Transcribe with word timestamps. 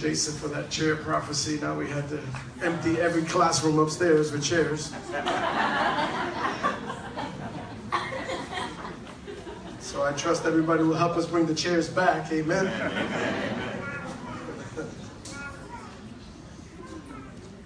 Jason, 0.00 0.34
for 0.34 0.48
that 0.48 0.70
chair 0.70 0.96
prophecy. 0.96 1.60
Now 1.60 1.76
we 1.76 1.86
had 1.86 2.08
to 2.08 2.18
empty 2.62 2.98
every 2.98 3.22
classroom 3.22 3.78
upstairs 3.78 4.32
with 4.32 4.42
chairs. 4.42 4.94
So 9.80 10.02
I 10.02 10.12
trust 10.16 10.46
everybody 10.46 10.84
will 10.84 10.94
help 10.94 11.18
us 11.18 11.26
bring 11.26 11.44
the 11.44 11.54
chairs 11.54 11.90
back. 11.90 12.32
Amen. 12.32 12.66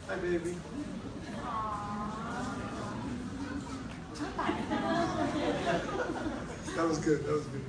Hi, 0.08 0.16
baby. 0.16 0.56
That 6.74 6.88
was 6.88 6.98
good. 6.98 7.24
That 7.24 7.32
was 7.32 7.44
good. 7.44 7.62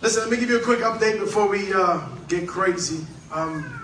Listen, 0.00 0.22
let 0.22 0.30
me 0.30 0.36
give 0.36 0.48
you 0.48 0.58
a 0.58 0.62
quick 0.62 0.80
update 0.80 1.18
before 1.18 1.48
we 1.48 1.72
uh, 1.72 2.08
get 2.28 2.46
crazy. 2.46 3.04
Um, 3.32 3.82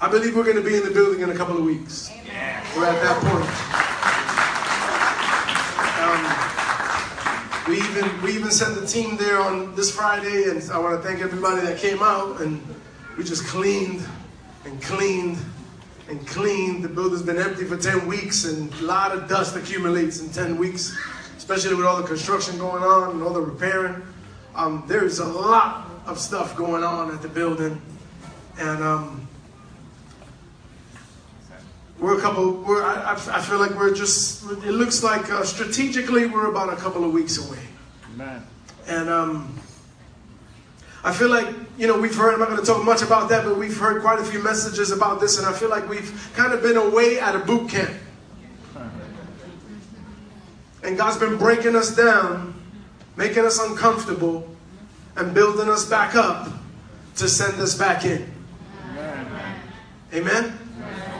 I 0.00 0.08
believe 0.08 0.36
we're 0.36 0.44
going 0.44 0.56
to 0.56 0.62
be 0.62 0.76
in 0.76 0.84
the 0.84 0.90
building 0.90 1.20
in 1.22 1.30
a 1.30 1.34
couple 1.34 1.56
of 1.56 1.64
weeks. 1.64 2.10
Amen. 2.10 2.62
We're 2.76 2.86
at 2.86 3.02
that 3.02 3.18
point. 3.26 3.50
Um, 7.66 7.68
we 7.68 7.78
even 7.82 8.22
we 8.22 8.32
even 8.34 8.50
sent 8.50 8.80
the 8.80 8.86
team 8.86 9.16
there 9.16 9.40
on 9.40 9.74
this 9.74 9.90
Friday, 9.94 10.50
and 10.50 10.62
I 10.70 10.78
want 10.78 11.02
to 11.02 11.08
thank 11.08 11.20
everybody 11.20 11.62
that 11.62 11.78
came 11.78 12.00
out. 12.00 12.40
And 12.40 12.62
we 13.18 13.24
just 13.24 13.44
cleaned 13.46 14.06
and 14.64 14.80
cleaned 14.82 15.38
and 16.08 16.24
cleaned. 16.26 16.84
The 16.84 16.88
building's 16.88 17.22
been 17.22 17.38
empty 17.38 17.64
for 17.64 17.76
10 17.76 18.06
weeks, 18.06 18.44
and 18.44 18.72
a 18.74 18.84
lot 18.84 19.12
of 19.12 19.28
dust 19.28 19.56
accumulates 19.56 20.20
in 20.20 20.30
10 20.30 20.58
weeks, 20.58 20.96
especially 21.36 21.74
with 21.74 21.86
all 21.86 21.96
the 21.96 22.06
construction 22.06 22.56
going 22.58 22.84
on 22.84 23.10
and 23.12 23.22
all 23.22 23.32
the 23.32 23.40
repairing. 23.40 24.02
Um, 24.54 24.84
there's 24.86 25.18
a 25.18 25.26
lot 25.26 25.95
of 26.06 26.18
stuff 26.18 26.56
going 26.56 26.84
on 26.84 27.12
at 27.12 27.22
the 27.22 27.28
building, 27.28 27.80
and 28.58 28.82
um, 28.82 29.28
we're 31.98 32.18
a 32.18 32.20
couple. 32.20 32.52
We're 32.52 32.82
I, 32.82 33.12
I, 33.12 33.40
feel 33.40 33.58
like 33.58 33.72
we're 33.72 33.94
just. 33.94 34.44
It 34.44 34.72
looks 34.72 35.02
like 35.02 35.30
uh, 35.30 35.44
strategically 35.44 36.26
we're 36.26 36.50
about 36.50 36.72
a 36.72 36.76
couple 36.76 37.04
of 37.04 37.12
weeks 37.12 37.38
away. 37.38 37.62
Amen. 38.14 38.42
And 38.86 39.08
um, 39.08 39.58
I 41.04 41.12
feel 41.12 41.28
like 41.28 41.48
you 41.78 41.86
know 41.86 41.98
we've 41.98 42.14
heard. 42.14 42.34
I'm 42.34 42.40
not 42.40 42.48
going 42.48 42.60
to 42.60 42.66
talk 42.66 42.84
much 42.84 43.02
about 43.02 43.28
that, 43.30 43.44
but 43.44 43.56
we've 43.58 43.76
heard 43.76 44.02
quite 44.02 44.18
a 44.18 44.24
few 44.24 44.42
messages 44.42 44.92
about 44.92 45.20
this, 45.20 45.38
and 45.38 45.46
I 45.46 45.52
feel 45.52 45.68
like 45.68 45.88
we've 45.88 46.30
kind 46.34 46.52
of 46.52 46.62
been 46.62 46.76
away 46.76 47.18
at 47.18 47.34
a 47.34 47.40
boot 47.40 47.68
camp. 47.68 47.94
And 50.82 50.96
God's 50.96 51.16
been 51.16 51.36
breaking 51.36 51.74
us 51.74 51.96
down 51.96 52.56
making 53.16 53.44
us 53.44 53.58
uncomfortable, 53.58 54.46
and 55.16 55.34
building 55.34 55.68
us 55.68 55.84
back 55.84 56.14
up 56.14 56.48
to 57.16 57.28
send 57.28 57.60
us 57.60 57.74
back 57.76 58.04
in. 58.04 58.30
Amen? 58.90 59.62
Amen? 60.14 60.58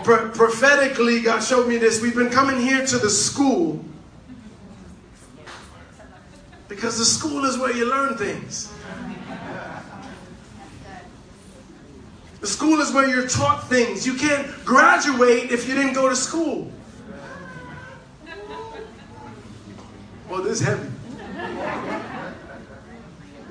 Pro- 0.04 0.30
prophetically, 0.30 1.20
God 1.20 1.40
showed 1.40 1.66
me 1.66 1.78
this. 1.78 2.00
We've 2.00 2.14
been 2.14 2.30
coming 2.30 2.60
here 2.60 2.84
to 2.86 2.98
the 2.98 3.10
school 3.10 3.84
because 6.68 6.98
the 6.98 7.04
school 7.04 7.44
is 7.44 7.58
where 7.58 7.74
you 7.74 7.88
learn 7.88 8.16
things. 8.16 8.72
The 12.40 12.46
school 12.46 12.80
is 12.80 12.92
where 12.92 13.08
you're 13.08 13.26
taught 13.26 13.68
things. 13.68 14.06
You 14.06 14.14
can't 14.14 14.46
graduate 14.64 15.50
if 15.50 15.66
you 15.66 15.74
didn't 15.74 15.94
go 15.94 16.08
to 16.08 16.14
school. 16.14 16.70
Well, 20.28 20.42
this 20.42 20.60
is 20.60 20.66
heavy. 20.66 20.88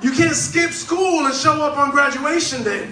You 0.05 0.11
can't 0.11 0.35
skip 0.35 0.69
school 0.69 1.25
and 1.25 1.33
show 1.33 1.63
up 1.63 1.79
on 1.79 1.89
graduation 1.89 2.63
day. 2.63 2.87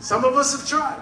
Some 0.00 0.24
of 0.24 0.34
us 0.34 0.50
have 0.58 0.68
tried. 0.68 1.00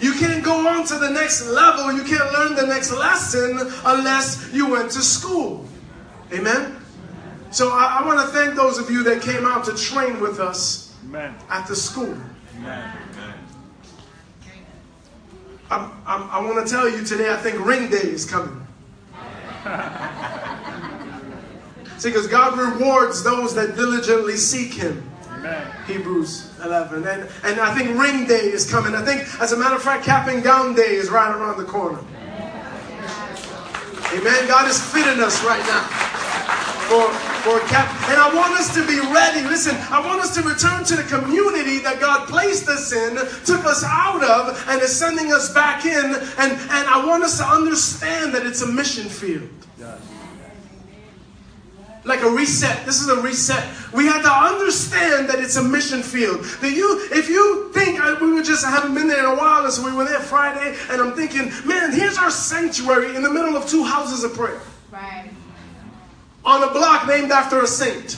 You 0.00 0.14
can't 0.14 0.42
go 0.42 0.66
on 0.66 0.86
to 0.86 0.94
the 0.96 1.10
next 1.10 1.46
level. 1.48 1.92
You 1.92 2.02
can't 2.02 2.32
learn 2.32 2.54
the 2.54 2.66
next 2.66 2.92
lesson 2.92 3.58
unless 3.84 4.50
you 4.54 4.70
went 4.70 4.90
to 4.92 5.02
school. 5.02 5.66
Amen? 6.32 6.82
So 7.50 7.68
I, 7.68 7.98
I 8.00 8.06
want 8.06 8.18
to 8.20 8.28
thank 8.28 8.54
those 8.54 8.78
of 8.78 8.90
you 8.90 9.02
that 9.02 9.20
came 9.20 9.44
out 9.44 9.66
to 9.66 9.74
train 9.74 10.18
with 10.18 10.40
us 10.40 10.96
Amen. 11.04 11.34
at 11.50 11.68
the 11.68 11.76
school. 11.76 12.16
Amen. 12.56 12.96
I'm, 15.70 15.92
I'm, 16.06 16.30
i 16.30 16.40
want 16.40 16.66
to 16.66 16.72
tell 16.72 16.88
you 16.88 17.04
today, 17.04 17.30
I 17.30 17.36
think 17.36 17.62
ring 17.66 17.90
day 17.90 17.98
is 17.98 18.24
coming. 18.24 18.66
See, 22.00 22.08
because 22.08 22.28
God 22.28 22.58
rewards 22.58 23.22
those 23.22 23.54
that 23.56 23.76
diligently 23.76 24.38
seek 24.38 24.72
Him. 24.72 25.06
Amen. 25.32 25.70
Hebrews 25.86 26.50
11. 26.64 27.06
And, 27.06 27.28
and 27.44 27.60
I 27.60 27.74
think 27.74 28.00
ring 28.00 28.26
day 28.26 28.48
is 28.48 28.70
coming. 28.70 28.94
I 28.94 29.04
think, 29.04 29.28
as 29.38 29.52
a 29.52 29.56
matter 29.58 29.76
of 29.76 29.82
fact, 29.82 30.06
cap 30.06 30.26
and 30.26 30.42
gown 30.42 30.74
day 30.74 30.94
is 30.96 31.10
right 31.10 31.30
around 31.30 31.58
the 31.58 31.64
corner. 31.64 31.98
Amen. 34.16 34.48
God 34.48 34.66
is 34.66 34.80
fitting 34.80 35.20
us 35.22 35.44
right 35.44 35.60
now 35.66 35.84
for, 36.88 37.04
for 37.44 37.60
cap. 37.68 37.86
And 38.08 38.18
I 38.18 38.34
want 38.34 38.58
us 38.58 38.72
to 38.76 38.86
be 38.86 38.98
ready. 39.12 39.46
Listen, 39.46 39.76
I 39.90 40.00
want 40.00 40.22
us 40.22 40.34
to 40.36 40.40
return 40.40 40.84
to 40.84 40.96
the 40.96 41.04
community 41.04 41.80
that 41.80 42.00
God 42.00 42.28
placed 42.28 42.66
us 42.70 42.94
in, 42.94 43.16
took 43.44 43.66
us 43.66 43.84
out 43.84 44.24
of, 44.24 44.64
and 44.68 44.80
is 44.80 44.98
sending 44.98 45.34
us 45.34 45.52
back 45.52 45.84
in. 45.84 46.06
And, 46.06 46.52
and 46.52 46.88
I 46.88 47.04
want 47.06 47.24
us 47.24 47.36
to 47.40 47.44
understand 47.44 48.32
that 48.34 48.46
it's 48.46 48.62
a 48.62 48.66
mission 48.66 49.10
field. 49.10 49.50
Yes. 49.78 50.09
Like 52.04 52.22
a 52.22 52.30
reset. 52.30 52.86
This 52.86 53.00
is 53.00 53.08
a 53.08 53.20
reset. 53.20 53.62
We 53.92 54.06
have 54.06 54.22
to 54.22 54.30
understand 54.30 55.28
that 55.28 55.38
it's 55.38 55.56
a 55.56 55.62
mission 55.62 56.02
field. 56.02 56.44
That 56.60 56.72
you, 56.72 57.08
if 57.12 57.28
you 57.28 57.70
think 57.74 58.00
I, 58.00 58.14
we 58.14 58.32
were 58.32 58.42
just 58.42 58.64
I 58.64 58.70
haven't 58.70 58.94
been 58.94 59.06
there 59.06 59.18
in 59.18 59.26
a 59.26 59.34
while, 59.34 59.64
and 59.64 59.72
so 59.72 59.84
we 59.84 59.94
were 59.94 60.04
there 60.04 60.20
Friday, 60.20 60.76
and 60.90 61.00
I'm 61.00 61.12
thinking, 61.12 61.52
man, 61.66 61.92
here's 61.92 62.16
our 62.16 62.30
sanctuary 62.30 63.14
in 63.14 63.22
the 63.22 63.30
middle 63.30 63.54
of 63.54 63.68
two 63.68 63.84
houses 63.84 64.24
of 64.24 64.32
prayer. 64.32 64.60
Right. 64.90 65.30
On 66.44 66.62
a 66.62 66.72
block 66.72 67.06
named 67.06 67.32
after 67.32 67.60
a 67.60 67.66
saint, 67.66 68.16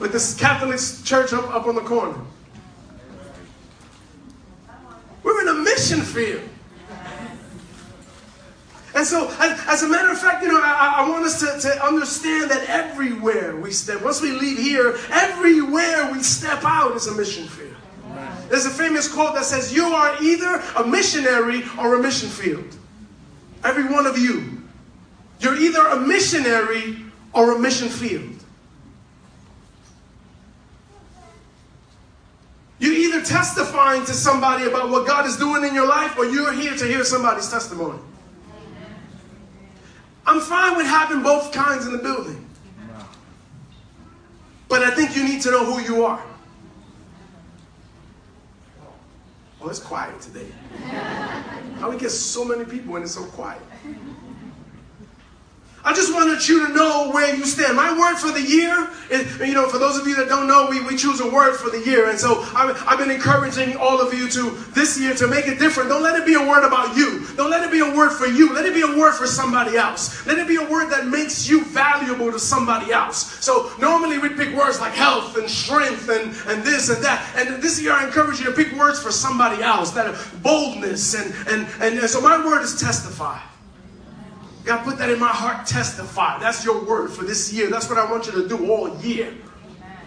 with 0.00 0.10
this 0.10 0.34
Catholic 0.34 0.80
church 1.04 1.32
up, 1.32 1.48
up 1.54 1.66
on 1.66 1.76
the 1.76 1.82
corner. 1.82 2.18
We're 5.22 5.40
in 5.42 5.48
a 5.48 5.54
mission 5.54 6.00
field. 6.00 6.48
And 8.98 9.06
so, 9.06 9.32
as, 9.38 9.84
a 9.84 9.88
matter 9.88 10.10
of 10.10 10.18
fact, 10.18 10.42
you 10.42 10.48
know, 10.48 10.60
I, 10.60 11.04
I 11.04 11.08
want 11.08 11.24
us 11.24 11.38
to, 11.38 11.68
to 11.68 11.86
understand 11.86 12.50
that 12.50 12.68
everywhere 12.68 13.54
we 13.54 13.70
step, 13.70 14.02
once 14.02 14.20
we 14.20 14.32
leave 14.32 14.58
here, 14.58 14.98
everywhere 15.12 16.10
we 16.10 16.20
step 16.20 16.64
out 16.64 16.96
is 16.96 17.06
a 17.06 17.14
mission 17.14 17.46
field. 17.46 17.76
There's 18.48 18.66
a 18.66 18.70
famous 18.70 19.06
quote 19.06 19.36
that 19.36 19.44
says, 19.44 19.72
You 19.72 19.84
are 19.84 20.20
either 20.20 20.60
a 20.78 20.84
missionary 20.84 21.62
or 21.78 21.94
a 21.94 22.02
mission 22.02 22.28
field. 22.28 22.76
Every 23.62 23.84
one 23.84 24.04
of 24.04 24.18
you. 24.18 24.62
You're 25.38 25.58
either 25.58 25.86
a 25.86 26.00
missionary 26.00 26.96
or 27.32 27.54
a 27.54 27.58
mission 27.60 27.88
field. 27.88 28.34
You're 32.80 32.94
either 32.94 33.22
testifying 33.24 34.04
to 34.06 34.12
somebody 34.12 34.64
about 34.64 34.90
what 34.90 35.06
God 35.06 35.24
is 35.24 35.36
doing 35.36 35.62
in 35.62 35.72
your 35.72 35.86
life 35.86 36.18
or 36.18 36.24
you're 36.24 36.52
here 36.52 36.74
to 36.74 36.84
hear 36.84 37.04
somebody's 37.04 37.48
testimony. 37.48 38.00
I'm 40.28 40.42
fine 40.42 40.76
with 40.76 40.86
having 40.86 41.22
both 41.22 41.52
kinds 41.52 41.86
in 41.86 41.92
the 41.92 41.98
building. 41.98 42.44
But 44.68 44.82
I 44.82 44.90
think 44.90 45.16
you 45.16 45.24
need 45.24 45.40
to 45.40 45.50
know 45.50 45.64
who 45.64 45.80
you 45.80 46.04
are. 46.04 46.22
Oh, 49.62 49.68
it's 49.70 49.78
quiet 49.78 50.20
today. 50.20 50.48
How 51.80 51.88
we 51.90 51.96
get 51.96 52.10
so 52.10 52.44
many 52.44 52.66
people 52.66 52.92
when 52.92 53.02
it's 53.02 53.14
so 53.14 53.24
quiet? 53.24 53.62
I 55.84 55.94
just 55.94 56.12
wanted 56.12 56.46
you 56.46 56.66
to 56.66 56.74
know 56.74 57.10
where 57.12 57.34
you 57.34 57.44
stand. 57.44 57.76
My 57.76 57.96
word 57.96 58.16
for 58.16 58.32
the 58.32 58.42
year, 58.42 58.90
is, 59.10 59.38
you 59.38 59.54
know, 59.54 59.68
for 59.68 59.78
those 59.78 59.96
of 59.96 60.06
you 60.06 60.16
that 60.16 60.28
don't 60.28 60.48
know, 60.48 60.66
we, 60.68 60.82
we 60.84 60.96
choose 60.96 61.20
a 61.20 61.30
word 61.30 61.54
for 61.56 61.70
the 61.70 61.80
year. 61.80 62.10
And 62.10 62.18
so 62.18 62.42
I've, 62.54 62.76
I've 62.86 62.98
been 62.98 63.10
encouraging 63.10 63.76
all 63.76 64.00
of 64.00 64.12
you 64.12 64.28
to 64.28 64.50
this 64.74 65.00
year 65.00 65.14
to 65.14 65.28
make 65.28 65.46
it 65.46 65.58
different. 65.58 65.88
Don't 65.88 66.02
let 66.02 66.18
it 66.18 66.26
be 66.26 66.34
a 66.34 66.40
word 66.40 66.66
about 66.66 66.96
you. 66.96 67.24
Don't 67.36 67.50
let 67.50 67.62
it 67.64 67.70
be 67.70 67.78
a 67.80 67.96
word 67.96 68.10
for 68.10 68.26
you. 68.26 68.52
Let 68.52 68.66
it 68.66 68.74
be 68.74 68.82
a 68.82 68.98
word 68.98 69.14
for 69.14 69.26
somebody 69.26 69.76
else. 69.76 70.26
Let 70.26 70.38
it 70.38 70.48
be 70.48 70.56
a 70.56 70.68
word 70.68 70.90
that 70.90 71.06
makes 71.06 71.48
you 71.48 71.64
valuable 71.64 72.32
to 72.32 72.38
somebody 72.38 72.92
else. 72.92 73.42
So 73.44 73.70
normally 73.78 74.18
we 74.18 74.30
pick 74.30 74.54
words 74.54 74.80
like 74.80 74.92
health 74.92 75.36
and 75.36 75.48
strength 75.48 76.08
and, 76.08 76.34
and 76.48 76.66
this 76.66 76.88
and 76.90 77.02
that. 77.04 77.24
And 77.36 77.62
this 77.62 77.80
year 77.80 77.92
I 77.92 78.04
encourage 78.04 78.40
you 78.40 78.46
to 78.46 78.52
pick 78.52 78.72
words 78.72 79.00
for 79.00 79.12
somebody 79.12 79.62
else 79.62 79.92
that 79.92 80.06
are 80.06 80.18
boldness 80.42 81.14
and, 81.14 81.34
and, 81.48 81.66
and 81.80 82.10
so 82.10 82.20
my 82.20 82.44
word 82.44 82.62
is 82.62 82.80
testify. 82.80 83.38
God 84.68 84.84
put 84.84 84.98
that 84.98 85.08
in 85.08 85.18
my 85.18 85.28
heart. 85.32 85.66
Testify. 85.66 86.38
That's 86.38 86.62
your 86.62 86.84
word 86.84 87.10
for 87.10 87.24
this 87.24 87.50
year. 87.50 87.70
That's 87.70 87.88
what 87.88 87.96
I 87.96 88.04
want 88.04 88.26
you 88.26 88.32
to 88.32 88.46
do 88.46 88.70
all 88.70 88.94
year. 88.98 89.32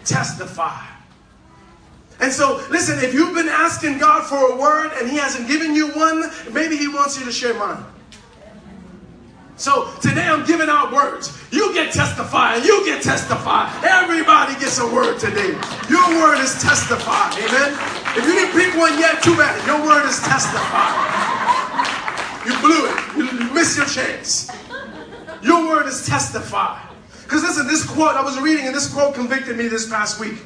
Testify. 0.04 0.86
And 2.20 2.32
so, 2.32 2.64
listen, 2.70 3.00
if 3.00 3.12
you've 3.12 3.34
been 3.34 3.48
asking 3.48 3.98
God 3.98 4.24
for 4.24 4.52
a 4.52 4.56
word 4.56 4.92
and 5.00 5.10
He 5.10 5.16
hasn't 5.16 5.48
given 5.48 5.74
you 5.74 5.90
one, 5.90 6.30
maybe 6.52 6.76
He 6.76 6.86
wants 6.86 7.18
you 7.18 7.24
to 7.24 7.32
share 7.32 7.54
mine. 7.54 7.84
So 9.56 9.92
today 10.00 10.26
I'm 10.26 10.46
giving 10.46 10.68
out 10.68 10.92
words. 10.92 11.36
You 11.50 11.74
get 11.74 11.92
testify, 11.92 12.56
you 12.62 12.84
get 12.84 13.02
testify. 13.02 13.66
Everybody 13.82 14.54
gets 14.60 14.78
a 14.78 14.86
word 14.86 15.18
today. 15.18 15.58
Your 15.90 16.06
word 16.22 16.38
is 16.38 16.54
testify. 16.62 17.34
Amen. 17.34 17.74
If 18.14 18.24
you 18.26 18.32
didn't 18.32 18.52
pick 18.54 18.78
one 18.78 18.96
yet, 19.00 19.24
too 19.24 19.34
bad. 19.34 19.58
Your 19.66 19.82
word 19.82 20.06
is 20.06 20.20
testify. 20.22 20.94
You 22.46 22.54
blew 22.60 22.86
it. 22.86 23.01
Missed 23.52 23.76
your 23.76 23.86
chance. 23.86 24.50
Your 25.42 25.66
word 25.68 25.86
is 25.86 26.06
testify. 26.06 26.80
Because 27.22 27.42
listen, 27.42 27.66
this 27.66 27.84
quote 27.84 28.14
I 28.16 28.22
was 28.22 28.38
reading, 28.40 28.66
and 28.66 28.74
this 28.74 28.92
quote 28.92 29.14
convicted 29.14 29.56
me 29.56 29.68
this 29.68 29.88
past 29.88 30.20
week. 30.20 30.38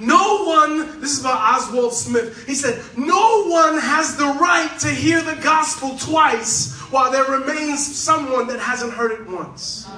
No 0.00 0.44
one, 0.44 1.00
this 1.00 1.12
is 1.12 1.20
about 1.20 1.38
Oswald 1.38 1.92
Smith. 1.92 2.46
He 2.46 2.54
said, 2.54 2.82
No 2.96 3.46
one 3.46 3.78
has 3.78 4.16
the 4.16 4.24
right 4.24 4.70
to 4.80 4.88
hear 4.88 5.22
the 5.22 5.36
gospel 5.36 5.96
twice 5.96 6.76
while 6.90 7.12
there 7.12 7.24
remains 7.24 7.84
someone 7.96 8.48
that 8.48 8.58
hasn't 8.58 8.92
heard 8.92 9.12
it 9.12 9.26
once. 9.28 9.88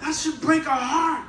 That 0.00 0.14
should 0.14 0.40
break 0.40 0.68
our 0.68 0.76
heart. 0.76 1.26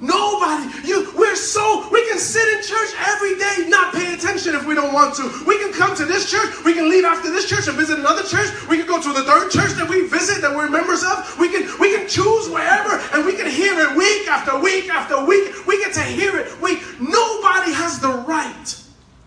Nobody. 0.00 0.88
You, 0.88 1.12
we're 1.16 1.36
so, 1.36 1.88
we 1.90 2.06
can 2.08 2.18
sit 2.18 2.46
in 2.56 2.62
church 2.64 2.90
every 2.98 3.36
day, 3.36 3.68
not 3.68 3.92
pay 3.92 4.14
attention 4.14 4.54
if 4.54 4.66
we 4.66 4.74
don't 4.74 4.94
want 4.94 5.14
to. 5.16 5.28
We 5.46 5.58
can 5.58 5.72
come 5.72 5.94
to 5.96 6.06
this 6.06 6.30
church, 6.30 6.64
we 6.64 6.72
can 6.72 6.88
leave 6.88 7.04
after 7.04 7.30
this 7.30 7.48
church 7.48 7.68
and 7.68 7.76
visit 7.76 7.98
another 7.98 8.22
church. 8.22 8.48
We 8.68 8.78
can 8.78 8.86
go 8.86 9.00
to 9.00 9.12
the 9.12 9.24
third 9.24 9.50
church 9.50 9.72
that 9.76 9.88
we 9.88 10.08
visit, 10.08 10.40
that 10.40 10.56
we're 10.56 10.70
members 10.70 11.04
of. 11.04 11.38
We 11.38 11.50
can, 11.50 11.68
we 11.78 11.96
can 11.96 12.08
choose 12.08 12.48
wherever 12.48 12.96
and 13.14 13.26
we 13.26 13.36
can 13.36 13.50
hear 13.50 13.78
it 13.78 13.96
week 13.96 14.26
after 14.26 14.58
week 14.58 14.88
after 14.88 15.24
week. 15.24 15.66
We 15.66 15.78
get 15.84 15.92
to 15.94 16.02
hear 16.02 16.36
it 16.38 16.60
week. 16.62 16.80
Nobody 16.98 17.72
has 17.72 18.00
the 18.00 18.24
right 18.26 18.82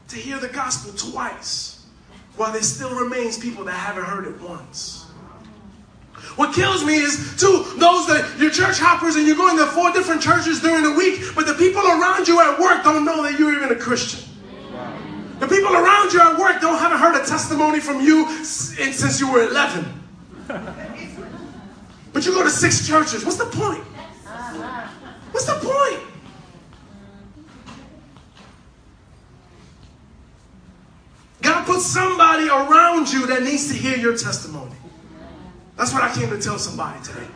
to 0.07 0.15
hear 0.15 0.39
the 0.39 0.49
gospel 0.49 0.93
twice 1.11 1.85
while 2.35 2.51
there 2.51 2.63
still 2.63 2.95
remains 2.95 3.37
people 3.37 3.63
that 3.65 3.73
haven't 3.73 4.05
heard 4.05 4.25
it 4.25 4.41
once. 4.41 5.02
What 6.35 6.53
kills 6.53 6.83
me 6.83 6.95
is, 6.95 7.35
too, 7.39 7.65
those 7.77 8.07
that 8.07 8.35
you're 8.39 8.49
church 8.49 8.79
hoppers 8.79 9.15
and 9.15 9.27
you're 9.27 9.35
going 9.35 9.57
to 9.57 9.67
four 9.67 9.91
different 9.91 10.21
churches 10.21 10.61
during 10.61 10.83
the 10.83 10.93
week, 10.93 11.21
but 11.35 11.45
the 11.45 11.53
people 11.53 11.81
around 11.81 12.27
you 12.27 12.41
at 12.41 12.59
work 12.59 12.83
don't 12.83 13.05
know 13.05 13.21
that 13.23 13.37
you're 13.37 13.53
even 13.53 13.71
a 13.71 13.75
Christian. 13.75 14.27
The 15.39 15.47
people 15.47 15.73
around 15.73 16.13
you 16.13 16.21
at 16.21 16.37
work 16.39 16.61
don't 16.61 16.77
haven't 16.79 16.99
heard 16.99 17.21
a 17.21 17.25
testimony 17.25 17.79
from 17.79 18.01
you 18.01 18.27
since 18.43 19.19
you 19.19 19.31
were 19.31 19.43
11. 19.43 19.85
But 22.13 22.25
you 22.25 22.33
go 22.33 22.43
to 22.43 22.49
six 22.49 22.87
churches. 22.87 23.25
What's 23.25 23.37
the 23.37 23.45
point? 23.45 23.83
What's 25.31 25.45
the 25.45 25.53
point? 25.55 25.99
God 31.41 31.65
put 31.65 31.81
somebody 31.81 32.47
around 32.47 33.11
you 33.11 33.27
that 33.27 33.43
needs 33.43 33.67
to 33.69 33.73
hear 33.73 33.97
your 33.97 34.15
testimony. 34.15 34.75
That's 35.75 35.93
what 35.93 36.03
I 36.03 36.13
came 36.13 36.29
to 36.29 36.39
tell 36.39 36.59
somebody 36.59 37.03
today. 37.03 37.27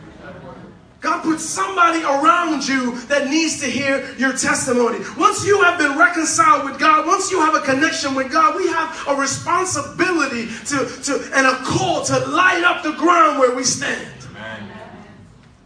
God 1.00 1.22
put 1.22 1.38
somebody 1.38 2.02
around 2.02 2.66
you 2.66 2.98
that 3.02 3.28
needs 3.28 3.60
to 3.60 3.66
hear 3.66 4.12
your 4.16 4.36
testimony. 4.36 4.98
Once 5.16 5.46
you 5.46 5.62
have 5.62 5.78
been 5.78 5.96
reconciled 5.96 6.68
with 6.68 6.80
God, 6.80 7.06
once 7.06 7.30
you 7.30 7.40
have 7.40 7.54
a 7.54 7.60
connection 7.60 8.16
with 8.16 8.32
God, 8.32 8.56
we 8.56 8.66
have 8.68 9.06
a 9.06 9.14
responsibility 9.14 10.48
to, 10.66 10.86
to 11.04 11.30
and 11.34 11.46
a 11.46 11.54
call 11.62 12.04
to 12.06 12.18
light 12.26 12.64
up 12.64 12.82
the 12.82 12.92
ground 12.92 13.38
where 13.38 13.54
we 13.54 13.62
stand. 13.62 14.12
Amen. 14.30 14.68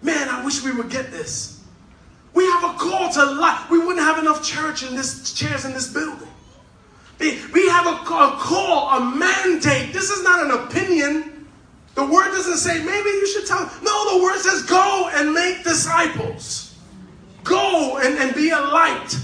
Man, 0.02 0.28
I 0.28 0.44
wish 0.44 0.62
we 0.62 0.72
would 0.72 0.90
get 0.90 1.10
this. 1.10 1.64
We 2.34 2.44
have 2.44 2.64
a 2.64 2.78
call 2.78 3.10
to 3.12 3.24
light. 3.24 3.66
We 3.70 3.78
wouldn't 3.78 4.04
have 4.04 4.18
enough 4.18 4.44
church 4.44 4.82
in 4.82 4.94
this 4.94 5.32
chairs 5.32 5.64
in 5.64 5.72
this 5.72 5.90
building. 5.92 6.28
We 7.20 7.68
have 7.68 7.86
a, 7.86 7.90
a 7.90 8.36
call, 8.38 8.90
a 8.90 9.16
mandate. 9.16 9.92
This 9.92 10.10
is 10.10 10.22
not 10.24 10.44
an 10.44 10.50
opinion. 10.66 11.31
The 11.94 12.04
word 12.04 12.30
doesn't 12.32 12.56
say, 12.56 12.82
maybe 12.82 13.08
you 13.10 13.26
should 13.26 13.46
tell. 13.46 13.70
No, 13.82 14.18
the 14.18 14.24
word 14.24 14.38
says, 14.38 14.62
go 14.62 15.10
and 15.14 15.32
make 15.34 15.62
disciples. 15.62 16.78
Go 17.44 17.98
and, 17.98 18.18
and 18.18 18.34
be 18.34 18.50
a 18.50 18.60
light. 18.60 19.16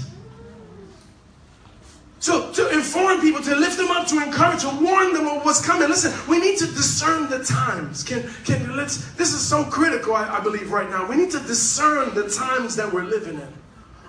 So 2.19 2.51
to 2.51 2.69
inform 2.71 3.21
people, 3.21 3.41
to 3.43 3.55
lift 3.55 3.77
them 3.77 3.89
up, 3.91 4.05
to 4.07 4.21
encourage, 4.21 4.61
to 4.61 4.69
warn 4.81 5.13
them 5.13 5.25
of 5.27 5.45
what's 5.45 5.65
coming. 5.65 5.87
Listen, 5.87 6.13
we 6.29 6.39
need 6.39 6.57
to 6.59 6.65
discern 6.65 7.29
the 7.29 7.43
times. 7.43 8.03
Can 8.03 8.29
can 8.43 8.75
let's 8.75 9.13
this 9.13 9.33
is 9.33 9.45
so 9.45 9.63
critical, 9.63 10.13
I, 10.13 10.37
I 10.37 10.39
believe, 10.41 10.69
right 10.71 10.89
now. 10.89 11.07
We 11.07 11.15
need 11.15 11.31
to 11.31 11.39
discern 11.39 12.13
the 12.13 12.29
times 12.29 12.75
that 12.75 12.91
we're 12.91 13.05
living 13.05 13.35
in. 13.35 13.53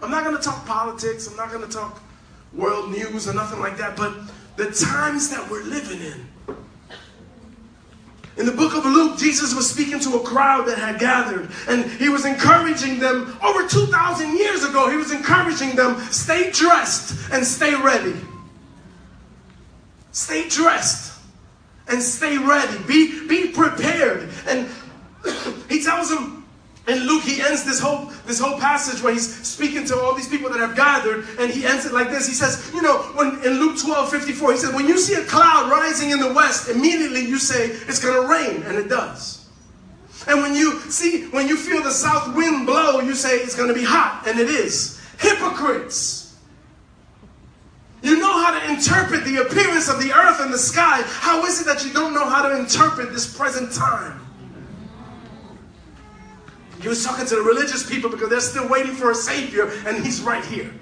I'm 0.02 0.10
not 0.10 0.24
gonna 0.24 0.38
talk 0.38 0.66
politics, 0.66 1.28
I'm 1.28 1.36
not 1.36 1.52
gonna 1.52 1.68
talk 1.68 2.02
world 2.52 2.90
news 2.90 3.28
or 3.28 3.32
nothing 3.32 3.60
like 3.60 3.76
that, 3.76 3.96
but 3.96 4.12
the 4.56 4.72
times 4.72 5.30
that 5.30 5.48
we're 5.48 5.62
living 5.62 6.00
in. 6.00 6.26
In 8.36 8.46
the 8.46 8.52
book 8.52 8.74
of 8.74 8.84
Luke, 8.84 9.18
Jesus 9.18 9.54
was 9.54 9.70
speaking 9.70 10.00
to 10.00 10.16
a 10.16 10.20
crowd 10.20 10.66
that 10.68 10.78
had 10.78 10.98
gathered, 10.98 11.50
and 11.68 11.84
he 11.84 12.08
was 12.08 12.24
encouraging 12.24 12.98
them 12.98 13.36
over 13.42 13.66
2,000 13.66 14.36
years 14.36 14.64
ago. 14.64 14.88
He 14.88 14.96
was 14.96 15.12
encouraging 15.12 15.76
them 15.76 16.00
stay 16.10 16.50
dressed 16.50 17.30
and 17.32 17.44
stay 17.44 17.74
ready. 17.74 18.14
Stay 20.12 20.48
dressed 20.48 21.18
and 21.88 22.02
stay 22.02 22.38
ready. 22.38 22.78
Be, 22.86 23.26
be 23.26 23.48
prepared. 23.48 24.28
And 24.46 24.68
he 25.68 25.82
tells 25.82 26.08
them, 26.08 26.39
and 26.90 27.06
Luke, 27.06 27.22
he 27.22 27.40
ends 27.40 27.62
this 27.62 27.78
whole, 27.78 28.06
this 28.26 28.40
whole 28.40 28.58
passage 28.58 29.00
where 29.00 29.12
he's 29.12 29.46
speaking 29.46 29.84
to 29.86 29.96
all 29.96 30.12
these 30.12 30.26
people 30.26 30.50
that 30.50 30.58
have 30.58 30.74
gathered, 30.74 31.24
and 31.38 31.48
he 31.48 31.64
ends 31.64 31.86
it 31.86 31.92
like 31.92 32.10
this. 32.10 32.26
He 32.26 32.34
says, 32.34 32.68
you 32.74 32.82
know, 32.82 32.98
when 33.14 33.36
in 33.44 33.60
Luke 33.60 33.78
12, 33.78 34.10
54, 34.10 34.52
he 34.52 34.58
said, 34.58 34.74
when 34.74 34.88
you 34.88 34.98
see 34.98 35.14
a 35.14 35.24
cloud 35.24 35.70
rising 35.70 36.10
in 36.10 36.18
the 36.18 36.32
west, 36.32 36.68
immediately 36.68 37.20
you 37.20 37.38
say 37.38 37.66
it's 37.66 38.02
gonna 38.04 38.26
rain, 38.26 38.64
and 38.64 38.76
it 38.76 38.88
does. 38.88 39.48
And 40.26 40.42
when 40.42 40.54
you 40.54 40.80
see, 40.80 41.26
when 41.26 41.46
you 41.46 41.56
feel 41.56 41.80
the 41.80 41.92
south 41.92 42.34
wind 42.34 42.66
blow, 42.66 43.00
you 43.00 43.14
say 43.14 43.36
it's 43.36 43.54
gonna 43.54 43.72
be 43.72 43.84
hot, 43.84 44.24
and 44.26 44.40
it 44.40 44.48
is. 44.48 45.00
Hypocrites. 45.18 46.36
You 48.02 48.18
know 48.18 48.32
how 48.32 48.58
to 48.58 48.70
interpret 48.72 49.24
the 49.24 49.42
appearance 49.42 49.88
of 49.88 50.02
the 50.02 50.12
earth 50.12 50.40
and 50.40 50.52
the 50.52 50.58
sky. 50.58 51.02
How 51.04 51.44
is 51.44 51.60
it 51.60 51.66
that 51.66 51.84
you 51.84 51.92
don't 51.92 52.14
know 52.14 52.28
how 52.28 52.48
to 52.48 52.58
interpret 52.58 53.12
this 53.12 53.36
present 53.36 53.72
time? 53.72 54.20
He 56.80 56.88
was 56.88 57.04
talking 57.04 57.26
to 57.26 57.34
the 57.36 57.42
religious 57.42 57.88
people 57.88 58.10
because 58.10 58.30
they're 58.30 58.40
still 58.40 58.68
waiting 58.68 58.92
for 58.92 59.10
a 59.10 59.14
Savior, 59.14 59.70
and 59.86 60.04
He's 60.04 60.20
right 60.20 60.44
here. 60.44 60.72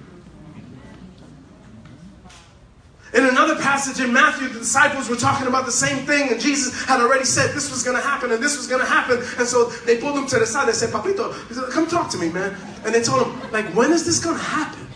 In 3.14 3.24
another 3.24 3.56
passage 3.56 4.04
in 4.04 4.12
Matthew, 4.12 4.48
the 4.48 4.58
disciples 4.58 5.08
were 5.08 5.16
talking 5.16 5.46
about 5.46 5.64
the 5.64 5.72
same 5.72 6.04
thing, 6.04 6.30
and 6.30 6.38
Jesus 6.38 6.84
had 6.84 7.00
already 7.00 7.24
said 7.24 7.54
this 7.54 7.70
was 7.70 7.82
going 7.82 7.96
to 7.96 8.02
happen 8.02 8.30
and 8.32 8.42
this 8.42 8.56
was 8.56 8.66
going 8.66 8.82
to 8.82 8.86
happen. 8.86 9.18
And 9.38 9.48
so 9.48 9.70
they 9.86 9.96
pulled 9.96 10.16
him 10.16 10.26
to 10.26 10.38
the 10.38 10.46
side. 10.46 10.68
They 10.68 10.72
said, 10.72 10.90
Papito, 10.90 11.32
said, 11.50 11.70
come 11.70 11.86
talk 11.86 12.10
to 12.10 12.18
me, 12.18 12.28
man. 12.28 12.54
And 12.84 12.94
they 12.94 13.02
told 13.02 13.26
him, 13.26 13.50
like, 13.50 13.74
when 13.74 13.92
is 13.92 14.04
this 14.04 14.22
going 14.22 14.36
to 14.36 14.42
happen? 14.42 14.86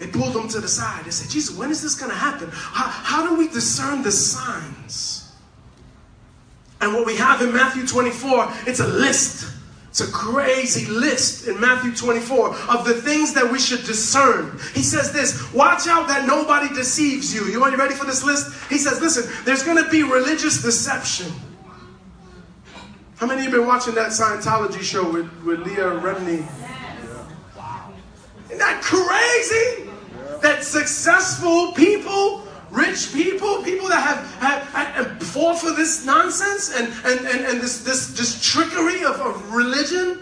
They 0.00 0.08
pulled 0.08 0.34
him 0.34 0.48
to 0.48 0.60
the 0.60 0.68
side. 0.68 1.04
They 1.04 1.12
said, 1.12 1.30
Jesus, 1.30 1.56
when 1.56 1.70
is 1.70 1.80
this 1.80 1.94
going 1.94 2.10
to 2.10 2.16
happen? 2.16 2.50
How, 2.52 2.88
how 2.88 3.28
do 3.28 3.36
we 3.36 3.48
discern 3.48 4.02
the 4.02 4.10
signs? 4.10 5.32
And 6.80 6.92
what 6.92 7.06
we 7.06 7.16
have 7.16 7.40
in 7.40 7.52
Matthew 7.52 7.86
24, 7.86 8.52
it's 8.66 8.80
a 8.80 8.86
list 8.86 9.55
it's 9.98 10.06
a 10.06 10.12
crazy 10.12 10.84
list 10.84 11.48
in 11.48 11.58
Matthew 11.58 11.96
24 11.96 12.54
of 12.68 12.84
the 12.84 12.92
things 12.92 13.32
that 13.32 13.50
we 13.50 13.58
should 13.58 13.82
discern. 13.84 14.60
He 14.74 14.82
says 14.82 15.10
this 15.10 15.50
watch 15.54 15.88
out 15.88 16.06
that 16.08 16.26
nobody 16.26 16.68
deceives 16.74 17.34
you. 17.34 17.46
You 17.46 17.66
you 17.66 17.76
ready 17.78 17.94
for 17.94 18.04
this 18.04 18.22
list? 18.22 18.52
He 18.68 18.76
says, 18.76 19.00
listen, 19.00 19.32
there's 19.46 19.62
going 19.62 19.82
to 19.82 19.88
be 19.88 20.02
religious 20.02 20.60
deception. 20.60 21.32
How 23.16 23.26
many 23.26 23.46
of 23.46 23.46
you 23.46 23.58
been 23.58 23.66
watching 23.66 23.94
that 23.94 24.10
Scientology 24.10 24.82
show 24.82 25.10
with, 25.10 25.32
with 25.44 25.60
Leah 25.60 25.98
Remini? 25.98 26.46
Wow. 27.56 27.90
Isn't 28.50 28.58
that 28.58 28.82
crazy? 28.82 29.90
That 30.42 30.62
successful 30.62 31.72
people 31.72 32.45
rich 32.76 33.12
people, 33.12 33.62
people 33.62 33.88
that 33.88 34.02
have, 34.02 34.34
have, 34.36 34.94
have 34.94 35.22
fall 35.22 35.54
for 35.54 35.72
this 35.72 36.04
nonsense 36.04 36.74
and, 36.76 36.92
and, 37.04 37.26
and, 37.26 37.46
and 37.46 37.60
this, 37.60 37.82
this, 37.82 38.08
this 38.08 38.40
trickery 38.42 39.02
of, 39.02 39.18
of 39.20 39.52
religion 39.52 40.18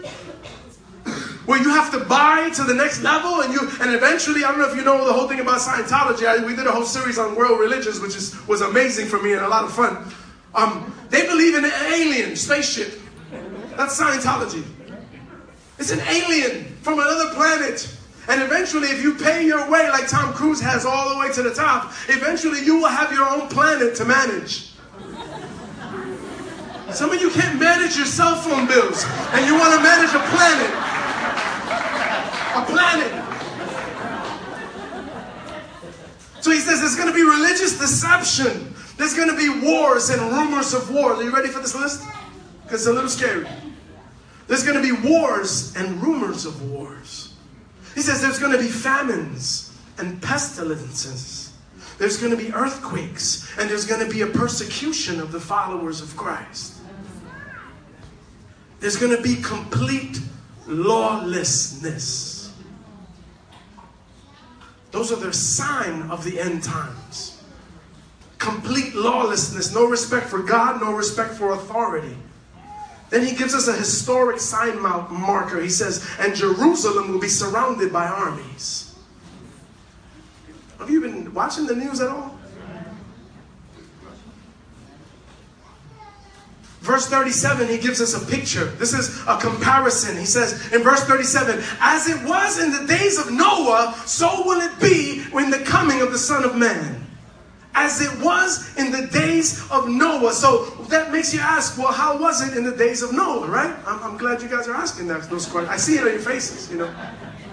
where 1.45 1.61
you 1.61 1.69
have 1.69 1.91
to 1.91 1.99
buy 2.05 2.49
to 2.55 2.63
the 2.63 2.73
next 2.73 3.03
level 3.03 3.41
and 3.41 3.53
you 3.53 3.59
and 3.81 3.93
eventually 3.93 4.43
I 4.43 4.49
don't 4.49 4.59
know 4.59 4.69
if 4.69 4.75
you 4.75 4.83
know 4.83 5.05
the 5.05 5.13
whole 5.13 5.27
thing 5.27 5.39
about 5.39 5.59
Scientology. 5.59 6.25
I, 6.25 6.43
we 6.43 6.55
did 6.55 6.65
a 6.65 6.71
whole 6.71 6.85
series 6.85 7.19
on 7.19 7.35
world 7.35 7.59
religions, 7.59 7.99
which 7.99 8.15
is 8.15 8.35
was 8.47 8.61
amazing 8.61 9.05
for 9.05 9.21
me 9.21 9.33
and 9.33 9.41
a 9.41 9.47
lot 9.47 9.63
of 9.63 9.71
fun. 9.71 10.11
Um, 10.55 10.91
they 11.09 11.27
believe 11.27 11.53
in 11.53 11.65
an 11.65 11.71
alien 11.93 12.35
spaceship. 12.35 12.99
That's 13.75 13.99
Scientology. 13.99 14.65
It's 15.77 15.91
an 15.91 15.99
alien 15.99 16.65
from 16.81 16.99
another 16.99 17.33
planet 17.35 17.95
and 18.27 18.41
eventually, 18.41 18.87
if 18.87 19.03
you 19.03 19.15
pay 19.15 19.45
your 19.45 19.69
way 19.69 19.89
like 19.89 20.07
Tom 20.07 20.33
Cruise 20.33 20.59
has 20.61 20.85
all 20.85 21.13
the 21.13 21.19
way 21.19 21.31
to 21.33 21.43
the 21.43 21.53
top, 21.53 21.93
eventually 22.09 22.63
you 22.63 22.77
will 22.77 22.89
have 22.89 23.11
your 23.11 23.27
own 23.27 23.47
planet 23.49 23.95
to 23.95 24.05
manage. 24.05 24.71
Some 26.91 27.11
of 27.11 27.19
you 27.21 27.29
can't 27.29 27.59
manage 27.59 27.97
your 27.97 28.05
cell 28.05 28.35
phone 28.35 28.67
bills, 28.67 29.05
and 29.33 29.45
you 29.45 29.57
want 29.57 29.73
to 29.75 29.83
manage 29.83 30.13
a 30.15 30.23
planet. 30.31 30.71
A 32.55 32.65
planet. 32.71 33.25
So 36.41 36.51
he 36.51 36.59
says 36.59 36.79
there's 36.79 36.95
going 36.95 37.09
to 37.09 37.13
be 37.13 37.23
religious 37.23 37.77
deception. 37.77 38.73
There's 38.97 39.15
going 39.15 39.29
to 39.29 39.35
be 39.35 39.65
wars 39.65 40.09
and 40.09 40.21
rumors 40.31 40.73
of 40.73 40.89
wars. 40.91 41.19
Are 41.19 41.23
you 41.23 41.33
ready 41.33 41.49
for 41.49 41.59
this 41.59 41.75
list? 41.75 42.03
Because 42.63 42.81
it's 42.81 42.87
a 42.87 42.93
little 42.93 43.09
scary. 43.09 43.47
There's 44.47 44.63
going 44.63 44.81
to 44.81 44.81
be 44.81 45.09
wars 45.09 45.75
and 45.75 46.01
rumors 46.01 46.45
of 46.45 46.69
wars. 46.69 47.24
He 47.95 48.01
says 48.01 48.21
there's 48.21 48.39
going 48.39 48.51
to 48.51 48.59
be 48.59 48.67
famines 48.67 49.73
and 49.97 50.21
pestilences. 50.21 51.53
There's 51.97 52.17
going 52.17 52.31
to 52.31 52.37
be 52.37 52.53
earthquakes 52.53 53.49
and 53.57 53.69
there's 53.69 53.85
going 53.85 54.05
to 54.05 54.13
be 54.13 54.21
a 54.21 54.27
persecution 54.27 55.21
of 55.21 55.31
the 55.31 55.39
followers 55.39 56.01
of 56.01 56.15
Christ. 56.17 56.73
There's 58.81 58.97
going 58.97 59.15
to 59.15 59.21
be 59.21 59.37
complete 59.41 60.19
lawlessness. 60.67 62.53
Those 64.91 65.11
are 65.13 65.15
the 65.15 65.31
sign 65.33 66.09
of 66.11 66.25
the 66.25 66.39
end 66.39 66.63
times. 66.63 67.41
Complete 68.37 68.93
lawlessness, 68.93 69.73
no 69.73 69.87
respect 69.87 70.27
for 70.27 70.39
God, 70.39 70.81
no 70.81 70.93
respect 70.93 71.33
for 71.33 71.53
authority. 71.53 72.15
Then 73.09 73.25
he 73.25 73.35
gives 73.35 73.53
us 73.53 73.67
a 73.67 73.73
historic 73.73 74.39
sign 74.39 74.81
marker. 74.81 75.61
He 75.61 75.69
says, 75.69 76.07
and 76.19 76.35
Jerusalem 76.35 77.11
will 77.11 77.19
be 77.19 77.27
surrounded 77.27 77.93
by 77.93 78.07
armies. 78.07 78.95
Have 80.79 80.89
you 80.89 81.01
been 81.01 81.33
watching 81.33 81.65
the 81.65 81.75
news 81.75 82.01
at 82.01 82.09
all? 82.09 82.37
Verse 86.81 87.07
37, 87.07 87.67
he 87.67 87.79
gives 87.79 87.99
us 87.99 88.13
a 88.13 88.23
picture. 88.31 88.65
This 88.65 88.93
is 88.93 89.23
a 89.27 89.39
comparison. 89.39 90.15
He 90.17 90.25
says 90.25 90.71
in 90.71 90.83
verse 90.83 91.03
37, 91.05 91.63
as 91.79 92.07
it 92.07 92.23
was 92.25 92.59
in 92.59 92.71
the 92.71 92.85
days 92.85 93.17
of 93.17 93.31
Noah, 93.31 93.99
so 94.05 94.43
will 94.45 94.61
it 94.61 94.79
be 94.79 95.23
in 95.33 95.49
the 95.49 95.63
coming 95.65 96.01
of 96.01 96.11
the 96.11 96.17
Son 96.17 96.43
of 96.43 96.55
Man 96.55 97.04
as 97.75 98.01
it 98.01 98.23
was 98.23 98.75
in 98.77 98.91
the 98.91 99.07
days 99.07 99.69
of 99.69 99.87
Noah. 99.87 100.31
So 100.31 100.65
that 100.89 101.11
makes 101.11 101.33
you 101.33 101.41
ask, 101.41 101.77
well, 101.77 101.91
how 101.91 102.17
was 102.17 102.41
it 102.47 102.57
in 102.57 102.63
the 102.63 102.75
days 102.75 103.03
of 103.03 103.13
Noah, 103.13 103.47
right? 103.47 103.75
I'm, 103.85 104.01
I'm 104.03 104.17
glad 104.17 104.41
you 104.41 104.47
guys 104.47 104.67
are 104.67 104.73
asking 104.73 105.07
that, 105.07 105.29
those 105.29 105.45
questions. 105.45 105.69
I 105.69 105.77
see 105.77 105.95
it 105.97 106.01
on 106.01 106.07
your 106.07 106.19
faces, 106.19 106.71
you 106.71 106.77
know. 106.77 106.93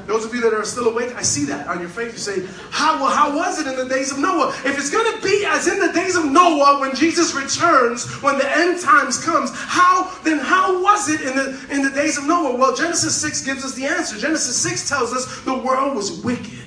Those 0.07 0.25
of 0.25 0.35
you 0.35 0.41
that 0.41 0.53
are 0.53 0.65
still 0.65 0.89
awake, 0.89 1.15
I 1.15 1.23
see 1.23 1.45
that 1.47 1.69
on 1.69 1.79
your 1.79 1.89
face. 1.89 2.13
You 2.13 2.19
say, 2.19 2.49
how, 2.71 3.01
well, 3.01 3.15
how 3.15 3.37
was 3.37 3.61
it 3.61 3.69
in 3.69 3.77
the 3.77 3.89
days 3.89 4.11
of 4.11 4.19
Noah? 4.19 4.49
If 4.65 4.77
it's 4.77 4.91
going 4.91 5.17
to 5.17 5.23
be 5.23 5.45
as 5.47 5.69
in 5.69 5.79
the 5.79 5.93
days 5.93 6.17
of 6.17 6.25
Noah 6.25 6.81
when 6.81 6.95
Jesus 6.95 7.35
returns, 7.35 8.11
when 8.23 8.37
the 8.39 8.59
end 8.59 8.81
times 8.81 9.25
comes, 9.25 9.51
how, 9.55 10.13
then 10.25 10.39
how 10.39 10.83
was 10.83 11.09
it 11.09 11.21
in 11.21 11.37
the, 11.37 11.67
in 11.71 11.83
the 11.83 11.91
days 11.91 12.19
of 12.19 12.27
Noah? 12.27 12.57
Well, 12.57 12.75
Genesis 12.75 13.15
6 13.21 13.45
gives 13.45 13.65
us 13.65 13.75
the 13.75 13.85
answer. 13.85 14.19
Genesis 14.19 14.57
6 14.57 14.89
tells 14.89 15.13
us 15.13 15.41
the 15.43 15.57
world 15.57 15.95
was 15.95 16.21
wicked. 16.23 16.59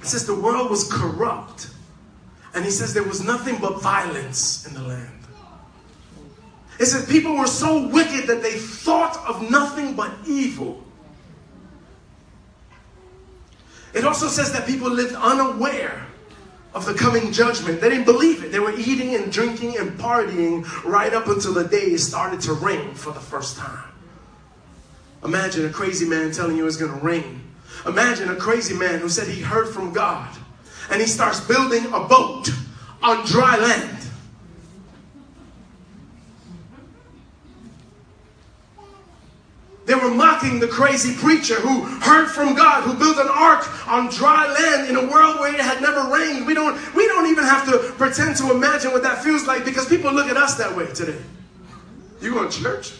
It 0.00 0.06
says 0.06 0.26
the 0.26 0.34
world 0.34 0.70
was 0.70 0.90
corrupt. 0.90 1.70
And 2.54 2.64
he 2.64 2.70
says 2.70 2.94
there 2.94 3.02
was 3.02 3.22
nothing 3.22 3.58
but 3.60 3.82
violence 3.82 4.66
in 4.66 4.74
the 4.74 4.82
land. 4.82 5.10
It 6.78 6.86
says 6.86 7.06
people 7.06 7.36
were 7.36 7.46
so 7.46 7.86
wicked 7.86 8.26
that 8.28 8.42
they 8.42 8.52
thought 8.52 9.16
of 9.28 9.48
nothing 9.50 9.94
but 9.94 10.12
evil. 10.26 10.82
It 13.92 14.04
also 14.04 14.26
says 14.26 14.52
that 14.52 14.66
people 14.66 14.90
lived 14.90 15.14
unaware 15.14 16.06
of 16.74 16.84
the 16.84 16.94
coming 16.94 17.30
judgment. 17.30 17.80
They 17.80 17.90
didn't 17.90 18.04
believe 18.04 18.42
it. 18.42 18.50
They 18.50 18.58
were 18.58 18.76
eating 18.76 19.14
and 19.14 19.30
drinking 19.30 19.78
and 19.78 19.98
partying 19.98 20.64
right 20.84 21.14
up 21.14 21.28
until 21.28 21.54
the 21.54 21.64
day 21.64 21.92
it 21.92 22.00
started 22.00 22.40
to 22.42 22.52
rain 22.52 22.94
for 22.94 23.12
the 23.12 23.20
first 23.20 23.56
time. 23.56 23.92
Imagine 25.24 25.66
a 25.66 25.70
crazy 25.70 26.06
man 26.06 26.32
telling 26.32 26.56
you 26.56 26.66
it's 26.66 26.76
going 26.76 26.92
to 26.92 27.04
rain. 27.04 27.40
Imagine 27.86 28.30
a 28.30 28.36
crazy 28.36 28.74
man 28.74 28.98
who 28.98 29.08
said 29.08 29.28
he 29.28 29.40
heard 29.40 29.72
from 29.72 29.92
God 29.92 30.28
and 30.90 31.00
he 31.00 31.06
starts 31.06 31.40
building 31.40 31.86
a 31.86 32.00
boat 32.00 32.50
on 33.02 33.24
dry 33.26 33.56
land. 33.58 33.94
They 39.86 39.94
were 39.94 40.10
mocking 40.10 40.60
the 40.60 40.66
crazy 40.66 41.14
preacher 41.14 41.56
who 41.56 41.82
heard 42.00 42.28
from 42.28 42.54
God, 42.54 42.84
who 42.84 42.94
built 42.94 43.18
an 43.18 43.28
ark 43.28 43.68
on 43.86 44.08
dry 44.08 44.50
land 44.50 44.88
in 44.88 44.96
a 44.96 45.06
world 45.06 45.40
where 45.40 45.52
it 45.52 45.60
had 45.60 45.82
never 45.82 46.10
rained. 46.10 46.46
We 46.46 46.54
don't, 46.54 46.74
we 46.94 47.06
don't 47.06 47.26
even 47.30 47.44
have 47.44 47.70
to 47.70 47.92
pretend 47.98 48.36
to 48.36 48.50
imagine 48.50 48.92
what 48.92 49.02
that 49.02 49.22
feels 49.22 49.46
like 49.46 49.64
because 49.64 49.86
people 49.86 50.10
look 50.10 50.28
at 50.28 50.38
us 50.38 50.54
that 50.54 50.74
way 50.74 50.86
today. 50.94 51.20
You 52.22 52.32
go 52.32 52.48
to 52.48 52.62
church? 52.62 52.92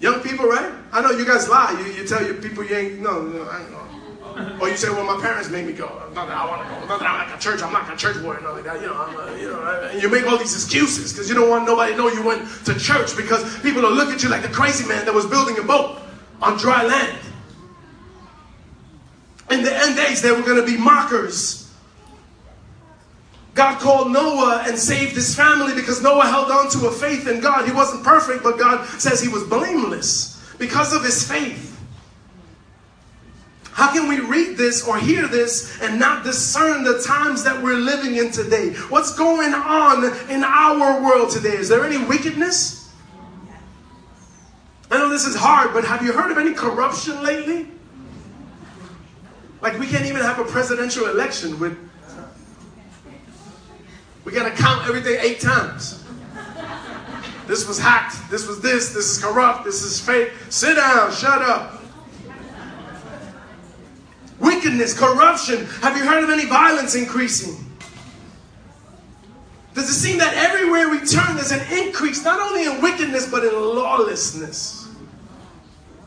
Young 0.00 0.20
people, 0.20 0.46
right? 0.46 0.72
I 0.92 1.02
know 1.02 1.10
you 1.10 1.26
guys 1.26 1.48
lie. 1.48 1.78
You, 1.78 1.92
you 1.92 2.08
tell 2.08 2.24
your 2.24 2.34
people 2.34 2.64
you 2.64 2.74
ain't, 2.74 3.00
no, 3.00 3.22
no, 3.22 3.48
I 3.48 3.58
don't 3.58 3.72
know. 3.72 3.85
Or 4.60 4.64
oh, 4.64 4.66
you 4.66 4.76
say, 4.76 4.90
well, 4.90 5.04
my 5.04 5.20
parents 5.20 5.48
made 5.48 5.66
me 5.66 5.72
go. 5.72 5.86
Not 6.14 6.28
that 6.28 6.36
I 6.36 6.46
want 6.46 6.62
to 6.62 6.68
go. 6.68 6.86
Not 6.86 7.00
that 7.00 7.08
I'm 7.08 7.26
like 7.26 7.38
a 7.38 7.40
church. 7.40 7.62
I'm 7.62 7.72
not 7.72 7.90
a 7.90 7.96
church 7.96 8.20
boy 8.22 8.34
or 8.34 8.40
nothing 8.40 8.64
like 8.64 8.64
that. 8.64 8.80
You 8.82 8.88
know, 8.88 8.94
I'm 8.94 9.16
a, 9.16 9.40
you 9.40 9.48
know, 9.48 9.90
and 9.90 10.02
you 10.02 10.10
make 10.10 10.26
all 10.26 10.36
these 10.36 10.52
excuses 10.52 11.12
because 11.12 11.28
you 11.28 11.34
don't 11.34 11.48
want 11.48 11.64
nobody 11.64 11.92
to 11.92 11.98
know 11.98 12.08
you 12.08 12.22
went 12.22 12.46
to 12.66 12.78
church 12.78 13.16
because 13.16 13.58
people 13.60 13.80
will 13.80 13.92
look 13.94 14.10
at 14.10 14.22
you 14.22 14.28
like 14.28 14.42
the 14.42 14.48
crazy 14.48 14.86
man 14.86 15.06
that 15.06 15.14
was 15.14 15.24
building 15.24 15.58
a 15.58 15.62
boat 15.62 16.00
on 16.42 16.58
dry 16.58 16.84
land. 16.84 17.18
In 19.50 19.62
the 19.62 19.74
end 19.74 19.96
days, 19.96 20.20
there 20.20 20.34
were 20.34 20.42
going 20.42 20.60
to 20.60 20.66
be 20.66 20.76
mockers. 20.76 21.72
God 23.54 23.78
called 23.80 24.12
Noah 24.12 24.64
and 24.66 24.78
saved 24.78 25.14
his 25.14 25.34
family 25.34 25.74
because 25.74 26.02
Noah 26.02 26.26
held 26.26 26.50
on 26.50 26.68
to 26.70 26.88
a 26.88 26.92
faith 26.92 27.26
in 27.26 27.40
God. 27.40 27.66
He 27.66 27.72
wasn't 27.72 28.04
perfect, 28.04 28.42
but 28.42 28.58
God 28.58 28.86
says 29.00 29.22
he 29.22 29.28
was 29.28 29.44
blameless 29.44 30.42
because 30.58 30.92
of 30.92 31.02
his 31.02 31.26
faith. 31.26 31.75
How 33.76 33.92
can 33.92 34.08
we 34.08 34.20
read 34.20 34.56
this 34.56 34.88
or 34.88 34.98
hear 34.98 35.28
this 35.28 35.82
and 35.82 36.00
not 36.00 36.24
discern 36.24 36.82
the 36.82 37.02
times 37.02 37.44
that 37.44 37.62
we're 37.62 37.76
living 37.76 38.16
in 38.16 38.30
today? 38.30 38.72
What's 38.88 39.14
going 39.14 39.52
on 39.52 40.02
in 40.30 40.42
our 40.44 41.04
world 41.04 41.30
today? 41.30 41.50
Is 41.50 41.68
there 41.68 41.84
any 41.84 42.02
wickedness? 42.02 42.90
I 44.90 44.96
know 44.96 45.10
this 45.10 45.26
is 45.26 45.36
hard, 45.36 45.74
but 45.74 45.84
have 45.84 46.02
you 46.02 46.14
heard 46.14 46.30
of 46.30 46.38
any 46.38 46.54
corruption 46.54 47.22
lately? 47.22 47.68
Like 49.60 49.78
we 49.78 49.86
can't 49.86 50.06
even 50.06 50.22
have 50.22 50.38
a 50.38 50.44
presidential 50.44 51.08
election 51.10 51.60
with 51.60 51.76
we 54.24 54.32
gotta 54.32 54.52
count 54.52 54.88
everything 54.88 55.18
eight 55.20 55.40
times. 55.40 56.02
This 57.46 57.68
was 57.68 57.78
hacked, 57.78 58.30
this 58.30 58.46
was 58.46 58.62
this, 58.62 58.94
this 58.94 59.18
is 59.18 59.22
corrupt, 59.22 59.66
this 59.66 59.82
is 59.82 60.00
fake. 60.00 60.32
Sit 60.48 60.76
down, 60.76 61.12
shut 61.12 61.42
up 61.42 61.75
wickedness, 64.38 64.98
corruption. 64.98 65.66
Have 65.82 65.96
you 65.96 66.04
heard 66.04 66.24
of 66.24 66.30
any 66.30 66.46
violence 66.46 66.94
increasing? 66.94 67.62
Does 69.74 69.90
it 69.90 69.94
seem 69.94 70.18
that 70.18 70.34
everywhere 70.34 70.88
we 70.88 70.98
turn 71.06 71.36
there's 71.36 71.52
an 71.52 71.60
increase, 71.70 72.24
not 72.24 72.40
only 72.40 72.64
in 72.64 72.80
wickedness, 72.80 73.30
but 73.30 73.44
in 73.44 73.52
lawlessness? 73.52 74.88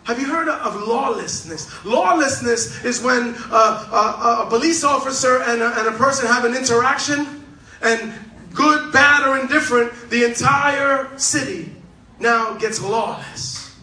Have 0.05 0.19
you 0.19 0.25
heard 0.25 0.49
of 0.49 0.75
lawlessness? 0.87 1.85
Lawlessness 1.85 2.83
is 2.83 3.01
when 3.03 3.35
a, 3.51 3.55
a, 3.55 4.43
a 4.43 4.49
police 4.49 4.83
officer 4.83 5.43
and 5.43 5.61
a, 5.61 5.79
and 5.79 5.87
a 5.87 5.97
person 5.97 6.25
have 6.25 6.45
an 6.45 6.55
interaction, 6.55 7.45
and 7.83 8.13
good, 8.53 8.91
bad, 8.91 9.27
or 9.27 9.39
indifferent, 9.39 9.93
the 10.09 10.23
entire 10.23 11.15
city 11.19 11.71
now 12.19 12.53
gets 12.55 12.81
lawless. 12.81 13.75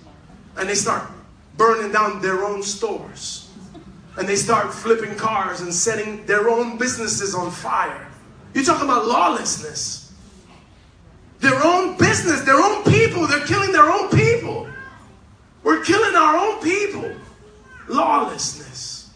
And 0.57 0.69
they 0.69 0.75
start 0.75 1.09
burning 1.57 1.93
down 1.93 2.21
their 2.21 2.45
own 2.45 2.63
stores 2.63 3.46
and 4.17 4.29
they 4.29 4.37
start 4.37 4.73
flipping 4.73 5.15
cars 5.17 5.61
and 5.61 5.73
setting 5.73 6.25
their 6.27 6.49
own 6.49 6.79
businesses 6.79 7.35
on 7.35 7.51
fire. 7.51 8.07
You 8.55 8.65
talk 8.65 8.83
about 8.83 9.07
lawlessness. 9.07 10.13
Their 11.41 11.63
own 11.63 11.99
business, 11.99 12.41
their 12.43 12.57
own 12.57 12.83
people, 12.85 13.27
they're 13.27 13.45
killing 13.47 13.73
their 13.73 13.91
own 13.91 14.09
people. 14.11 14.69
We're 15.63 15.85
killing 15.85 16.15
our 16.15 16.37
own 16.37 16.63
people. 16.63 17.13
Lawlessness. 17.89 19.11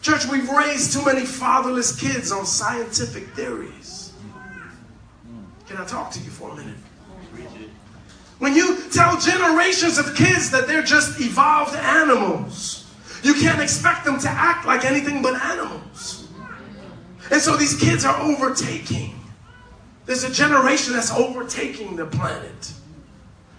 Church, 0.00 0.26
we've 0.26 0.48
raised 0.48 0.92
too 0.92 1.04
many 1.04 1.26
fatherless 1.26 2.00
kids 2.00 2.32
on 2.32 2.46
scientific 2.46 3.28
theories. 3.34 4.12
Can 5.66 5.76
I 5.76 5.84
talk 5.84 6.10
to 6.12 6.20
you 6.20 6.30
for 6.30 6.50
a 6.50 6.56
minute? 6.56 6.76
When 8.38 8.54
you 8.54 8.78
tell 8.90 9.18
generations 9.18 9.98
of 9.98 10.14
kids 10.14 10.50
that 10.52 10.66
they're 10.66 10.82
just 10.82 11.20
evolved 11.20 11.74
animals, 11.74 12.77
you 13.22 13.34
can't 13.34 13.60
expect 13.60 14.04
them 14.04 14.18
to 14.20 14.28
act 14.28 14.66
like 14.66 14.84
anything 14.84 15.22
but 15.22 15.34
animals. 15.34 16.28
And 17.30 17.40
so 17.40 17.56
these 17.56 17.78
kids 17.78 18.04
are 18.04 18.18
overtaking. 18.20 19.14
There's 20.06 20.24
a 20.24 20.32
generation 20.32 20.94
that's 20.94 21.12
overtaking 21.12 21.96
the 21.96 22.06
planet. 22.06 22.72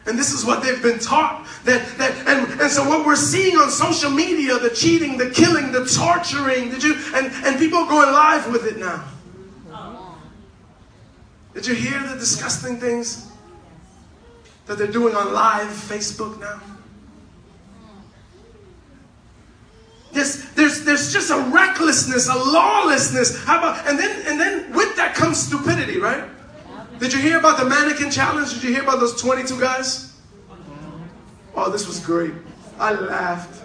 And 0.06 0.18
this 0.18 0.34
is 0.34 0.44
what 0.44 0.64
they've 0.64 0.82
been 0.82 0.98
taught. 0.98 1.48
That, 1.66 1.86
that 2.00 2.12
and, 2.28 2.60
and 2.60 2.72
so 2.72 2.88
what 2.88 3.06
we're 3.06 3.16
seeing 3.16 3.58
on 3.58 3.70
social 3.70 4.10
media, 4.10 4.58
the 4.58 4.72
cheating, 4.72 5.18
the 5.18 5.30
killing, 5.30 5.72
the 5.72 5.86
torturing, 5.86 6.72
did 6.72 6.82
you 6.82 6.96
and, 7.14 7.32
and 7.46 7.60
people 7.60 7.80
are 7.80 7.88
going 7.88 8.12
live 8.12 8.52
with 8.52 8.66
it 8.66 8.78
now. 8.78 9.06
Did 11.54 11.68
you 11.68 11.76
hear 11.76 12.00
the 12.08 12.16
disgusting 12.16 12.80
things 12.80 13.32
that 14.66 14.78
they're 14.78 14.88
doing 14.88 15.16
on 15.16 15.34
live 15.34 15.68
Facebook 15.68 16.40
now? 16.40 16.62
There's, 20.20 20.44
there's, 20.52 20.84
there's 20.84 21.14
just 21.14 21.32
a 21.32 21.40
recklessness, 21.50 22.28
a 22.28 22.36
lawlessness. 22.36 23.42
How 23.46 23.60
about 23.60 23.88
and 23.88 23.98
then 23.98 24.22
and 24.28 24.38
then 24.38 24.70
with 24.74 24.94
that 24.98 25.16
comes 25.16 25.38
stupidity, 25.38 25.98
right? 25.98 26.26
Did 27.00 27.14
you 27.14 27.20
hear 27.20 27.40
about 27.40 27.58
the 27.58 27.64
mannequin 27.64 28.12
challenge? 28.12 28.54
Did 28.56 28.64
you 28.64 28.74
hear 28.74 28.84
about 28.84 29.00
those 29.00 29.22
22 29.22 29.58
guys? 29.58 30.20
Oh, 31.56 31.72
this 31.72 31.88
was 31.88 32.02
great. 32.02 32.34
I 32.78 32.92
laughed. 32.92 33.64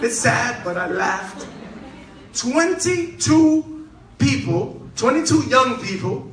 It's 0.00 0.16
sad, 0.16 0.62
but 0.62 0.76
I 0.76 0.86
laughed. 0.86 1.48
22 2.34 3.88
people, 4.18 4.80
22 4.94 5.48
young 5.48 5.82
people, 5.82 6.30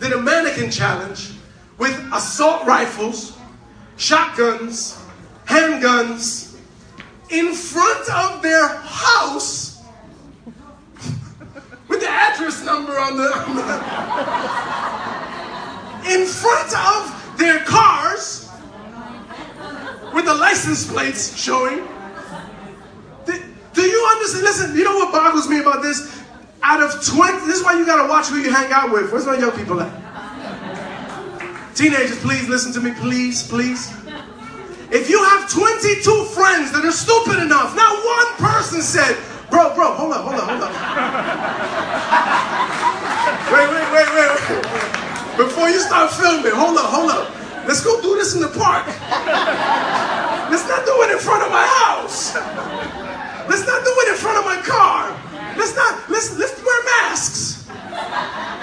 did 0.00 0.12
a 0.12 0.20
mannequin 0.20 0.70
challenge 0.70 1.30
with 1.78 1.98
assault 2.12 2.66
rifles, 2.66 3.38
shotguns, 3.96 5.02
handguns 5.46 6.47
in 7.30 7.52
front 7.54 8.08
of 8.10 8.42
their 8.42 8.68
house 8.68 9.82
with 11.88 12.00
the 12.00 12.08
address 12.08 12.64
number 12.64 12.98
on 12.98 13.16
the, 13.16 13.28
in 16.10 16.26
front 16.26 16.74
of 16.76 17.38
their 17.38 17.64
cars 17.64 18.50
with 20.14 20.24
the 20.24 20.34
license 20.34 20.90
plates 20.90 21.36
showing. 21.36 21.86
Do 23.26 23.82
you 23.82 24.08
understand? 24.12 24.44
Listen, 24.44 24.76
you 24.76 24.84
know 24.84 24.96
what 24.96 25.12
boggles 25.12 25.48
me 25.48 25.60
about 25.60 25.82
this? 25.82 26.24
Out 26.62 26.82
of 26.82 27.04
20, 27.04 27.46
this 27.46 27.58
is 27.58 27.64
why 27.64 27.78
you 27.78 27.86
gotta 27.86 28.08
watch 28.08 28.26
who 28.26 28.36
you 28.38 28.52
hang 28.52 28.72
out 28.72 28.90
with. 28.90 29.12
Where's 29.12 29.26
my 29.26 29.38
young 29.38 29.52
people 29.52 29.80
at? 29.80 30.08
Teenagers, 31.76 32.18
please 32.18 32.48
listen 32.48 32.72
to 32.72 32.80
me, 32.80 32.92
please, 32.98 33.46
please. 33.46 33.94
If 34.90 35.10
you 35.10 35.22
have 35.22 35.50
22 35.52 36.24
friends 36.32 36.72
that 36.72 36.80
are 36.80 36.92
stupid 36.92 37.44
enough, 37.44 37.76
not 37.76 37.92
one 38.00 38.28
person 38.40 38.80
said, 38.80 39.20
bro, 39.52 39.76
bro, 39.76 39.92
hold 39.92 40.16
up, 40.16 40.24
hold 40.24 40.40
up, 40.40 40.48
hold 40.48 40.64
up. 40.64 40.72
wait, 43.52 43.68
wait, 43.68 43.84
wait, 43.92 44.08
wait, 44.16 44.32
wait. 44.32 44.64
Before 45.36 45.68
you 45.68 45.76
start 45.80 46.10
filming, 46.16 46.56
hold 46.56 46.78
up, 46.80 46.88
hold 46.88 47.10
up. 47.12 47.28
Let's 47.68 47.84
go 47.84 48.00
do 48.00 48.16
this 48.16 48.32
in 48.34 48.40
the 48.40 48.48
park. 48.48 48.88
Let's 50.48 50.64
not 50.64 50.88
do 50.88 50.96
it 51.04 51.12
in 51.12 51.20
front 51.20 51.44
of 51.44 51.52
my 51.52 51.68
house. 51.84 52.32
Let's 53.44 53.68
not 53.68 53.84
do 53.84 53.92
it 53.92 54.08
in 54.08 54.16
front 54.16 54.40
of 54.40 54.48
my 54.48 54.56
car. 54.64 55.12
Let's 55.56 55.76
not, 55.76 56.08
let's, 56.08 56.32
let's 56.38 56.62
wear 56.64 56.84
masks. 57.04 57.68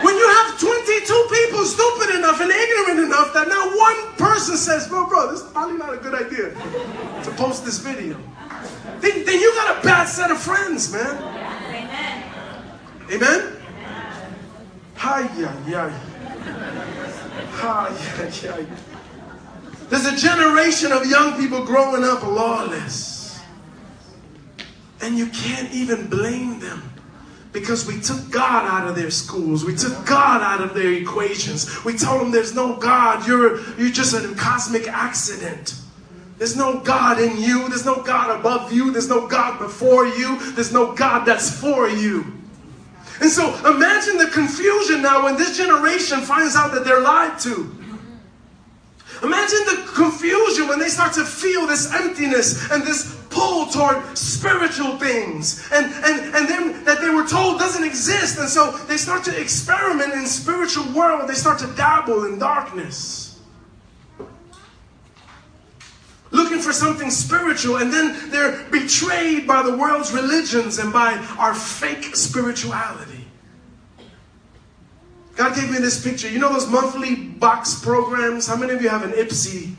When 0.02 0.16
you 0.16 0.28
have 0.28 0.60
22 0.60 1.28
people 1.32 1.66
stupid 1.66 2.16
enough 2.16 2.42
and 2.42 2.52
ignorant 2.52 3.00
enough 3.00 3.34
that 3.34 3.48
not 3.48 3.76
one 3.78 4.18
person 4.18 4.58
says, 4.58 4.88
bro, 4.88 5.08
bro, 5.08 5.32
this 5.32 5.42
is 5.42 5.52
probably 5.52 5.78
not 5.78 5.94
a 5.94 5.98
good 5.98 6.16
idea 6.16 6.52
to 7.24 7.32
post 7.38 7.64
this 7.66 7.80
video. 7.80 8.20
Then, 9.00 9.26
then 9.26 9.40
you 9.40 9.54
got 9.56 9.78
a 9.78 9.82
bad 9.82 10.06
set 10.06 10.32
of 10.32 10.40
friends, 10.40 10.92
man. 10.92 11.16
Amen. 11.68 12.24
Amen? 13.12 13.58
Hi, 14.96 15.22
yeah, 15.40 15.56
yeah. 15.68 15.90
Hi, 17.52 17.90
yeah, 18.44 18.60
yeah. 18.60 18.66
There's 19.90 20.06
a 20.06 20.16
generation 20.16 20.92
of 20.92 21.06
young 21.06 21.38
people 21.40 21.64
growing 21.66 22.04
up 22.04 22.24
lawless. 22.24 23.40
And 25.02 25.18
you 25.18 25.28
can't 25.28 25.72
even 25.72 26.08
blame 26.08 26.60
them 26.60 26.95
because 27.56 27.88
we 27.88 28.02
took 28.02 28.30
God 28.30 28.66
out 28.68 28.86
of 28.86 28.98
their 28.98 29.10
schools. 29.10 29.64
We 29.64 29.74
took 29.76 30.06
God 30.06 30.42
out 30.42 30.62
of 30.62 30.76
their 30.76 30.92
equations. 30.92 31.86
We 31.86 31.98
told 31.98 32.20
them 32.20 32.32
there's 32.32 32.54
no 32.54 32.76
God. 32.76 33.26
You're, 33.26 33.62
you're 33.80 33.92
just 33.92 34.14
a 34.14 34.36
cosmic 34.36 34.90
accident. 34.90 35.74
There's 36.38 36.58
no 36.58 36.82
God 36.82 37.18
in 37.18 37.38
you. 37.38 37.70
There's 37.70 37.86
no 37.86 38.04
God 38.04 38.38
above 38.38 38.74
you. 38.74 38.92
There's 38.92 39.08
no 39.08 39.26
God 39.26 39.58
before 39.58 40.06
you. 40.06 40.38
There's 40.52 40.74
no 40.74 40.94
God 40.94 41.24
that's 41.24 41.50
for 41.50 41.88
you. 41.88 42.26
And 43.22 43.30
so 43.30 43.56
imagine 43.66 44.18
the 44.18 44.30
confusion 44.34 45.02
now 45.02 45.24
when 45.24 45.38
this 45.38 45.56
generation 45.56 46.20
finds 46.20 46.58
out 46.58 46.74
that 46.74 46.84
they're 46.84 47.00
lied 47.00 47.40
to. 47.40 47.74
Imagine 49.24 49.60
the 49.66 49.92
confusion 49.96 50.68
when 50.68 50.78
they 50.78 50.90
start 50.90 51.14
to 51.14 51.24
feel 51.24 51.66
this 51.68 51.94
emptiness 51.94 52.70
and 52.70 52.84
this 52.84 53.18
pull 53.36 53.66
toward 53.68 54.18
spiritual 54.18 54.98
things 54.98 55.70
and, 55.74 55.86
and, 55.86 56.36
and 56.36 56.48
then 56.48 56.86
that 56.86 57.02
they 57.02 57.10
were 57.10 57.28
told 57.28 57.60
doesn't 57.60 57.84
exist. 57.84 58.40
And 58.40 58.48
so 58.48 58.72
they 58.88 58.96
start 58.96 59.26
to 59.26 59.40
experiment 59.40 60.14
in 60.14 60.26
spiritual 60.26 60.86
world. 60.94 61.30
They 61.30 61.34
start 61.34 61.60
to 61.60 61.68
dabble 61.76 62.26
in 62.26 62.40
darkness. 62.40 63.42
Looking 66.32 66.60
for 66.60 66.74
something 66.74 67.12
spiritual, 67.12 67.78
and 67.78 67.94
then 67.94 68.30
they're 68.30 68.64
betrayed 68.70 69.48
by 69.48 69.62
the 69.64 69.78
world's 69.78 70.12
religions 70.12 70.80
and 70.80 70.92
by 70.92 71.14
our 71.38 71.54
fake 71.54 72.16
spirituality. 72.16 73.26
God 75.36 75.56
gave 75.56 75.70
me 75.70 75.78
this 75.78 76.04
picture. 76.04 76.30
You 76.30 76.40
know 76.40 76.52
those 76.52 76.70
monthly 76.70 77.16
box 77.16 77.80
programs? 77.82 78.48
How 78.48 78.56
many 78.56 78.74
of 78.74 78.82
you 78.82 78.90
have 78.90 79.04
an 79.04 79.12
Ipsy 79.12 79.76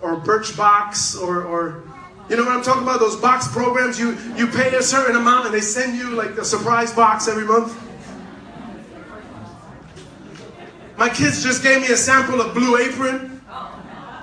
or 0.00 0.16
Birchbox 0.16 1.20
or, 1.22 1.44
or 1.44 1.84
you 2.28 2.36
know 2.36 2.44
what 2.44 2.56
I'm 2.56 2.62
talking 2.62 2.82
about? 2.82 3.00
Those 3.00 3.16
box 3.16 3.48
programs. 3.48 3.98
You 3.98 4.18
you 4.36 4.46
pay 4.48 4.74
a 4.74 4.82
certain 4.82 5.16
amount 5.16 5.46
and 5.46 5.54
they 5.54 5.60
send 5.60 5.96
you 5.96 6.10
like 6.10 6.30
a 6.30 6.44
surprise 6.44 6.92
box 6.92 7.28
every 7.28 7.44
month. 7.44 7.82
My 10.96 11.08
kids 11.10 11.42
just 11.42 11.62
gave 11.62 11.82
me 11.82 11.88
a 11.88 11.96
sample 11.96 12.40
of 12.40 12.54
Blue 12.54 12.78
Apron, 12.78 13.42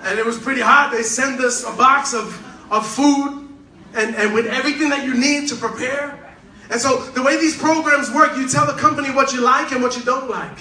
and 0.03 0.19
it 0.19 0.25
was 0.25 0.39
pretty 0.39 0.61
hot. 0.61 0.91
They 0.91 1.03
send 1.03 1.39
us 1.39 1.63
a 1.63 1.71
box 1.77 2.13
of, 2.15 2.43
of 2.71 2.87
food 2.87 3.47
and, 3.93 4.15
and 4.15 4.33
with 4.33 4.47
everything 4.47 4.89
that 4.89 5.05
you 5.05 5.13
need 5.13 5.47
to 5.49 5.55
prepare. 5.55 6.19
And 6.71 6.81
so 6.81 7.03
the 7.11 7.21
way 7.21 7.39
these 7.39 7.55
programs 7.55 8.09
work, 8.09 8.35
you 8.35 8.49
tell 8.49 8.65
the 8.65 8.73
company 8.73 9.11
what 9.11 9.33
you 9.33 9.41
like 9.41 9.71
and 9.71 9.83
what 9.83 9.95
you 9.95 10.03
don't 10.03 10.29
like. 10.29 10.57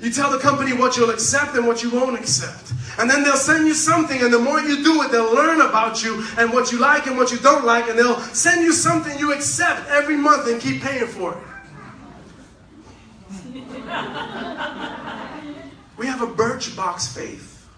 You 0.00 0.10
tell 0.10 0.30
the 0.30 0.38
company 0.38 0.72
what 0.72 0.96
you'll 0.96 1.10
accept 1.10 1.54
and 1.56 1.66
what 1.66 1.82
you 1.82 1.90
won't 1.90 2.18
accept. 2.18 2.72
And 2.98 3.08
then 3.08 3.22
they'll 3.22 3.36
send 3.36 3.66
you 3.66 3.74
something, 3.74 4.22
and 4.22 4.32
the 4.32 4.38
more 4.38 4.60
you 4.60 4.82
do 4.82 5.02
it, 5.02 5.10
they'll 5.10 5.34
learn 5.34 5.60
about 5.60 6.02
you 6.02 6.24
and 6.38 6.52
what 6.52 6.72
you 6.72 6.78
like 6.78 7.06
and 7.06 7.16
what 7.16 7.30
you 7.30 7.38
don't 7.38 7.64
like, 7.64 7.88
and 7.88 7.98
they'll 7.98 8.20
send 8.20 8.62
you 8.62 8.72
something 8.72 9.18
you 9.18 9.32
accept 9.32 9.88
every 9.88 10.16
month 10.16 10.48
and 10.48 10.60
keep 10.60 10.82
paying 10.82 11.06
for 11.06 11.32
it. 11.32 11.38
we 15.98 16.06
have 16.06 16.22
a 16.22 16.26
Birchbox 16.26 17.14
faith. 17.14 17.68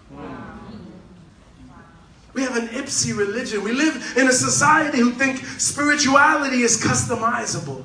We 2.33 2.41
have 2.41 2.55
an 2.55 2.69
Ipsy 2.69 3.15
religion. 3.15 3.63
We 3.63 3.73
live 3.73 4.17
in 4.17 4.27
a 4.27 4.31
society 4.31 4.99
who 4.99 5.11
think 5.11 5.37
spirituality 5.59 6.63
is 6.63 6.81
customizable. 6.81 7.83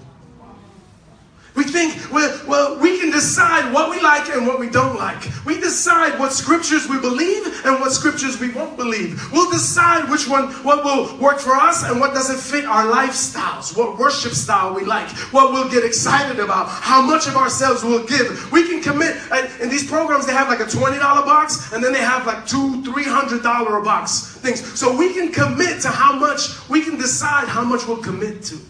We 1.58 1.64
think, 1.64 2.12
well, 2.12 2.40
well, 2.46 2.78
we 2.78 3.00
can 3.00 3.10
decide 3.10 3.74
what 3.74 3.90
we 3.90 4.00
like 4.00 4.28
and 4.28 4.46
what 4.46 4.60
we 4.60 4.70
don't 4.70 4.96
like. 4.96 5.20
We 5.44 5.58
decide 5.58 6.16
what 6.16 6.32
scriptures 6.32 6.88
we 6.88 7.00
believe 7.00 7.44
and 7.64 7.80
what 7.80 7.90
scriptures 7.90 8.38
we 8.38 8.52
won't 8.52 8.76
believe. 8.76 9.20
We'll 9.32 9.50
decide 9.50 10.08
which 10.08 10.28
one, 10.28 10.52
what 10.62 10.84
will 10.84 11.18
work 11.18 11.40
for 11.40 11.54
us 11.54 11.82
and 11.82 11.98
what 11.98 12.14
doesn't 12.14 12.38
fit 12.38 12.64
our 12.64 12.84
lifestyles, 12.84 13.76
what 13.76 13.98
worship 13.98 14.34
style 14.34 14.72
we 14.72 14.84
like, 14.84 15.08
what 15.32 15.52
we'll 15.52 15.68
get 15.68 15.84
excited 15.84 16.38
about, 16.38 16.68
how 16.68 17.02
much 17.02 17.26
of 17.26 17.34
ourselves 17.34 17.82
we'll 17.82 18.06
give. 18.06 18.52
We 18.52 18.68
can 18.68 18.80
commit. 18.80 19.16
In 19.60 19.68
these 19.68 19.90
programs, 19.90 20.26
they 20.26 20.34
have 20.34 20.46
like 20.46 20.60
a 20.60 20.70
$20 20.70 21.00
box 21.00 21.72
and 21.72 21.82
then 21.82 21.92
they 21.92 21.98
have 22.02 22.24
like 22.24 22.46
two, 22.46 22.82
$300 22.84 23.42
a 23.42 23.84
box 23.84 24.36
things. 24.36 24.64
So 24.78 24.96
we 24.96 25.12
can 25.12 25.32
commit 25.32 25.80
to 25.82 25.88
how 25.88 26.12
much, 26.12 26.68
we 26.68 26.82
can 26.82 26.96
decide 26.98 27.48
how 27.48 27.64
much 27.64 27.88
we'll 27.88 27.96
commit 27.96 28.44
to. 28.44 28.60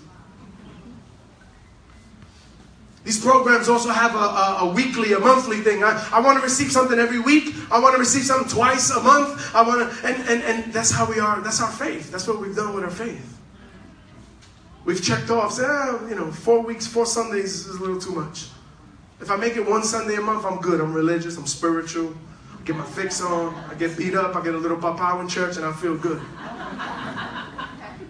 These 3.08 3.24
programs 3.24 3.70
also 3.70 3.88
have 3.88 4.14
a, 4.14 4.18
a, 4.18 4.56
a, 4.68 4.74
weekly, 4.74 5.14
a 5.14 5.18
monthly 5.18 5.62
thing. 5.62 5.82
I, 5.82 6.06
I 6.12 6.20
want 6.20 6.36
to 6.36 6.44
receive 6.44 6.70
something 6.70 6.98
every 6.98 7.18
week. 7.18 7.54
I 7.70 7.80
want 7.80 7.94
to 7.94 7.98
receive 7.98 8.24
something 8.24 8.50
twice 8.50 8.90
a 8.90 9.00
month. 9.00 9.54
I 9.54 9.62
want 9.62 9.90
to, 9.90 10.06
and, 10.06 10.28
and, 10.28 10.42
and 10.42 10.72
that's 10.74 10.90
how 10.90 11.08
we 11.08 11.18
are. 11.18 11.40
That's 11.40 11.62
our 11.62 11.70
faith. 11.70 12.12
That's 12.12 12.28
what 12.28 12.38
we've 12.38 12.54
done 12.54 12.74
with 12.74 12.84
our 12.84 12.90
faith. 12.90 13.38
We've 14.84 15.02
checked 15.02 15.30
off, 15.30 15.54
say, 15.54 15.64
oh, 15.66 16.06
you 16.06 16.16
know, 16.16 16.30
four 16.30 16.60
weeks, 16.60 16.86
four 16.86 17.06
Sundays 17.06 17.66
is 17.66 17.76
a 17.76 17.80
little 17.80 17.98
too 17.98 18.12
much. 18.12 18.48
If 19.22 19.30
I 19.30 19.36
make 19.36 19.56
it 19.56 19.66
one 19.66 19.84
Sunday 19.84 20.16
a 20.16 20.20
month, 20.20 20.44
I'm 20.44 20.60
good. 20.60 20.78
I'm 20.78 20.92
religious. 20.92 21.38
I'm 21.38 21.46
spiritual. 21.46 22.14
I 22.60 22.62
get 22.66 22.76
my 22.76 22.84
fix 22.84 23.22
on. 23.22 23.54
I 23.70 23.74
get 23.76 23.96
beat 23.96 24.16
up. 24.16 24.36
I 24.36 24.44
get 24.44 24.52
a 24.52 24.58
little 24.58 24.76
papa 24.76 25.18
in 25.18 25.28
church, 25.28 25.56
and 25.56 25.64
I 25.64 25.72
feel 25.72 25.96
good. 25.96 26.20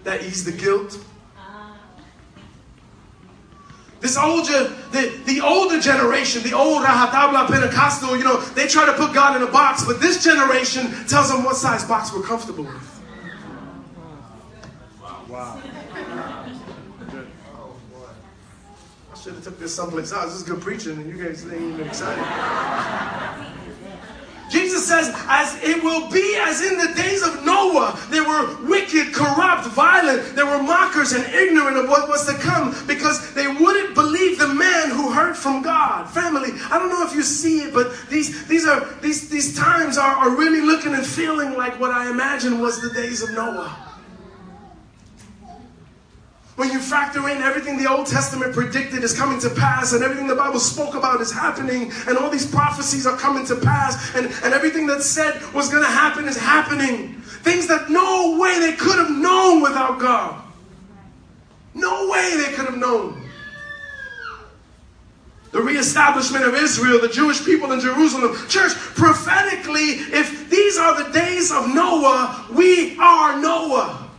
That 0.03 0.23
ease 0.23 0.43
the 0.43 0.51
guilt. 0.51 0.99
This 4.01 4.17
older, 4.17 4.69
the, 4.91 5.19
the 5.25 5.41
older 5.41 5.79
generation, 5.79 6.41
the 6.43 6.53
old 6.53 6.83
Rajatabla 6.83 7.47
Pentecostal, 7.47 8.17
you 8.17 8.23
know, 8.23 8.39
they 8.39 8.65
try 8.65 8.85
to 8.85 8.93
put 8.93 9.13
God 9.13 9.35
in 9.35 9.45
a 9.45 9.51
box, 9.51 9.83
but 9.85 9.99
this 9.99 10.23
generation 10.23 10.91
tells 11.07 11.29
them 11.29 11.43
what 11.43 11.57
size 11.57 11.83
box 11.83 12.13
we're 12.13 12.21
comfortable 12.21 12.63
with. 12.63 13.01
Wow. 15.01 15.25
wow. 15.27 15.61
I 19.11 19.21
should 19.21 19.33
have 19.33 19.43
took 19.43 19.59
this 19.59 19.75
someplace 19.75 20.13
else. 20.13 20.31
This 20.31 20.35
is 20.35 20.43
good 20.43 20.61
preaching, 20.61 20.93
and 20.93 21.09
you 21.09 21.21
guys 21.21 21.43
ain't 21.43 21.61
even 21.61 21.87
excited. 21.87 22.23
Jesus 24.49 24.87
says, 24.87 25.13
as 25.27 25.61
it 25.61 25.83
will 25.83 26.09
be 26.09 26.35
as 26.41 26.61
in 26.61 26.77
the 26.77 26.91
days 26.95 27.21
of 27.21 27.45
Noah, 27.45 27.97
they 28.09 28.19
were 28.19 28.57
wicked, 28.67 29.13
corrupt, 29.13 29.67
violent, 29.67 30.35
they 30.35 30.43
were 30.43 30.61
mockers 30.61 31.11
and 31.13 31.23
ignorant 31.33 31.77
of 31.77 31.87
what 31.87 32.09
was 32.09 32.25
to 32.25 32.33
come 32.33 32.75
because 32.87 33.33
from 35.39 35.61
God. 35.61 36.09
Family, 36.09 36.49
I 36.69 36.77
don't 36.77 36.89
know 36.89 37.05
if 37.05 37.13
you 37.13 37.23
see 37.23 37.61
it, 37.61 37.73
but 37.73 37.91
these 38.09 38.47
these 38.47 38.67
are 38.67 38.85
these 39.01 39.29
these 39.29 39.57
times 39.57 39.97
are, 39.97 40.15
are 40.15 40.35
really 40.35 40.61
looking 40.61 40.93
and 40.93 41.05
feeling 41.05 41.55
like 41.55 41.79
what 41.79 41.91
I 41.91 42.09
imagine 42.09 42.59
was 42.59 42.81
the 42.81 42.93
days 42.93 43.23
of 43.23 43.31
Noah. 43.31 43.85
When 46.59 46.71
you 46.71 46.79
factor 46.79 47.29
in 47.29 47.37
everything 47.37 47.77
the 47.77 47.89
Old 47.89 48.05
Testament 48.05 48.53
predicted 48.53 49.01
is 49.01 49.17
coming 49.17 49.39
to 49.39 49.49
pass, 49.49 49.93
and 49.93 50.03
everything 50.03 50.27
the 50.27 50.35
Bible 50.35 50.59
spoke 50.59 50.93
about 50.93 51.21
is 51.21 51.31
happening, 51.31 51.89
and 52.05 52.17
all 52.17 52.29
these 52.29 52.45
prophecies 52.45 53.07
are 53.07 53.15
coming 53.15 53.45
to 53.45 53.55
pass, 53.55 54.13
and, 54.13 54.25
and 54.43 54.53
everything 54.53 54.85
that 54.87 55.01
said 55.01 55.41
was 55.53 55.69
going 55.69 55.83
to 55.83 55.89
happen 55.89 56.27
is 56.27 56.35
happening. 56.35 57.21
Things 57.43 57.65
that 57.67 57.89
no 57.89 58.37
way 58.37 58.59
they 58.59 58.73
could 58.73 58.97
have 58.97 59.09
known 59.09 59.61
without 59.61 59.99
God. 59.99 60.43
No 61.73 62.09
way 62.09 62.35
they 62.35 62.53
could 62.53 62.65
have 62.65 62.77
known. 62.77 63.28
The 65.51 65.61
reestablishment 65.61 66.45
of 66.45 66.53
Israel, 66.53 66.99
the 66.99 67.07
Jewish 67.07 67.43
people 67.43 67.71
in 67.71 67.79
Jerusalem. 67.79 68.35
Church, 68.47 68.73
prophetically, 68.73 69.97
if 70.13 70.49
these 70.49 70.77
are 70.77 71.03
the 71.03 71.11
days 71.11 71.51
of 71.51 71.73
Noah, 71.73 72.45
we 72.51 72.97
are 72.99 73.41
Noah. 73.41 74.09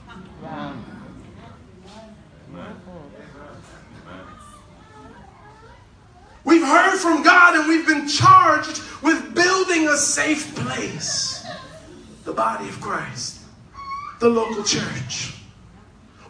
We've 6.43 6.67
heard 6.67 6.99
from 6.99 7.23
God 7.23 7.55
and 7.55 7.69
we've 7.69 7.87
been 7.87 8.09
charged 8.09 8.83
with 9.03 9.35
building 9.35 9.87
a 9.89 9.97
safe 9.97 10.55
place. 10.57 11.47
The 12.25 12.33
body 12.33 12.69
of 12.69 12.81
Christ, 12.81 13.43
the 14.19 14.29
local 14.29 14.65
church. 14.65 15.40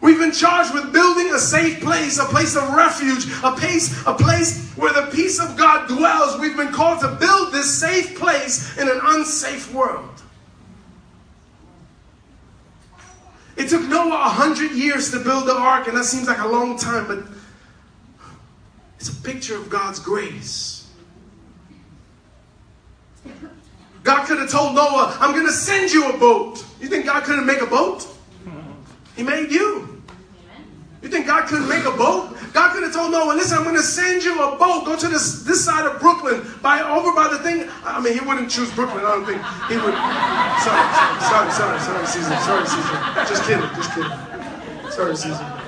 We've 0.01 0.17
been 0.17 0.31
charged 0.31 0.73
with 0.73 0.91
building 0.91 1.31
a 1.31 1.37
safe 1.37 1.79
place, 1.79 2.17
a 2.17 2.25
place 2.25 2.55
of 2.55 2.73
refuge, 2.73 3.27
a 3.43 3.51
place, 3.51 4.03
a 4.07 4.13
place 4.15 4.71
where 4.73 4.91
the 4.91 5.11
peace 5.11 5.39
of 5.39 5.55
God 5.55 5.87
dwells. 5.87 6.39
We've 6.39 6.57
been 6.57 6.71
called 6.71 7.01
to 7.01 7.07
build 7.19 7.53
this 7.53 7.79
safe 7.79 8.17
place 8.17 8.77
in 8.79 8.89
an 8.89 8.99
unsafe 9.03 9.71
world. 9.71 10.09
It 13.57 13.69
took 13.69 13.83
Noah 13.83 14.25
a 14.25 14.29
hundred 14.29 14.71
years 14.71 15.11
to 15.11 15.19
build 15.19 15.45
the 15.45 15.55
ark, 15.55 15.87
and 15.87 15.95
that 15.95 16.05
seems 16.05 16.27
like 16.27 16.39
a 16.39 16.47
long 16.47 16.79
time, 16.79 17.07
but 17.07 17.23
it's 18.99 19.09
a 19.09 19.15
picture 19.21 19.55
of 19.55 19.69
God's 19.69 19.99
grace. 19.99 20.89
God 24.03 24.25
could 24.25 24.39
have 24.39 24.49
told 24.49 24.73
Noah, 24.73 25.15
I'm 25.19 25.33
going 25.33 25.45
to 25.45 25.53
send 25.53 25.91
you 25.91 26.09
a 26.09 26.17
boat. 26.17 26.65
You 26.79 26.87
think 26.87 27.05
God 27.05 27.23
couldn't 27.23 27.45
make 27.45 27.61
a 27.61 27.67
boat? 27.67 28.07
He 29.15 29.23
made 29.23 29.51
you. 29.51 30.01
You 31.01 31.09
think 31.09 31.25
God 31.25 31.47
couldn't 31.47 31.67
make 31.67 31.85
a 31.85 31.91
boat? 31.91 32.37
God 32.53 32.73
could 32.73 32.83
have 32.83 32.93
told 32.93 33.11
Noah, 33.11 33.33
listen, 33.33 33.57
I'm 33.57 33.63
going 33.63 33.75
to 33.75 33.81
send 33.81 34.23
you 34.23 34.41
a 34.43 34.57
boat. 34.57 34.85
Go 34.85 34.95
to 34.97 35.07
this, 35.07 35.43
this 35.43 35.63
side 35.63 35.85
of 35.85 35.99
Brooklyn, 35.99 36.45
by 36.61 36.81
over 36.81 37.13
by 37.15 37.27
the 37.27 37.39
thing. 37.39 37.67
I 37.83 37.99
mean, 38.01 38.13
he 38.13 38.19
wouldn't 38.19 38.51
choose 38.51 38.71
Brooklyn. 38.75 39.03
I 39.05 39.15
don't 39.15 39.25
think 39.25 39.41
he 39.71 39.75
would. 39.79 39.95
Sorry, 40.61 40.83
sorry, 41.25 41.49
sorry, 41.51 41.79
sorry, 41.79 41.79
sorry, 41.79 42.07
Caesar. 42.07 42.37
Sorry, 42.43 42.65
Caesar. 42.67 42.97
Just 43.25 43.43
kidding, 43.45 43.69
just 43.75 43.91
kidding. 43.95 44.91
Sorry, 44.91 45.15
Caesar. 45.15 45.61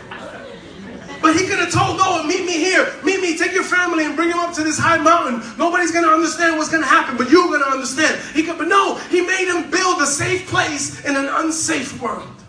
But 1.22 1.38
he 1.38 1.48
could 1.48 1.60
have 1.60 1.72
told 1.72 1.98
Noah, 1.98 2.28
meet 2.28 2.46
me 2.46 2.60
here, 2.60 2.92
meet 3.02 3.22
me, 3.22 3.38
take 3.38 3.54
your 3.54 3.64
family 3.64 4.04
and 4.04 4.14
bring 4.14 4.28
them 4.28 4.40
up 4.40 4.54
to 4.56 4.64
this 4.64 4.78
high 4.78 4.98
mountain. 4.98 5.42
Nobody's 5.58 5.92
going 5.92 6.04
to 6.04 6.12
understand 6.12 6.58
what's 6.58 6.70
going 6.70 6.84
to 6.84 6.90
happen, 6.90 7.16
but 7.16 7.32
you're 7.32 7.48
going 7.48 7.64
to 7.64 7.72
understand. 7.72 8.20
He 8.36 8.44
could, 8.44 8.58
but 8.58 8.68
no, 8.68 8.98
he 9.08 9.22
made 9.22 9.48
him 9.48 9.72
build 9.72 10.02
a 10.02 10.06
safe 10.06 10.46
place 10.50 11.04
in 11.06 11.16
an 11.16 11.30
unsafe 11.32 12.02
world. 12.02 12.43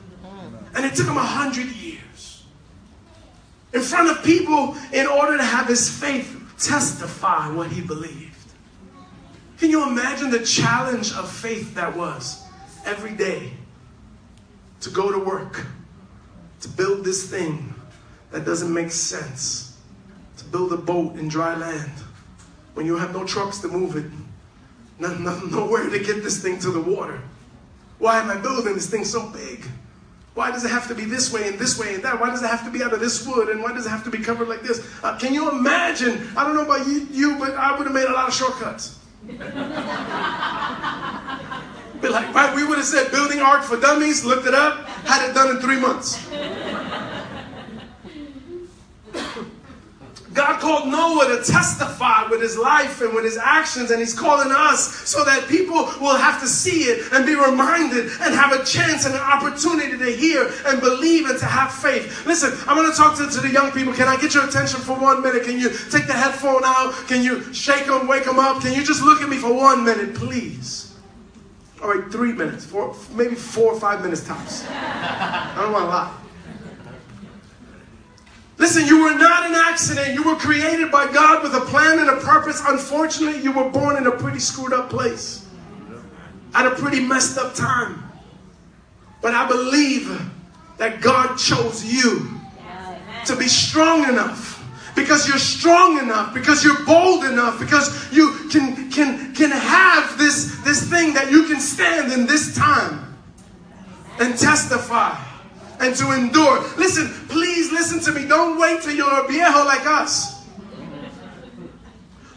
And 0.75 0.85
it 0.85 0.95
took 0.95 1.07
him 1.07 1.17
a 1.17 1.23
hundred 1.23 1.67
years. 1.67 2.45
In 3.73 3.81
front 3.81 4.11
of 4.11 4.25
people 4.25 4.77
in 4.93 5.07
order 5.07 5.37
to 5.37 5.45
have 5.45 5.67
his 5.67 5.89
faith 5.89 6.41
testify 6.59 7.51
what 7.51 7.71
he 7.71 7.81
believed. 7.81 8.35
Can 9.59 9.71
you 9.71 9.89
imagine 9.89 10.31
the 10.31 10.45
challenge 10.45 11.13
of 11.13 11.31
faith 11.31 11.75
that 11.75 11.97
was 11.97 12.45
every 12.87 13.13
day 13.13 13.53
to 14.81 14.91
go 14.91 15.11
to 15.11 15.19
work, 15.19 15.67
to 16.61 16.69
build 16.69 17.05
this 17.05 17.31
thing 17.31 17.75
that 18.31 18.45
doesn't 18.45 18.73
make 18.73 18.91
sense. 18.91 19.79
To 20.39 20.45
build 20.45 20.73
a 20.73 20.77
boat 20.77 21.17
in 21.17 21.29
dry 21.29 21.57
land 21.57 21.93
when 22.75 22.85
you 22.85 22.99
have 22.99 23.15
no 23.15 23.25
trucks 23.25 23.61
to 23.61 23.69
move 23.69 23.97
it, 23.97 24.05
no, 24.99 25.15
no, 25.15 25.39
nowhere 25.51 25.89
to 25.89 25.99
get 25.99 26.23
this 26.23 26.43
thing 26.43 26.59
to 26.59 26.71
the 26.71 26.81
water. 26.81 27.21
Why 27.99 28.21
am 28.21 28.29
I 28.29 28.37
building 28.37 28.75
this 28.75 28.91
thing 28.91 29.05
so 29.05 29.31
big? 29.31 29.65
Why 30.35 30.51
does 30.51 30.65
it 30.65 30.71
have 30.71 30.89
to 30.89 30.95
be 30.95 31.05
this 31.05 31.33
way 31.33 31.47
and 31.47 31.59
this 31.59 31.79
way 31.79 31.95
and 31.95 32.03
that? 32.03 32.21
Why 32.21 32.31
does 32.31 32.43
it 32.43 32.49
have 32.49 32.65
to 32.65 32.71
be 32.71 32.83
out 32.83 32.93
of 32.93 32.99
this 32.99 33.25
wood 33.25 33.49
and 33.51 33.63
why 33.63 33.73
does 33.73 33.87
it 33.87 33.91
have 33.91 34.03
to 34.05 34.11
be 34.11 34.19
covered 34.19 34.49
like 34.49 34.63
this? 34.63 34.85
Uh, 35.03 35.17
can 35.17 35.33
you 35.33 35.49
imagine? 35.51 36.27
I 36.37 36.45
don't 36.45 36.57
know 36.57 36.65
about 36.65 36.87
you, 36.87 37.07
you, 37.13 37.37
but 37.39 37.55
I 37.55 37.77
would 37.79 37.87
have 37.87 37.95
made 37.95 38.07
a 38.07 38.13
lot 38.13 38.27
of 38.29 38.35
shortcuts. 38.35 38.99
be 42.05 42.11
like, 42.11 42.35
right? 42.35 42.55
We 42.55 42.67
would 42.67 42.79
have 42.79 42.87
said 42.87 43.11
building 43.13 43.41
ark 43.41 43.63
for 43.63 43.79
dummies, 43.81 44.25
looked 44.25 44.47
it 44.47 44.55
up, 44.55 44.87
had 45.07 45.29
it 45.29 45.35
done 45.35 45.57
in 45.57 45.63
three 45.63 45.79
months. 45.79 46.29
God 50.35 50.61
called 50.61 50.89
Noah 50.89 51.29
to 51.29 51.51
testify 51.51 52.27
with 52.29 52.43
his 52.43 52.59
life 52.59 53.01
and 53.01 53.15
with 53.15 53.25
his 53.25 53.39
actions, 53.39 53.93
and 53.93 54.01
he's 54.01 54.13
calling 54.13 54.51
us 54.51 55.09
so 55.09 55.25
that 55.25 55.49
people 55.49 55.77
will 56.01 56.17
have 56.17 56.41
to 56.41 56.49
see 56.49 56.85
it 56.91 57.13
and 57.13 57.25
be 57.25 57.37
reminded 57.37 58.07
and 58.21 58.35
have 58.35 58.53
a 58.53 58.65
chance 58.65 59.07
and 59.07 59.15
an 59.15 59.21
opportunity 59.21 59.97
to 59.97 60.11
hear 60.11 60.53
and 60.67 60.81
believe 60.81 61.31
and 61.31 61.39
to 61.39 61.47
have 61.47 61.73
faith. 61.73 62.27
Listen, 62.27 62.53
I'm 62.69 62.77
going 62.77 62.91
to 62.91 62.97
talk 62.97 63.17
to, 63.17 63.25
the 63.25 63.49
young 63.49 63.71
people. 63.71 63.93
Can 63.93 64.09
I 64.09 64.17
get 64.17 64.35
your 64.35 64.47
attention 64.47 64.81
for 64.81 64.99
one 64.99 65.23
minute? 65.23 65.45
Can 65.45 65.59
you 65.59 65.71
take 65.91 66.07
the 66.07 66.13
headphone 66.13 66.63
out? 66.65 66.93
Can 67.07 67.23
you 67.23 67.53
shake 67.55 67.87
them, 67.87 68.09
wake 68.09 68.25
them 68.25 68.39
up? 68.39 68.61
Can 68.61 68.73
you 68.73 68.85
just 68.85 69.03
look 69.03 69.23
at 69.23 69.29
me 69.29 69.37
for 69.37 69.53
one 69.53 69.85
minute, 69.85 70.15
please? 70.15 70.97
All 71.81 71.95
right, 71.95 72.11
three 72.11 72.33
minutes, 72.33 72.65
four, 72.65 72.97
maybe 73.13 73.35
four 73.35 73.73
or 73.73 73.79
five 73.79 74.03
minutes 74.03 74.27
tops. 74.27 74.65
I 74.69 75.55
don't 75.61 75.73
want 75.73 75.85
to 75.85 75.89
lot. 75.89 76.24
Listen, 78.57 78.87
you 78.87 79.03
were 79.03 79.15
not 79.15 79.47
an 79.47 79.55
accident. 79.55 80.15
You 80.15 80.23
were 80.23 80.37
created 80.37 80.91
by 80.93 81.13
God 81.13 81.43
with 81.43 81.55
a 81.55 81.61
plan 81.67 81.99
and 81.99 82.09
a 82.09 82.17
purpose. 82.17 82.63
Unfortunately, 82.67 83.41
you 83.43 83.53
were 83.53 83.69
born 83.69 83.97
in 83.97 84.07
a 84.07 84.13
pretty 84.13 84.39
screwed 84.39 84.73
up 84.73 84.91
place 84.91 85.47
at 86.55 86.67
a 86.67 86.71
pretty 86.71 87.01
messed 87.01 87.37
up 87.37 87.55
time. 87.55 88.03
But 89.21 89.35
I 89.35 89.49
believe 89.49 90.21
that 90.79 91.01
God 91.01 91.37
chose 91.37 91.85
you 91.85 92.31
to 93.27 93.37
be 93.37 93.49
strong 93.49 94.09
enough 94.09 94.63
because 94.95 95.27
you're 95.27 95.39
strong 95.39 95.99
enough 95.99 96.33
because 96.35 96.63
you're 96.63 96.85
bold 96.85 97.25
enough 97.25 97.59
because 97.59 98.13
you 98.13 98.49
can 98.51 98.91
can 98.91 99.35
can 99.35 99.51
have 99.51 100.17
this 100.19 100.57
this 100.63 100.89
thing 100.89 101.15
that 101.15 101.31
you 101.31 101.45
can 101.45 101.59
stand 101.59 102.13
in 102.13 102.27
this 102.27 102.55
time 102.55 103.17
and 104.21 104.39
testify 104.39 105.19
and 105.81 105.95
to 105.97 106.13
endure. 106.13 106.61
Listen, 106.77 107.09
please 107.29 107.73
listen 107.73 108.01
to 108.01 108.19
me. 108.19 108.27
Don't 108.27 108.59
wait 108.59 108.83
till 108.83 108.95
you're 108.95 109.25
a 109.25 109.27
viejo 109.29 109.65
like 109.65 109.87
us. 109.87 110.35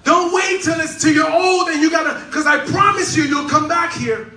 Don't 0.03 0.33
wait 0.33 0.63
till 0.63 0.79
it's 0.79 1.01
till 1.01 1.13
you're 1.13 1.29
old 1.29 1.67
and 1.67 1.81
you 1.81 1.91
gotta, 1.91 2.23
because 2.25 2.47
I 2.47 2.65
promise 2.65 3.17
you, 3.17 3.23
you'll 3.23 3.49
come 3.49 3.67
back 3.67 3.91
here. 3.93 4.31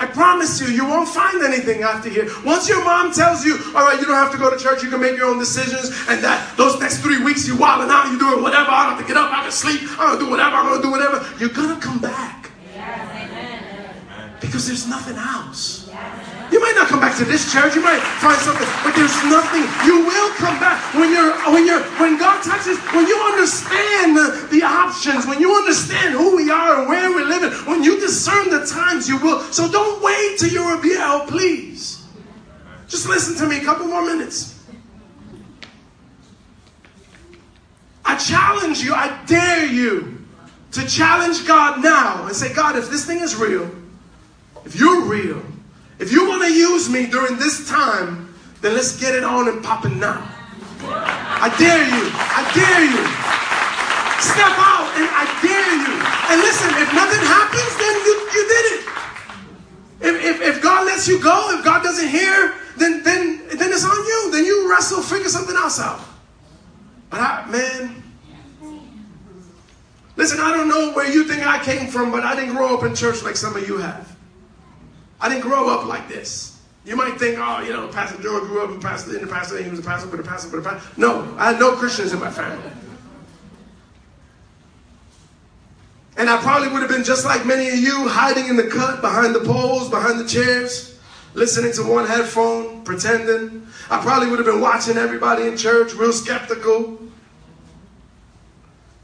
I 0.00 0.06
promise 0.06 0.60
you, 0.60 0.66
you 0.66 0.84
won't 0.84 1.08
find 1.08 1.40
anything 1.44 1.82
after 1.82 2.08
here. 2.08 2.28
Once 2.44 2.68
your 2.68 2.82
mom 2.84 3.12
tells 3.12 3.44
you, 3.44 3.56
all 3.68 3.84
right, 3.84 4.00
you 4.00 4.06
don't 4.06 4.16
have 4.16 4.32
to 4.32 4.38
go 4.38 4.50
to 4.50 4.58
church, 4.58 4.82
you 4.82 4.90
can 4.90 5.00
make 5.00 5.16
your 5.16 5.28
own 5.28 5.38
decisions, 5.38 5.90
and 6.08 6.20
that 6.24 6.56
those 6.56 6.80
next 6.80 6.98
three 6.98 7.22
weeks 7.22 7.46
you 7.46 7.56
wilding 7.56 7.88
out, 7.88 8.10
you 8.10 8.18
doing 8.18 8.42
whatever, 8.42 8.68
I 8.70 8.88
don't 8.88 8.96
have 8.96 9.06
to 9.06 9.06
get 9.06 9.16
up, 9.16 9.30
I 9.30 9.42
can 9.42 9.52
sleep, 9.52 9.80
I'm 9.92 10.14
gonna 10.14 10.18
do 10.18 10.30
whatever, 10.30 10.56
I'm 10.56 10.66
gonna 10.66 10.82
do 10.82 10.90
whatever, 10.90 11.24
you're 11.38 11.50
gonna 11.50 11.80
come 11.80 12.00
back. 12.00 12.50
Because 14.40 14.66
there's 14.66 14.88
nothing 14.88 15.16
else. 15.16 15.81
You 16.52 16.60
might 16.60 16.74
not 16.76 16.86
come 16.86 17.00
back 17.00 17.16
to 17.16 17.24
this 17.24 17.50
church. 17.50 17.74
You 17.74 17.80
might 17.80 18.00
find 18.20 18.38
something, 18.40 18.68
but 18.84 18.94
there's 18.94 19.16
nothing. 19.24 19.64
You 19.88 20.04
will 20.04 20.30
come 20.36 20.60
back 20.60 20.78
when 20.94 21.10
you're 21.10 21.32
when 21.50 21.66
you're 21.66 21.82
when 21.96 22.18
God 22.18 22.44
touches. 22.44 22.78
When 22.92 23.06
you 23.06 23.16
understand 23.32 24.14
the, 24.14 24.48
the 24.52 24.62
options. 24.62 25.26
When 25.26 25.40
you 25.40 25.56
understand 25.56 26.12
who 26.12 26.36
we 26.36 26.50
are 26.50 26.80
and 26.80 26.88
where 26.90 27.10
we're 27.10 27.24
living. 27.24 27.50
When 27.66 27.82
you 27.82 27.98
discern 27.98 28.50
the 28.50 28.66
times, 28.66 29.08
you 29.08 29.18
will. 29.18 29.40
So 29.50 29.66
don't 29.72 30.02
wait 30.02 30.38
till 30.38 30.50
you're 30.50 30.76
a 30.76 30.78
viejo, 30.78 31.24
please. 31.26 32.06
Just 32.86 33.08
listen 33.08 33.34
to 33.36 33.46
me 33.46 33.56
a 33.58 33.64
couple 33.64 33.86
more 33.86 34.04
minutes. 34.04 34.62
I 38.04 38.18
challenge 38.18 38.82
you. 38.82 38.92
I 38.92 39.24
dare 39.24 39.64
you 39.64 40.22
to 40.72 40.86
challenge 40.86 41.46
God 41.46 41.82
now 41.82 42.26
and 42.26 42.36
say, 42.36 42.52
God, 42.52 42.76
if 42.76 42.90
this 42.90 43.06
thing 43.06 43.20
is 43.20 43.36
real, 43.36 43.70
if 44.66 44.76
you're 44.76 45.04
real 45.04 45.42
if 45.98 46.12
you 46.12 46.28
want 46.28 46.42
to 46.42 46.52
use 46.52 46.88
me 46.88 47.06
during 47.06 47.36
this 47.38 47.68
time, 47.68 48.34
then 48.60 48.74
let's 48.74 48.98
get 48.98 49.14
it 49.14 49.24
on 49.24 49.48
and 49.48 49.62
popping 49.62 49.98
now. 49.98 50.28
I 50.84 51.52
dare 51.58 51.82
you. 51.82 52.04
I 52.14 52.42
dare 52.54 52.84
you. 52.86 53.02
Step 54.22 54.54
out 54.54 54.86
and 54.94 55.08
I 55.10 55.26
dare 55.42 55.74
you. 55.82 55.94
And 56.30 56.40
listen, 56.40 56.70
if 56.78 56.88
nothing 56.94 57.22
happens, 57.26 57.72
then 57.76 57.94
you, 58.06 58.14
you 58.32 58.42
did 58.48 58.64
it. 58.72 58.82
If, 60.02 60.24
if, 60.24 60.56
if 60.56 60.62
God 60.62 60.86
lets 60.86 61.06
you 61.08 61.20
go, 61.22 61.56
if 61.58 61.64
God 61.64 61.82
doesn't 61.82 62.08
hear, 62.08 62.54
then, 62.76 63.02
then, 63.02 63.42
then 63.56 63.72
it's 63.72 63.84
on 63.84 63.96
you. 63.96 64.30
Then 64.32 64.44
you 64.44 64.70
wrestle, 64.70 65.02
figure 65.02 65.28
something 65.28 65.56
else 65.56 65.80
out. 65.80 66.00
But 67.10 67.20
I, 67.20 67.46
man, 67.50 68.02
listen, 70.16 70.40
I 70.40 70.56
don't 70.56 70.68
know 70.68 70.92
where 70.92 71.12
you 71.12 71.24
think 71.24 71.46
I 71.46 71.62
came 71.62 71.88
from, 71.88 72.10
but 72.10 72.24
I 72.24 72.34
didn't 72.34 72.54
grow 72.54 72.76
up 72.76 72.84
in 72.84 72.94
church 72.94 73.22
like 73.22 73.36
some 73.36 73.56
of 73.56 73.66
you 73.68 73.78
have. 73.78 74.11
I 75.22 75.28
didn't 75.28 75.42
grow 75.42 75.70
up 75.70 75.86
like 75.86 76.08
this. 76.08 76.60
You 76.84 76.96
might 76.96 77.16
think, 77.16 77.38
oh, 77.38 77.60
you 77.60 77.72
know, 77.72 77.86
Pastor 77.86 78.20
Joe 78.20 78.40
grew 78.40 78.64
up 78.64 78.70
in 78.70 78.80
pastor, 78.80 79.14
in 79.14 79.24
the 79.24 79.32
pastor, 79.32 79.56
and 79.56 79.64
he 79.64 79.70
was 79.70 79.78
a 79.78 79.84
pastor, 79.84 80.08
but 80.08 80.18
a 80.18 80.24
pastor, 80.24 80.50
but 80.50 80.58
a 80.58 80.62
pastor. 80.62 80.90
No, 80.96 81.32
I 81.38 81.52
had 81.52 81.60
no 81.60 81.76
Christians 81.76 82.12
in 82.12 82.18
my 82.18 82.30
family. 82.30 82.70
And 86.16 86.28
I 86.28 86.38
probably 86.38 86.68
would 86.68 86.82
have 86.82 86.90
been 86.90 87.04
just 87.04 87.24
like 87.24 87.46
many 87.46 87.68
of 87.68 87.76
you, 87.76 88.08
hiding 88.08 88.48
in 88.48 88.56
the 88.56 88.66
cut, 88.66 89.00
behind 89.00 89.32
the 89.32 89.40
poles, 89.40 89.88
behind 89.88 90.18
the 90.18 90.26
chairs, 90.26 90.98
listening 91.34 91.72
to 91.74 91.84
one 91.84 92.06
headphone, 92.06 92.82
pretending. 92.82 93.66
I 93.88 94.00
probably 94.02 94.28
would 94.28 94.40
have 94.40 94.46
been 94.46 94.60
watching 94.60 94.96
everybody 94.96 95.46
in 95.46 95.56
church, 95.56 95.94
real 95.94 96.12
skeptical 96.12 96.98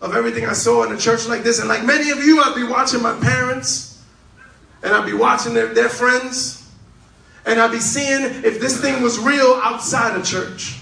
of 0.00 0.14
everything 0.14 0.46
I 0.46 0.52
saw 0.52 0.84
in 0.84 0.92
a 0.92 0.98
church 0.98 1.28
like 1.28 1.44
this. 1.44 1.60
And 1.60 1.68
like 1.68 1.84
many 1.84 2.10
of 2.10 2.18
you, 2.24 2.42
I'd 2.42 2.56
be 2.56 2.64
watching 2.64 3.02
my 3.02 3.18
parents, 3.20 3.87
and 4.82 4.92
I'd 4.92 5.06
be 5.06 5.12
watching 5.12 5.54
their, 5.54 5.72
their 5.74 5.88
friends, 5.88 6.70
and 7.46 7.60
I'd 7.60 7.72
be 7.72 7.80
seeing 7.80 8.22
if 8.44 8.60
this 8.60 8.80
thing 8.80 9.02
was 9.02 9.18
real 9.18 9.60
outside 9.62 10.16
of 10.16 10.24
church. 10.24 10.78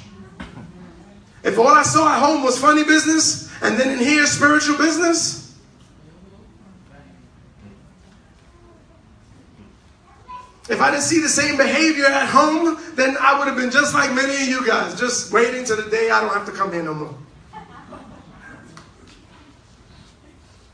If 1.42 1.58
all 1.58 1.68
I 1.68 1.82
saw 1.82 2.12
at 2.12 2.20
home 2.20 2.42
was 2.42 2.58
funny 2.58 2.84
business, 2.84 3.50
and 3.62 3.78
then 3.78 3.90
in 3.90 3.98
here, 3.98 4.26
spiritual 4.26 4.76
business, 4.76 5.46
If 10.68 10.80
I 10.80 10.90
didn't 10.90 11.04
see 11.04 11.20
the 11.20 11.28
same 11.28 11.56
behavior 11.56 12.06
at 12.06 12.26
home, 12.28 12.76
then 12.96 13.16
I 13.20 13.38
would 13.38 13.46
have 13.46 13.56
been 13.56 13.70
just 13.70 13.94
like 13.94 14.12
many 14.12 14.34
of 14.34 14.48
you 14.48 14.66
guys, 14.66 14.98
just 14.98 15.32
waiting 15.32 15.64
to 15.64 15.76
the 15.76 15.88
day 15.88 16.10
I 16.10 16.20
don't 16.20 16.34
have 16.34 16.44
to 16.46 16.50
come 16.50 16.72
here 16.72 16.82
no 16.82 16.92
more. 16.92 17.14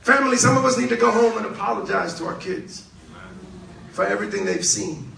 Family, 0.00 0.38
some 0.38 0.56
of 0.56 0.64
us 0.64 0.78
need 0.78 0.88
to 0.88 0.96
go 0.96 1.10
home 1.10 1.36
and 1.36 1.44
apologize 1.44 2.14
to 2.14 2.24
our 2.24 2.36
kids 2.36 2.88
for 3.92 4.06
everything 4.06 4.44
they've 4.44 4.64
seen, 4.64 5.12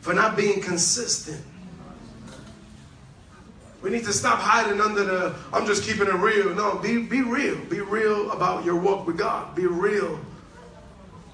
for 0.00 0.12
not 0.12 0.36
being 0.36 0.60
consistent. 0.60 1.42
We 3.80 3.90
need 3.90 4.04
to 4.04 4.12
stop 4.12 4.40
hiding 4.40 4.80
under 4.80 5.04
the, 5.04 5.36
I'm 5.52 5.64
just 5.64 5.84
keeping 5.84 6.08
it 6.08 6.14
real. 6.14 6.52
No, 6.54 6.78
be, 6.78 7.00
be 7.02 7.22
real. 7.22 7.56
Be 7.66 7.80
real 7.80 8.32
about 8.32 8.64
your 8.64 8.74
walk 8.74 9.06
with 9.06 9.16
God. 9.16 9.54
Be 9.54 9.66
real 9.66 10.18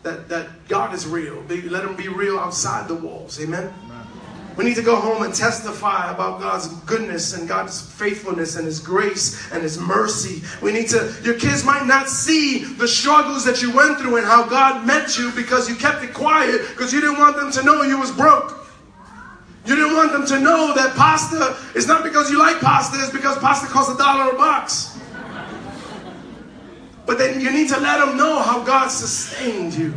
that, 0.05 0.29
that 0.29 0.69
God 0.69 0.95
is 0.95 1.07
real. 1.07 1.43
Be, 1.43 1.63
let 1.63 1.85
him 1.85 1.97
be 1.97 2.09
real 2.09 2.39
outside 2.39 2.87
the 2.87 2.95
walls. 2.95 3.41
Amen? 3.41 3.73
We 4.57 4.65
need 4.65 4.77
to 4.77 4.83
go 4.83 4.95
home 4.95 5.23
and 5.23 5.35
testify 5.35 6.13
about 6.13 6.41
God's 6.41 6.69
goodness 6.85 7.35
and 7.35 7.49
God's 7.49 7.81
faithfulness 7.81 8.57
and 8.57 8.65
His 8.65 8.79
grace 8.79 9.51
and 9.53 9.63
His 9.63 9.79
mercy. 9.79 10.43
We 10.63 10.73
need 10.73 10.89
to, 10.91 11.13
your 11.25 11.39
kids 11.39 11.65
might 11.65 11.87
not 11.87 12.09
see 12.09 12.65
the 12.65 12.87
struggles 12.87 13.45
that 13.47 13.63
you 13.63 13.75
went 13.75 13.99
through 13.99 14.17
and 14.17 14.27
how 14.27 14.47
God 14.47 14.87
met 14.87 15.19
you 15.19 15.33
because 15.33 15.69
you 15.69 15.75
kept 15.75 16.05
it 16.05 16.15
quiet 16.15 16.61
because 16.69 16.93
you 16.93 17.01
didn't 17.01 17.19
want 17.19 17.37
them 17.37 17.51
to 17.51 17.63
know 17.65 17.83
you 17.83 17.99
was 17.99 18.13
broke. 18.13 18.65
You 19.67 19.75
didn't 19.75 19.97
want 19.97 20.13
them 20.13 20.27
to 20.27 20.39
know 20.39 20.75
that 20.75 20.95
pasta 20.95 21.57
is 21.77 21.89
not 21.89 22.05
because 22.05 22.31
you 22.31 22.39
like 22.39 22.61
pasta, 22.61 22.99
it's 23.01 23.11
because 23.11 23.37
pasta 23.39 23.67
costs 23.67 23.93
a 23.93 23.99
dollar 23.99 24.33
a 24.33 24.37
box. 24.37 24.99
But 27.07 27.19
then 27.19 27.41
you 27.41 27.51
need 27.51 27.69
to 27.69 27.81
let 27.81 28.05
them 28.05 28.17
know 28.17 28.41
how 28.41 28.63
God 28.63 28.89
sustained 28.89 29.75
you. 29.75 29.95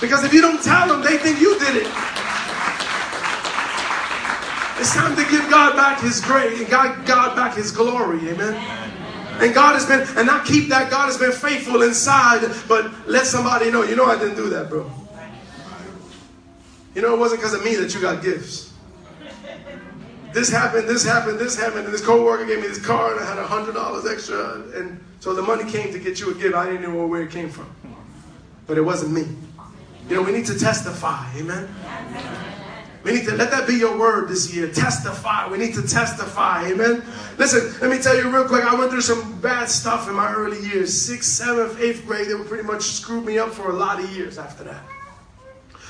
Because 0.00 0.24
if 0.24 0.34
you 0.34 0.40
don't 0.40 0.62
tell 0.62 0.88
them, 0.88 1.00
they 1.00 1.16
think 1.16 1.40
you 1.40 1.58
did 1.58 1.76
it. 1.76 1.86
It's 4.76 4.92
time 4.92 5.14
to 5.16 5.22
give 5.30 5.48
God 5.50 5.76
back 5.76 6.00
His 6.00 6.20
grace 6.20 6.60
and 6.60 6.68
God, 6.68 7.06
God 7.06 7.36
back 7.36 7.56
His 7.56 7.70
glory. 7.70 8.28
Amen. 8.28 8.54
And 9.40 9.54
God 9.54 9.74
has 9.74 9.86
been, 9.86 10.06
and 10.18 10.30
I 10.30 10.44
keep 10.44 10.68
that, 10.68 10.90
God 10.90 11.06
has 11.06 11.18
been 11.18 11.32
faithful 11.32 11.82
inside, 11.82 12.48
but 12.68 13.08
let 13.08 13.26
somebody 13.26 13.70
know, 13.70 13.82
you 13.82 13.96
know, 13.96 14.06
I 14.06 14.18
didn't 14.18 14.36
do 14.36 14.48
that, 14.50 14.68
bro. 14.68 14.90
You 16.94 17.02
know, 17.02 17.14
it 17.14 17.18
wasn't 17.18 17.40
because 17.40 17.54
of 17.54 17.64
me 17.64 17.74
that 17.76 17.92
you 17.94 18.00
got 18.00 18.22
gifts. 18.22 18.72
This 20.32 20.50
happened, 20.50 20.88
this 20.88 21.04
happened, 21.04 21.38
this 21.38 21.56
happened, 21.56 21.84
and 21.84 21.94
this 21.94 22.04
coworker 22.04 22.44
gave 22.44 22.60
me 22.60 22.68
this 22.68 22.84
car, 22.84 23.12
and 23.12 23.20
I 23.20 23.28
had 23.28 23.38
a 23.38 23.46
hundred 23.46 23.74
dollars 23.74 24.06
extra, 24.06 24.62
and 24.76 25.00
so 25.20 25.32
the 25.32 25.42
money 25.42 25.68
came 25.70 25.92
to 25.92 25.98
get 25.98 26.20
you 26.20 26.30
a 26.30 26.34
gift. 26.34 26.54
I 26.54 26.66
didn't 26.66 26.82
know 26.82 27.06
where 27.06 27.22
it 27.22 27.30
came 27.30 27.48
from. 27.48 27.72
But 28.66 28.78
it 28.78 28.82
wasn't 28.82 29.12
me. 29.12 29.26
You 30.08 30.16
know, 30.16 30.22
we 30.22 30.32
need 30.32 30.46
to 30.46 30.58
testify. 30.58 31.32
Amen. 31.36 32.52
We 33.04 33.12
need 33.12 33.26
to 33.26 33.36
let 33.36 33.50
that 33.50 33.68
be 33.68 33.74
your 33.74 33.98
word 33.98 34.28
this 34.30 34.54
year. 34.54 34.72
Testify. 34.72 35.46
We 35.48 35.58
need 35.58 35.74
to 35.74 35.86
testify. 35.86 36.70
Amen. 36.70 37.04
Listen, 37.36 37.78
let 37.82 37.94
me 37.94 38.02
tell 38.02 38.16
you 38.16 38.34
real 38.34 38.48
quick. 38.48 38.64
I 38.64 38.74
went 38.74 38.90
through 38.90 39.02
some 39.02 39.40
bad 39.42 39.68
stuff 39.68 40.08
in 40.08 40.14
my 40.14 40.32
early 40.32 40.60
years. 40.66 40.98
Sixth, 41.04 41.30
seventh, 41.30 41.78
eighth 41.80 42.06
grade. 42.06 42.28
They 42.28 42.34
were 42.34 42.44
pretty 42.44 42.64
much 42.64 42.82
screwed 42.82 43.26
me 43.26 43.38
up 43.38 43.50
for 43.50 43.70
a 43.70 43.74
lot 43.74 44.02
of 44.02 44.10
years 44.16 44.38
after 44.38 44.64
that. 44.64 44.82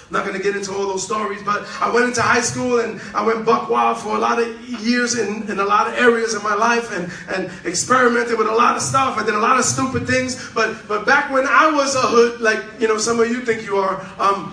I'm 0.07 0.12
not 0.12 0.27
going 0.27 0.37
to 0.37 0.42
get 0.42 0.57
into 0.57 0.72
all 0.72 0.87
those 0.87 1.05
stories, 1.05 1.42
but 1.44 1.66
I 1.81 1.90
went 1.90 2.07
into 2.07 2.20
high 2.20 2.40
school 2.40 2.81
and 2.81 3.00
I 3.14 3.24
went 3.24 3.46
buck 3.46 3.70
wild 3.70 3.98
for 3.98 4.16
a 4.16 4.18
lot 4.18 4.38
of 4.38 4.68
years 4.83 5.16
in, 5.16 5.48
in 5.48 5.61
a 5.61 5.64
lot 5.64 5.87
of 5.87 5.94
areas 5.94 6.35
of 6.35 6.42
my 6.42 6.55
life 6.55 6.92
and, 6.92 7.11
and 7.35 7.50
experimented 7.64 8.37
with 8.37 8.48
a 8.48 8.55
lot 8.55 8.77
of 8.77 8.83
stuff. 8.83 9.16
I 9.16 9.24
did 9.24 9.35
a 9.35 9.38
lot 9.38 9.59
of 9.59 9.64
stupid 9.64 10.07
things. 10.07 10.50
But 10.53 10.77
but 10.88 11.07
back 11.07 11.33
when 11.33 11.46
I 11.46 11.70
was 11.70 11.94
a 11.94 12.03
hood, 12.03 12.40
like 12.40 12.62
you 12.81 12.88
know 12.88 12.98
some 12.98 13.18
of 13.18 13.29
you 13.29 13.40
think 13.40 13.64
you 13.64 13.77
are, 13.77 14.05
um, 14.18 14.53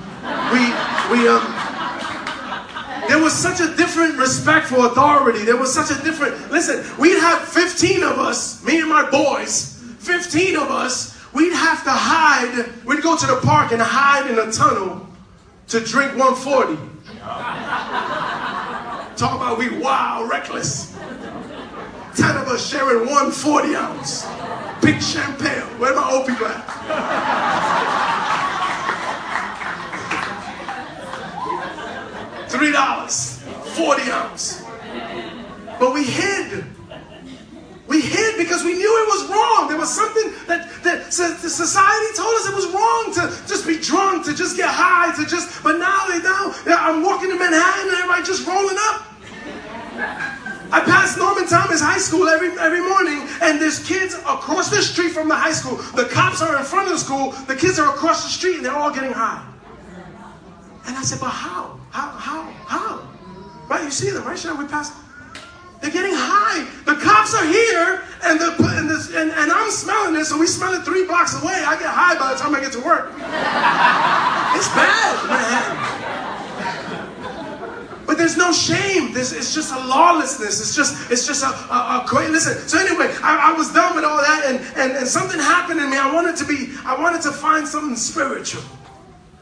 we 0.54 0.62
we 1.12 1.28
um 1.28 1.71
there 3.12 3.22
was 3.22 3.34
such 3.34 3.60
a 3.60 3.76
different 3.76 4.18
respect 4.18 4.68
for 4.68 4.86
authority. 4.86 5.44
There 5.44 5.58
was 5.58 5.74
such 5.74 5.92
a 5.92 6.02
different, 6.02 6.50
listen, 6.50 6.82
we'd 6.98 7.20
have 7.20 7.42
15 7.42 8.04
of 8.04 8.18
us, 8.18 8.64
me 8.64 8.80
and 8.80 8.88
my 8.88 9.10
boys, 9.12 9.84
15 10.00 10.56
of 10.56 10.72
us, 10.72 11.22
we'd 11.34 11.52
have 11.52 11.84
to 11.84 11.92
hide. 11.92 12.72
We'd 12.86 13.04
go 13.04 13.18
to 13.18 13.28
the 13.28 13.42
park 13.44 13.74
and 13.74 13.82
hide 13.82 14.32
in 14.32 14.40
a 14.40 14.50
tunnel 14.50 15.06
to 15.68 15.82
drink 15.82 16.18
140. 16.18 16.78
Talk 19.18 19.36
about 19.36 19.58
we 19.58 19.78
wild, 19.78 20.30
reckless. 20.30 20.98
Ten 22.16 22.38
of 22.38 22.48
us 22.48 22.66
sharing 22.66 23.10
one 23.10 23.30
40 23.30 23.76
ounce. 23.76 24.26
Big 24.82 25.04
champagne. 25.04 25.64
Where 25.82 25.94
my 25.94 26.24
people 26.26 26.48
at? 26.48 28.48
Three 32.52 32.74
dollars, 32.74 33.42
40 33.80 34.12
ounce. 34.12 34.64
But 35.80 35.94
we 35.94 36.04
hid. 36.04 36.66
We 37.88 38.02
hid 38.02 38.38
because 38.38 38.64
we 38.64 38.74
knew 38.74 38.92
it 39.04 39.08
was 39.08 39.30
wrong. 39.32 39.68
There 39.68 39.78
was 39.78 39.94
something 39.94 40.32
that, 40.48 40.70
that 40.84 41.06
the 41.12 41.50
society 41.50 42.08
told 42.16 42.36
us 42.36 42.48
it 42.48 42.56
was 42.56 42.68
wrong 42.68 43.14
to 43.16 43.48
just 43.48 43.66
be 43.66 43.78
drunk, 43.80 44.26
to 44.26 44.34
just 44.34 44.58
get 44.58 44.70
high, 44.70 45.16
to 45.16 45.26
just. 45.30 45.64
But 45.64 45.78
now 45.80 46.08
they 46.08 46.20
now 46.20 46.54
I'm 46.68 47.04
walking 47.04 47.30
to 47.32 47.40
Manhattan 47.40 47.88
and 47.88 47.98
everybody 47.98 48.24
just 48.24 48.46
rolling 48.46 48.78
up. 48.92 49.08
I 50.72 50.80
pass 50.80 51.18
Norman 51.18 51.48
Thomas 51.48 51.82
High 51.82 52.00
School 52.00 52.28
every 52.28 52.52
every 52.60 52.82
morning, 52.82 53.28
and 53.42 53.60
there's 53.62 53.86
kids 53.86 54.16
across 54.16 54.70
the 54.70 54.82
street 54.82 55.12
from 55.12 55.28
the 55.28 55.36
high 55.36 55.52
school. 55.52 55.76
The 55.96 56.06
cops 56.06 56.42
are 56.42 56.58
in 56.58 56.64
front 56.64 56.88
of 56.88 56.94
the 56.94 57.00
school. 57.00 57.32
The 57.48 57.56
kids 57.56 57.80
are 57.80 57.90
across 57.94 58.24
the 58.24 58.30
street, 58.30 58.58
and 58.58 58.66
they're 58.66 58.76
all 58.76 58.94
getting 58.94 59.12
high. 59.12 59.46
And 60.88 60.98
I 60.98 61.02
said, 61.02 61.20
"But 61.20 61.32
how? 61.32 61.81
How? 61.92 62.10
How? 62.12 62.52
How? 62.66 63.08
Right? 63.70 63.84
You 63.84 63.92
see 63.92 64.10
them, 64.10 64.24
right? 64.26 64.38
Should 64.38 64.58
we 64.58 64.68
pass?" 64.68 64.92
They're 65.82 65.92
getting 65.92 66.14
high. 66.14 66.64
The 66.86 66.94
cops 67.02 67.34
are 67.34 67.46
here, 67.46 68.04
and, 68.24 68.40
the, 68.40 68.54
and, 68.78 68.88
this, 68.88 69.10
and, 69.10 69.32
and 69.32 69.52
I'm 69.52 69.72
smelling 69.72 70.14
this, 70.14 70.30
so 70.30 70.38
we 70.38 70.46
smell 70.46 70.74
it 70.74 70.86
three 70.86 71.08
blocks 71.08 71.34
away. 71.42 71.58
I 71.66 71.74
get 71.74 71.90
high 71.90 72.14
by 72.20 72.34
the 72.34 72.40
time 72.40 72.54
I 72.54 72.60
get 72.62 72.72
to 72.74 72.82
work. 72.82 73.10
it's 73.18 74.70
bad, 74.78 75.26
man. 75.26 76.12
But 78.06 78.18
there's 78.20 78.38
no 78.38 78.52
shame. 78.52 79.14
This 79.14 79.32
it's 79.32 79.56
just 79.56 79.74
a 79.74 79.80
lawlessness. 79.88 80.60
It's 80.60 80.76
just 80.76 81.10
it's 81.10 81.26
just 81.26 81.44
a, 81.44 81.48
a, 81.48 82.04
a 82.04 82.06
great 82.06 82.30
listen. 82.30 82.58
So 82.68 82.78
anyway, 82.78 83.08
I, 83.24 83.54
I, 83.54 83.58
was 83.58 83.72
done 83.74 83.96
with 83.96 84.04
all 84.04 84.18
that, 84.18 84.44
and, 84.46 84.60
and, 84.76 84.98
and 84.98 85.08
something 85.08 85.40
happened 85.40 85.80
in 85.80 85.90
me. 85.90 85.98
I 85.98 86.14
wanted 86.14 86.36
to 86.36 86.46
be. 86.46 86.74
I 86.84 87.00
wanted 87.00 87.22
to 87.22 87.32
find 87.32 87.66
something 87.66 87.96
spiritual. 87.96 88.64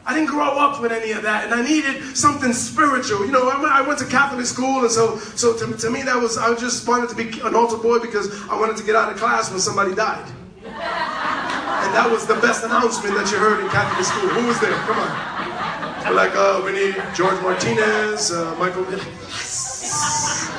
I 0.06 0.14
didn't 0.14 0.30
grow 0.30 0.48
up 0.58 0.80
with 0.80 0.92
any 0.92 1.12
of 1.12 1.22
that, 1.22 1.44
and 1.44 1.54
I 1.54 1.62
needed 1.62 2.16
something 2.16 2.52
spiritual. 2.52 3.24
You 3.26 3.32
know, 3.32 3.48
I 3.48 3.82
went 3.82 3.98
to 4.00 4.06
Catholic 4.06 4.46
school, 4.46 4.80
and 4.82 4.90
so, 4.90 5.18
so 5.18 5.56
to, 5.56 5.76
to 5.76 5.90
me, 5.90 6.02
that 6.02 6.16
was 6.16 6.38
I 6.38 6.54
just 6.56 6.88
wanted 6.88 7.10
to 7.10 7.16
be 7.16 7.40
an 7.40 7.54
altar 7.54 7.76
boy 7.76 7.98
because 7.98 8.48
I 8.48 8.58
wanted 8.58 8.76
to 8.78 8.84
get 8.84 8.96
out 8.96 9.12
of 9.12 9.18
class 9.18 9.50
when 9.50 9.60
somebody 9.60 9.94
died. 9.94 10.26
And 10.64 11.94
that 11.94 12.08
was 12.10 12.26
the 12.26 12.34
best 12.36 12.64
announcement 12.64 13.14
that 13.16 13.30
you 13.30 13.38
heard 13.38 13.60
in 13.60 13.68
Catholic 13.70 14.04
school. 14.04 14.28
Who 14.28 14.46
was 14.48 14.60
there? 14.60 14.72
Come 14.84 14.98
on. 14.98 16.14
Like, 16.14 16.34
uh, 16.34 16.60
we 16.64 16.72
need 16.72 16.96
George 17.14 17.40
Martinez, 17.42 18.32
uh, 18.32 18.54
Michael. 18.58 18.84
Yes. 18.90 20.50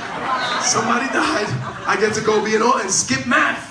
Somebody 0.71 1.07
died. 1.07 1.47
I 1.85 1.97
get 1.99 2.13
to 2.13 2.21
go 2.21 2.43
be 2.43 2.55
an 2.55 2.61
altar 2.61 2.81
and 2.81 2.91
skip 2.91 3.25
math. 3.27 3.67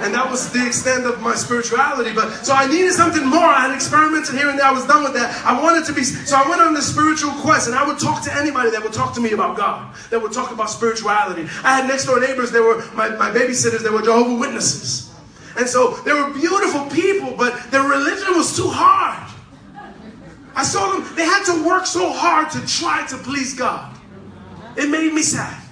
And 0.00 0.14
that 0.14 0.30
was 0.30 0.52
the 0.52 0.64
extent 0.64 1.06
of 1.06 1.20
my 1.20 1.34
spirituality. 1.34 2.14
But 2.14 2.30
so 2.46 2.54
I 2.54 2.66
needed 2.66 2.92
something 2.92 3.26
more. 3.26 3.44
I 3.44 3.66
had 3.66 3.74
experimented 3.74 4.34
here 4.34 4.48
and 4.48 4.58
there. 4.58 4.66
I 4.66 4.72
was 4.72 4.86
done 4.86 5.02
with 5.02 5.14
that. 5.14 5.44
I 5.44 5.60
wanted 5.60 5.84
to 5.86 5.92
be. 5.92 6.04
So 6.04 6.36
I 6.36 6.48
went 6.48 6.62
on 6.62 6.72
this 6.72 6.86
spiritual 6.90 7.32
quest, 7.42 7.66
and 7.66 7.76
I 7.76 7.84
would 7.86 7.98
talk 7.98 8.22
to 8.24 8.34
anybody 8.34 8.70
that 8.70 8.82
would 8.82 8.92
talk 8.92 9.12
to 9.14 9.20
me 9.20 9.32
about 9.32 9.56
God, 9.56 9.94
that 10.10 10.22
would 10.22 10.32
talk 10.32 10.52
about 10.52 10.70
spirituality. 10.70 11.42
I 11.64 11.78
had 11.78 11.88
next 11.88 12.06
door 12.06 12.20
neighbors. 12.20 12.52
They 12.52 12.60
were 12.60 12.84
my, 12.94 13.08
my 13.10 13.30
babysitters. 13.30 13.82
They 13.82 13.90
were 13.90 14.02
Jehovah 14.02 14.38
Witnesses, 14.38 15.12
and 15.58 15.68
so 15.68 15.96
they 16.04 16.12
were 16.12 16.30
beautiful 16.30 16.86
people, 16.86 17.34
but 17.36 17.58
their 17.70 17.82
religion 17.82 18.34
was 18.36 18.56
too 18.56 18.68
hard. 18.68 19.24
I 20.54 20.62
saw 20.62 20.92
them. 20.92 21.04
They 21.16 21.24
had 21.24 21.44
to 21.46 21.66
work 21.66 21.86
so 21.86 22.12
hard 22.12 22.50
to 22.52 22.64
try 22.66 23.06
to 23.08 23.16
please 23.18 23.54
God. 23.54 23.96
It 24.76 24.88
made 24.88 25.12
me 25.12 25.22
sad. 25.22 25.67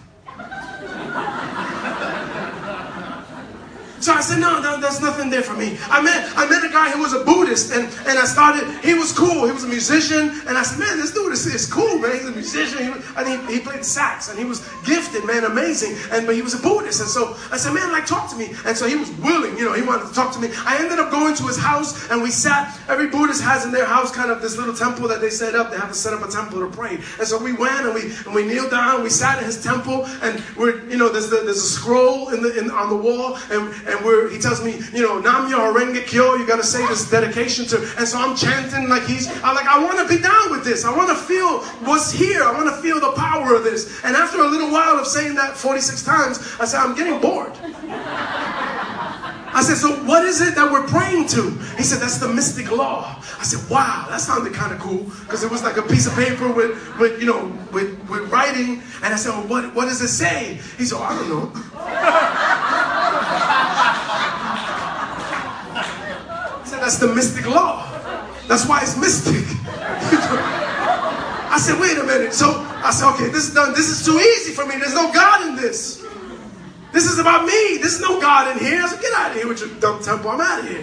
So 4.07 4.13
I 4.13 4.21
said, 4.21 4.39
no, 4.39 4.61
no, 4.61 4.79
there's 4.81 5.01
nothing 5.01 5.31
there 5.31 5.43
for 5.43 5.55
me. 5.55 5.77
I 5.91 6.01
met, 6.01 6.31
I 6.39 6.49
met 6.49 6.63
a 6.63 6.69
guy 6.69 6.93
who 6.93 7.03
was 7.03 7.13
a 7.13 7.25
Buddhist, 7.25 7.73
and, 7.73 7.91
and 8.07 8.17
I 8.17 8.25
started, 8.25 8.63
he 8.79 8.95
was 8.95 9.11
cool. 9.11 9.47
He 9.47 9.51
was 9.51 9.65
a 9.65 9.67
musician, 9.67 10.31
and 10.47 10.57
I 10.57 10.63
said, 10.63 10.79
man, 10.79 10.97
this 10.99 11.11
dude 11.11 11.33
is, 11.33 11.45
is 11.45 11.67
cool, 11.67 11.99
man. 11.99 12.13
He's 12.13 12.25
a 12.25 12.31
musician. 12.31 12.79
He, 12.87 12.93
and 13.19 13.27
he, 13.27 13.55
he 13.55 13.59
played 13.59 13.85
sax, 13.85 14.29
and 14.29 14.39
he 14.39 14.45
was 14.45 14.61
gifted, 14.85 15.25
man, 15.27 15.43
amazing. 15.43 15.97
And 16.13 16.25
but 16.25 16.37
he 16.37 16.43
was 16.43 16.55
a 16.55 16.63
Buddhist, 16.63 17.01
and 17.01 17.11
so 17.11 17.37
I 17.51 17.57
said, 17.57 17.75
man, 17.75 17.91
like, 17.91 18.07
talk 18.07 18.31
to 18.31 18.37
me. 18.37 18.55
And 18.65 18.77
so 18.79 18.87
he 18.87 18.95
was 18.95 19.11
willing, 19.19 19.59
you 19.59 19.65
know, 19.65 19.73
he 19.73 19.83
wanted 19.83 20.07
to 20.07 20.15
talk 20.15 20.33
to 20.35 20.39
me. 20.39 20.51
I 20.65 20.79
ended 20.79 21.01
up 21.01 21.11
going 21.11 21.35
to 21.35 21.43
his 21.43 21.59
house, 21.59 22.09
and 22.09 22.23
we 22.23 22.31
sat. 22.31 22.79
Every 22.89 23.09
Buddhist 23.09 23.43
has 23.43 23.65
in 23.65 23.73
their 23.73 23.87
house 23.87 24.13
kind 24.13 24.31
of 24.31 24.41
this 24.41 24.57
little 24.57 24.75
temple 24.75 25.09
that 25.09 25.21
they 25.21 25.31
set 25.31 25.57
up. 25.57 25.73
They 25.73 25.79
have 25.79 25.89
to 25.89 25.99
set 25.99 26.15
up 26.15 26.23
a 26.23 26.31
temple 26.31 26.61
to 26.61 26.71
pray. 26.71 26.95
And 27.19 27.27
so 27.27 27.43
we 27.43 27.55
went, 27.55 27.85
and 27.85 27.93
we 27.93 28.15
and 28.25 28.33
we 28.33 28.47
kneeled 28.47 28.71
down. 28.71 29.03
We 29.03 29.11
sat 29.11 29.41
in 29.41 29.45
his 29.47 29.61
temple, 29.61 30.07
and 30.23 30.41
we're, 30.57 30.79
you 30.87 30.97
know, 30.97 31.09
there's 31.09 31.29
the, 31.29 31.43
there's 31.43 31.59
a 31.59 31.75
scroll 31.75 32.29
in 32.29 32.41
the 32.41 32.57
in, 32.57 32.71
on 32.71 32.89
the 32.89 32.97
wall, 32.97 33.35
and 33.51 33.75
and 33.91 33.96
and 33.97 34.05
we're, 34.05 34.29
he 34.31 34.39
tells 34.39 34.63
me, 34.63 34.79
you 34.93 35.03
know, 35.03 35.19
Nam 35.19 35.51
Myoho 35.51 35.75
Renge 35.75 36.07
Kyo, 36.07 36.35
you 36.37 36.47
got 36.47 36.57
to 36.57 36.65
say 36.65 36.87
this 36.87 37.09
dedication 37.11 37.67
to, 37.67 37.77
and 37.99 38.07
so 38.07 38.19
I'm 38.19 38.37
chanting 38.37 38.89
like 38.89 39.05
he's, 39.05 39.29
I'm 39.43 39.55
like, 39.55 39.67
I 39.67 39.83
want 39.83 39.99
to 39.99 40.15
be 40.15 40.21
down 40.21 40.51
with 40.51 40.65
this. 40.65 40.85
I 40.85 40.95
want 40.97 41.09
to 41.09 41.17
feel 41.17 41.61
what's 41.87 42.13
here. 42.13 42.43
I 42.43 42.53
want 42.53 42.75
to 42.75 42.83
feel 42.83 43.01
the 43.01 43.13
power 43.13 43.55
of 43.55 43.65
this. 43.65 44.05
And 44.05 44.17
after 44.17 44.41
a 44.41 44.47
little 44.47 44.71
while 44.71 44.99
of 44.99 45.07
saying 45.07 45.35
that 45.37 45.57
46 45.57 46.03
times, 46.05 46.57
I 46.61 46.65
said, 46.65 46.81
I'm 46.81 46.95
getting 46.95 47.21
bored. 47.21 47.53
I 49.57 49.63
said, 49.63 49.79
so 49.79 49.89
what 50.05 50.23
is 50.27 50.43
it 50.43 50.55
that 50.57 50.71
we're 50.71 50.87
praying 50.87 51.29
to? 51.29 51.51
He 51.79 51.83
said, 51.83 51.99
that's 51.99 52.19
the 52.19 52.29
mystic 52.29 52.71
law. 52.71 53.17
I 53.41 53.43
said, 53.43 53.67
wow, 53.71 54.05
that 54.11 54.21
sounded 54.21 54.53
kind 54.53 54.71
of 54.71 54.79
cool 54.79 55.05
because 55.21 55.43
it 55.43 55.51
was 55.51 55.63
like 55.63 55.79
a 55.79 55.83
piece 55.83 56.07
of 56.07 56.15
paper 56.15 56.53
with, 56.53 56.77
with 56.99 57.19
you 57.19 57.25
know, 57.25 57.47
with, 57.73 57.99
with 58.11 58.31
writing. 58.31 58.83
And 59.03 59.15
I 59.15 59.17
said, 59.17 59.31
well, 59.31 59.47
what, 59.49 59.75
what 59.75 59.87
does 59.87 60.03
it 60.03 60.09
say? 60.09 60.61
He 60.77 60.85
said, 60.85 60.99
oh, 60.99 61.05
I 61.05 61.15
don't 61.17 61.31
know. 61.31 61.51
He 66.63 66.69
said, 66.71 66.81
that's 66.81 66.99
the 66.99 67.09
mystic 67.15 67.47
law. 67.47 67.87
That's 68.49 68.67
why 68.69 68.83
it's 68.83 68.97
mystic. 68.99 69.37
I 71.49 71.59
said, 71.59 71.81
wait 71.81 71.97
a 71.97 72.05
minute. 72.05 72.35
So 72.35 72.51
I 72.85 72.91
said, 72.91 73.09
okay, 73.15 73.29
this 73.29 73.49
is 73.49 73.55
done. 73.55 73.73
This 73.73 73.89
is 73.89 74.05
too 74.05 74.19
easy 74.19 74.53
for 74.53 74.67
me. 74.67 74.77
There's 74.77 74.93
no 74.93 75.11
God 75.13 75.47
in 75.49 75.57
this. 75.57 76.06
This 76.97 77.13
is 77.13 77.19
about 77.19 77.45
me. 77.45 77.77
There's 77.77 78.01
no 78.01 78.19
God 78.19 78.57
in 78.57 78.65
here. 78.65 78.81
I 78.83 78.89
said, 78.89 79.03
get 79.03 79.13
out 79.13 79.33
of 79.33 79.37
here 79.37 79.47
with 79.47 79.61
your 79.61 79.69
dumb 79.81 80.03
temple. 80.03 80.31
I'm 80.31 80.41
out 80.41 80.61
of 80.61 80.67
here. 80.67 80.81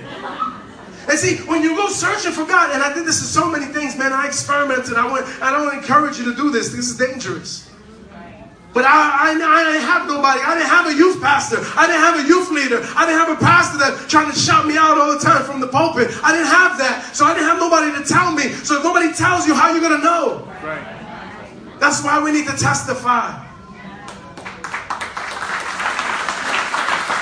And 1.10 1.18
see, 1.18 1.38
when 1.50 1.64
you 1.64 1.76
go 1.76 1.90
searching 1.90 2.32
for 2.32 2.46
God, 2.46 2.70
and 2.70 2.84
I 2.84 2.94
did 2.94 3.08
this 3.08 3.20
in 3.20 3.26
so 3.26 3.50
many 3.50 3.66
things, 3.66 3.98
man, 3.98 4.14
I 4.14 4.28
experimented. 4.28 4.94
I 4.94 5.12
went, 5.12 5.26
I 5.42 5.50
don't 5.50 5.74
encourage 5.74 6.20
you 6.20 6.26
to 6.26 6.36
do 6.36 6.52
this. 6.52 6.70
This 6.70 6.94
is 6.94 6.98
dangerous. 7.00 7.68
But 8.78 8.86
I, 8.86 8.94
I, 8.94 9.42
I 9.42 9.64
didn't 9.66 9.88
have 9.90 10.06
nobody. 10.06 10.40
I 10.40 10.54
didn't 10.54 10.70
have 10.70 10.86
a 10.86 10.94
youth 10.94 11.20
pastor. 11.20 11.58
I 11.74 11.88
didn't 11.88 12.06
have 12.06 12.24
a 12.24 12.28
youth 12.30 12.52
leader. 12.52 12.86
I 12.94 13.08
didn't 13.08 13.18
have 13.18 13.34
a 13.34 13.42
pastor 13.42 13.80
that 13.80 14.08
trying 14.08 14.32
to 14.32 14.38
shout 14.38 14.68
me 14.68 14.78
out 14.78 15.00
all 15.00 15.12
the 15.12 15.20
time 15.20 15.42
from 15.42 15.62
the 15.62 15.68
pulpit. 15.68 16.14
I 16.22 16.32
didn't 16.32 16.54
have 16.54 16.78
that. 16.78 17.10
So 17.16 17.26
I 17.26 17.34
didn't 17.34 17.50
have 17.50 17.58
nobody 17.58 17.90
to 17.90 18.06
tell 18.06 18.32
me. 18.32 18.54
So 18.62 18.78
if 18.78 18.84
nobody 18.84 19.12
tells 19.14 19.48
you, 19.48 19.56
how 19.56 19.70
are 19.70 19.74
you 19.74 19.82
going 19.82 19.98
to 19.98 20.06
know? 20.06 20.46
Right. 20.62 20.86
That's 21.80 22.04
why 22.04 22.22
we 22.22 22.32
need 22.32 22.46
to 22.46 22.56
testify. 22.56 23.43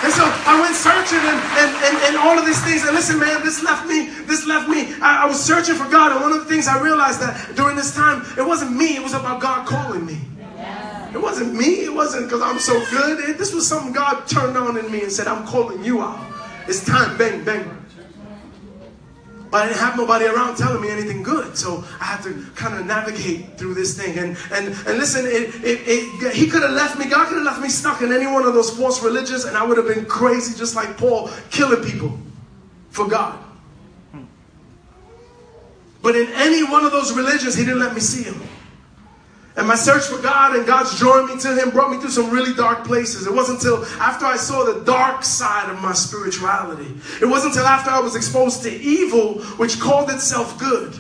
And 0.04 0.12
so 0.12 0.26
I 0.26 0.58
went 0.60 0.76
searching 0.76 1.22
and, 1.22 1.40
and, 1.62 1.72
and, 1.86 1.96
and, 2.10 2.16
all 2.18 2.38
of 2.38 2.46
these 2.46 2.62
things. 2.66 2.84
And 2.84 2.96
listen, 2.96 3.20
man, 3.20 3.44
this 3.44 3.62
left 3.64 3.86
me, 3.86 4.10
this 4.26 4.48
left 4.48 4.68
me. 4.68 4.94
I, 5.02 5.24
I 5.24 5.26
was 5.26 5.38
searching 5.38 5.76
for 5.76 5.88
God. 5.90 6.12
And 6.12 6.22
one 6.22 6.34
of 6.34 6.40
the 6.40 6.50
things 6.50 6.68
I 6.68 6.82
realized 6.82 7.22
that 7.22 7.56
during 7.56 7.76
this 7.76 7.94
time, 7.94 8.26
it 8.38 8.46
wasn't 8.46 8.76
me, 8.76 8.96
it 8.96 9.04
was 9.04 9.14
about 9.14 9.42
God 9.42 9.68
calling 9.68 10.06
me. 10.06 10.18
It 11.14 11.22
wasn't 11.22 11.54
me. 11.54 11.84
It 11.84 11.94
wasn't 11.94 12.26
because 12.26 12.42
I'm 12.42 12.60
so 12.60 12.80
good. 12.90 13.30
It, 13.30 13.38
this 13.38 13.54
was 13.54 13.68
something 13.68 13.92
God 13.92 14.28
turned 14.28 14.56
on 14.58 14.78
in 14.78 14.90
me 14.92 15.02
and 15.04 15.12
said, 15.12 15.28
I'm 15.28 15.46
calling 15.46 15.84
you 15.84 16.02
out. 16.02 16.26
It's 16.68 16.86
time. 16.86 17.18
Bang, 17.18 17.44
bang. 17.44 17.81
But 19.52 19.64
I 19.64 19.68
didn't 19.68 19.80
have 19.80 19.98
nobody 19.98 20.26
around 20.26 20.56
telling 20.56 20.82
me 20.82 20.90
anything 20.90 21.24
good. 21.24 21.58
So 21.58 21.84
I 22.00 22.06
had 22.06 22.24
to 22.24 22.46
kind 22.56 22.80
of 22.80 22.86
navigate 22.86 23.58
through 23.58 23.74
this 23.74 23.98
thing. 23.98 24.18
And 24.18 24.38
and, 24.54 24.68
and 24.68 24.98
listen, 24.98 25.26
it, 25.26 25.54
it, 25.64 25.82
it, 25.86 26.34
he 26.34 26.48
could 26.48 26.62
have 26.62 26.72
left 26.72 26.98
me, 26.98 27.06
God 27.10 27.28
could 27.28 27.36
have 27.36 27.46
left 27.46 27.62
me 27.62 27.68
stuck 27.68 28.02
in 28.02 28.14
any 28.14 28.28
one 28.28 28.46
of 28.46 28.54
those 28.54 28.70
false 28.76 29.04
religions, 29.04 29.44
and 29.44 29.58
I 29.58 29.64
would 29.66 29.78
have 29.78 29.88
been 29.88 30.06
crazy 30.06 30.58
just 30.58 30.74
like 30.74 30.98
Paul, 30.98 31.30
killing 31.50 31.84
people 31.84 32.18
for 32.92 33.08
God. 33.10 33.38
Hmm. 34.14 34.24
But 36.02 36.16
in 36.16 36.30
any 36.30 36.64
one 36.64 36.86
of 36.86 36.94
those 36.94 37.12
religions, 37.12 37.54
he 37.54 37.66
didn't 37.66 37.80
let 37.80 37.94
me 37.94 38.00
see 38.00 38.24
him. 38.24 38.42
And 39.58 39.68
my 39.68 39.76
search 39.76 40.06
for 40.06 40.22
God 40.22 40.56
and 40.56 40.66
God's 40.66 40.98
drawing 40.98 41.28
me 41.28 41.42
to 41.42 41.54
Him 41.54 41.72
brought 41.72 41.92
me 41.92 41.98
through 41.98 42.12
some 42.12 42.30
really 42.30 42.54
dark 42.54 42.86
places. 42.86 43.28
It 43.28 43.34
wasn't 43.34 43.62
until 43.62 43.84
after 44.00 44.26
I 44.26 44.38
saw 44.38 44.64
the 44.64 44.84
dark 44.86 45.24
side 45.24 45.70
of 45.70 45.82
my 45.82 45.92
spirituality. 45.92 46.96
It 47.22 47.26
wasn't 47.26 47.56
until 47.56 47.68
after 47.68 47.90
I 47.90 48.00
was 48.00 48.16
exposed 48.16 48.64
to 48.64 48.72
evil, 48.72 49.42
which 49.58 49.80
called 49.80 50.10
itself 50.10 50.58
good. 50.58 50.98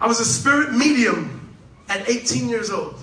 I 0.00 0.06
was 0.06 0.20
a 0.20 0.24
spirit 0.24 0.74
medium 0.74 1.56
at 1.88 2.08
18 2.08 2.48
years 2.48 2.70
old. 2.70 2.96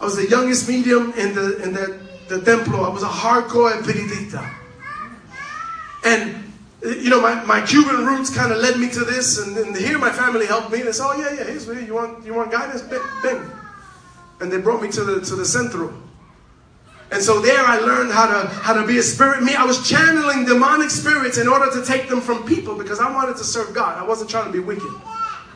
I 0.00 0.04
was 0.04 0.16
the 0.16 0.28
youngest 0.28 0.68
medium 0.68 1.12
in 1.14 1.34
the 1.34 1.62
in 1.62 1.72
the, 1.72 2.00
the 2.28 2.40
templo. 2.42 2.82
I 2.82 2.88
was 2.88 3.02
a 3.02 3.08
hardcore 3.08 3.72
espiritista. 3.72 4.52
And 6.04 6.51
you 6.84 7.10
know, 7.10 7.20
my, 7.20 7.42
my 7.44 7.64
Cuban 7.64 8.04
roots 8.04 8.34
kind 8.34 8.52
of 8.52 8.58
led 8.58 8.78
me 8.78 8.88
to 8.90 9.04
this, 9.04 9.38
and, 9.38 9.56
and 9.56 9.76
here 9.76 9.98
my 9.98 10.10
family 10.10 10.46
helped 10.46 10.70
me. 10.72 10.80
And 10.80 10.88
They 10.88 10.92
said, 10.92 11.06
"Oh 11.06 11.16
yeah, 11.16 11.34
yeah, 11.34 11.44
here's 11.44 11.66
where 11.66 11.80
you 11.80 11.94
want 11.94 12.24
you 12.24 12.34
want 12.34 12.50
guidance, 12.50 12.82
bing, 12.82 13.50
and 14.40 14.50
they 14.50 14.58
brought 14.58 14.82
me 14.82 14.90
to 14.90 15.04
the 15.04 15.20
to 15.20 15.36
the 15.36 15.44
centro. 15.44 15.94
And 17.12 17.22
so 17.22 17.40
there 17.40 17.60
I 17.60 17.78
learned 17.78 18.10
how 18.10 18.26
to 18.26 18.48
how 18.48 18.72
to 18.72 18.86
be 18.86 18.98
a 18.98 19.02
spirit. 19.02 19.42
Me, 19.42 19.54
I 19.54 19.64
was 19.64 19.88
channeling 19.88 20.44
demonic 20.44 20.90
spirits 20.90 21.38
in 21.38 21.46
order 21.46 21.70
to 21.70 21.84
take 21.84 22.08
them 22.08 22.20
from 22.20 22.44
people 22.44 22.74
because 22.76 23.00
I 23.00 23.12
wanted 23.12 23.36
to 23.36 23.44
serve 23.44 23.74
God. 23.74 23.98
I 23.98 24.04
wasn't 24.04 24.30
trying 24.30 24.46
to 24.46 24.52
be 24.52 24.60
wicked. 24.60 24.90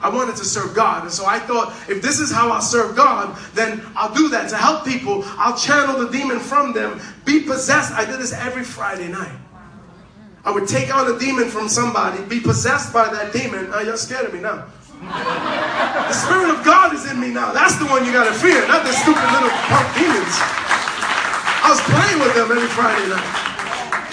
I 0.03 0.11
wanted 0.11 0.37
to 0.37 0.45
serve 0.45 0.75
God. 0.75 1.05
And 1.05 1.11
so 1.11 1.25
I 1.25 1.39
thought, 1.39 1.73
if 1.89 2.03
this 2.03 2.21
is 2.21 2.31
how 2.31 2.53
I 2.53 2.61
serve 2.61 2.95
God, 2.95 3.37
then 3.55 3.81
I'll 3.97 4.15
do 4.15 4.29
that 4.29 4.51
to 4.51 4.57
help 4.57 4.85
people. 4.85 5.23
I'll 5.25 5.57
channel 5.57 5.99
the 6.05 6.11
demon 6.13 6.39
from 6.39 6.75
them, 6.75 7.01
be 7.25 7.41
possessed. 7.41 7.93
I 7.93 8.05
did 8.05 8.21
this 8.21 8.35
every 8.35 8.63
Friday 8.63 9.09
night. 9.09 9.37
I 10.47 10.53
would 10.53 10.69
take 10.69 10.95
on 10.95 11.13
a 11.13 11.19
demon 11.19 11.51
from 11.51 11.69
somebody, 11.69 12.23
be 12.25 12.39
possessed 12.39 12.93
by 12.93 13.11
that 13.11 13.33
demon. 13.33 13.69
Now 13.71 13.81
you're 13.81 13.97
scared 13.97 14.27
of 14.27 14.33
me 14.33 14.39
now. 14.39 14.65
the 15.03 16.13
Spirit 16.15 16.55
of 16.55 16.65
God 16.65 16.95
is 16.95 17.11
in 17.11 17.19
me 17.19 17.35
now. 17.35 17.51
That's 17.53 17.75
the 17.83 17.87
one 17.87 18.07
you 18.07 18.13
gotta 18.13 18.33
fear, 18.33 18.63
not 18.69 18.87
the 18.87 18.93
stupid 18.95 19.27
little 19.35 19.51
punk 19.67 19.91
demons. 19.99 20.35
I 20.39 21.75
was 21.75 21.83
playing 21.91 22.23
with 22.23 22.33
them 22.39 22.55
every 22.55 22.71
Friday 22.79 23.11
night. 23.11 23.47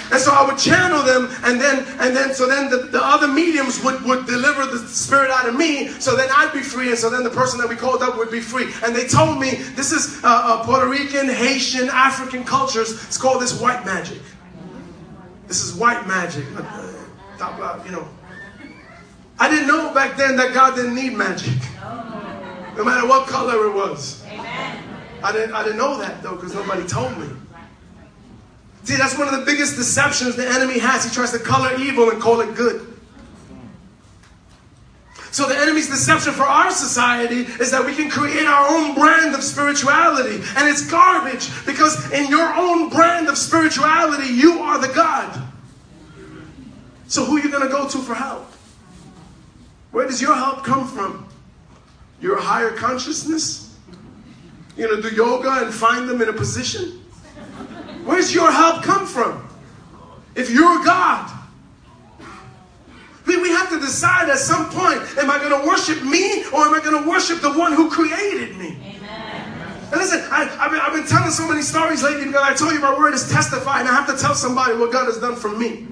And 0.10 0.20
so 0.20 0.34
I 0.34 0.46
would 0.46 0.58
channel 0.58 1.04
them, 1.04 1.30
and 1.44 1.62
then 1.62 1.86
and 2.02 2.16
then 2.16 2.34
so 2.34 2.48
then 2.48 2.70
the, 2.70 2.90
the 2.90 3.04
other 3.04 3.28
mediums 3.28 3.84
would, 3.84 4.04
would 4.04 4.26
deliver 4.26 4.66
the 4.66 4.80
spirit 4.88 5.30
out 5.30 5.48
of 5.48 5.56
me, 5.56 5.90
so 6.00 6.16
then 6.16 6.30
I'd 6.36 6.52
be 6.52 6.62
free, 6.62 6.90
and 6.90 6.98
so 6.98 7.10
then 7.12 7.24
the 7.24 7.30
person 7.30 7.60
that 7.62 7.70
we 7.70 7.76
called 7.76 8.02
up 8.02 8.18
would 8.18 8.30
be 8.32 8.42
free. 8.42 8.74
And 8.84 8.96
they 8.96 9.08
told 9.08 9.40
me 9.40 9.52
this 9.78 9.92
is 9.92 10.24
uh, 10.24 10.28
uh, 10.28 10.66
Puerto 10.66 10.88
Rican, 10.90 11.30
Haitian, 11.30 11.90
African 11.90 12.44
cultures. 12.44 12.92
It's 13.06 13.18
called 13.18 13.42
this 13.42 13.60
white 13.60 13.86
magic. 13.86 14.20
This 15.54 15.66
is 15.66 15.76
white 15.76 16.08
magic. 16.08 16.46
You 16.48 17.92
know. 17.92 18.08
I 19.38 19.48
didn't 19.48 19.68
know 19.68 19.94
back 19.94 20.18
then 20.18 20.36
that 20.38 20.52
God 20.52 20.74
didn't 20.74 20.96
need 20.96 21.14
magic. 21.14 21.54
No 22.76 22.84
matter 22.84 23.08
what 23.08 23.28
color 23.28 23.68
it 23.68 23.76
was. 23.76 24.26
I 24.26 25.32
didn't, 25.32 25.54
I 25.54 25.62
didn't 25.62 25.78
know 25.78 25.96
that 26.00 26.24
though 26.24 26.38
because 26.38 26.56
nobody 26.56 26.88
told 26.88 27.16
me. 27.20 27.28
See, 28.84 28.96
that's 28.96 29.16
one 29.16 29.32
of 29.32 29.40
the 29.40 29.46
biggest 29.46 29.76
deceptions 29.76 30.36
the 30.36 30.50
enemy 30.50 30.80
has. 30.80 31.04
He 31.04 31.12
tries 31.12 31.32
to 31.34 31.38
color 31.38 31.78
evil 31.78 32.10
and 32.10 32.20
call 32.20 32.42
it 32.42 32.56
good. 32.56 32.94
So 35.34 35.48
the 35.48 35.58
enemy's 35.58 35.90
deception 35.90 36.32
for 36.32 36.44
our 36.44 36.70
society 36.70 37.42
is 37.60 37.72
that 37.72 37.84
we 37.84 37.96
can 37.96 38.08
create 38.08 38.46
our 38.46 38.70
own 38.70 38.94
brand 38.94 39.34
of 39.34 39.42
spirituality. 39.42 40.36
And 40.56 40.70
it's 40.70 40.88
garbage 40.88 41.50
because 41.66 42.12
in 42.12 42.30
your 42.30 42.54
own 42.54 42.90
brand 42.90 43.28
of 43.28 43.36
spirituality, 43.36 44.32
you 44.32 44.60
are 44.60 44.80
the 44.80 44.94
God. 44.94 45.43
So 47.14 47.24
who 47.24 47.38
are 47.38 47.42
you 47.42 47.52
going 47.52 47.62
to 47.62 47.70
go 47.70 47.88
to 47.88 48.00
for 48.00 48.16
help? 48.16 48.52
Where 49.92 50.08
does 50.08 50.20
your 50.20 50.34
help 50.34 50.64
come 50.64 50.88
from? 50.88 51.30
Your 52.20 52.42
higher 52.42 52.72
consciousness? 52.72 53.78
You're 54.76 54.90
going 54.90 55.04
to 55.04 55.12
do 55.12 55.16
yoga 55.16 55.64
and 55.64 55.72
find 55.72 56.10
them 56.10 56.24
in 56.24 56.30
a 56.30 56.34
position? 56.34 57.04
Where's 58.04 58.34
your 58.34 58.52
help 58.52 58.82
come 58.82 59.06
from? 59.06 59.48
If 60.34 60.50
you're 60.50 60.84
God. 60.84 61.32
We, 63.28 63.40
we 63.40 63.50
have 63.50 63.70
to 63.70 63.80
decide 63.80 64.30
at 64.30 64.40
some 64.40 64.72
point 64.72 65.00
am 65.20 65.30
I 65.30 65.38
going 65.38 65.62
to 65.62 65.68
worship 65.68 66.02
me 66.02 66.46
or 66.46 66.62
am 66.62 66.74
I 66.74 66.80
going 66.84 67.04
to 67.04 67.08
worship 67.08 67.42
the 67.42 67.54
one 67.54 67.74
who 67.74 67.92
created 67.92 68.58
me? 68.58 69.00
And 69.92 70.02
listen, 70.02 70.20
I, 70.32 70.46
have 70.46 70.72
been, 70.72 70.82
I've 70.82 70.94
been 70.94 71.06
telling 71.06 71.30
so 71.30 71.48
many 71.48 71.62
stories 71.62 72.02
lately 72.02 72.26
because 72.26 72.42
I 72.42 72.56
told 72.56 72.74
you 72.74 72.80
my 72.80 72.98
word 72.98 73.14
is 73.14 73.30
testify, 73.30 73.82
and 73.82 73.88
I 73.88 73.92
have 73.92 74.08
to 74.08 74.20
tell 74.20 74.34
somebody 74.34 74.76
what 74.76 74.92
God 74.92 75.06
has 75.06 75.20
done 75.20 75.36
for 75.36 75.50
me. 75.50 75.86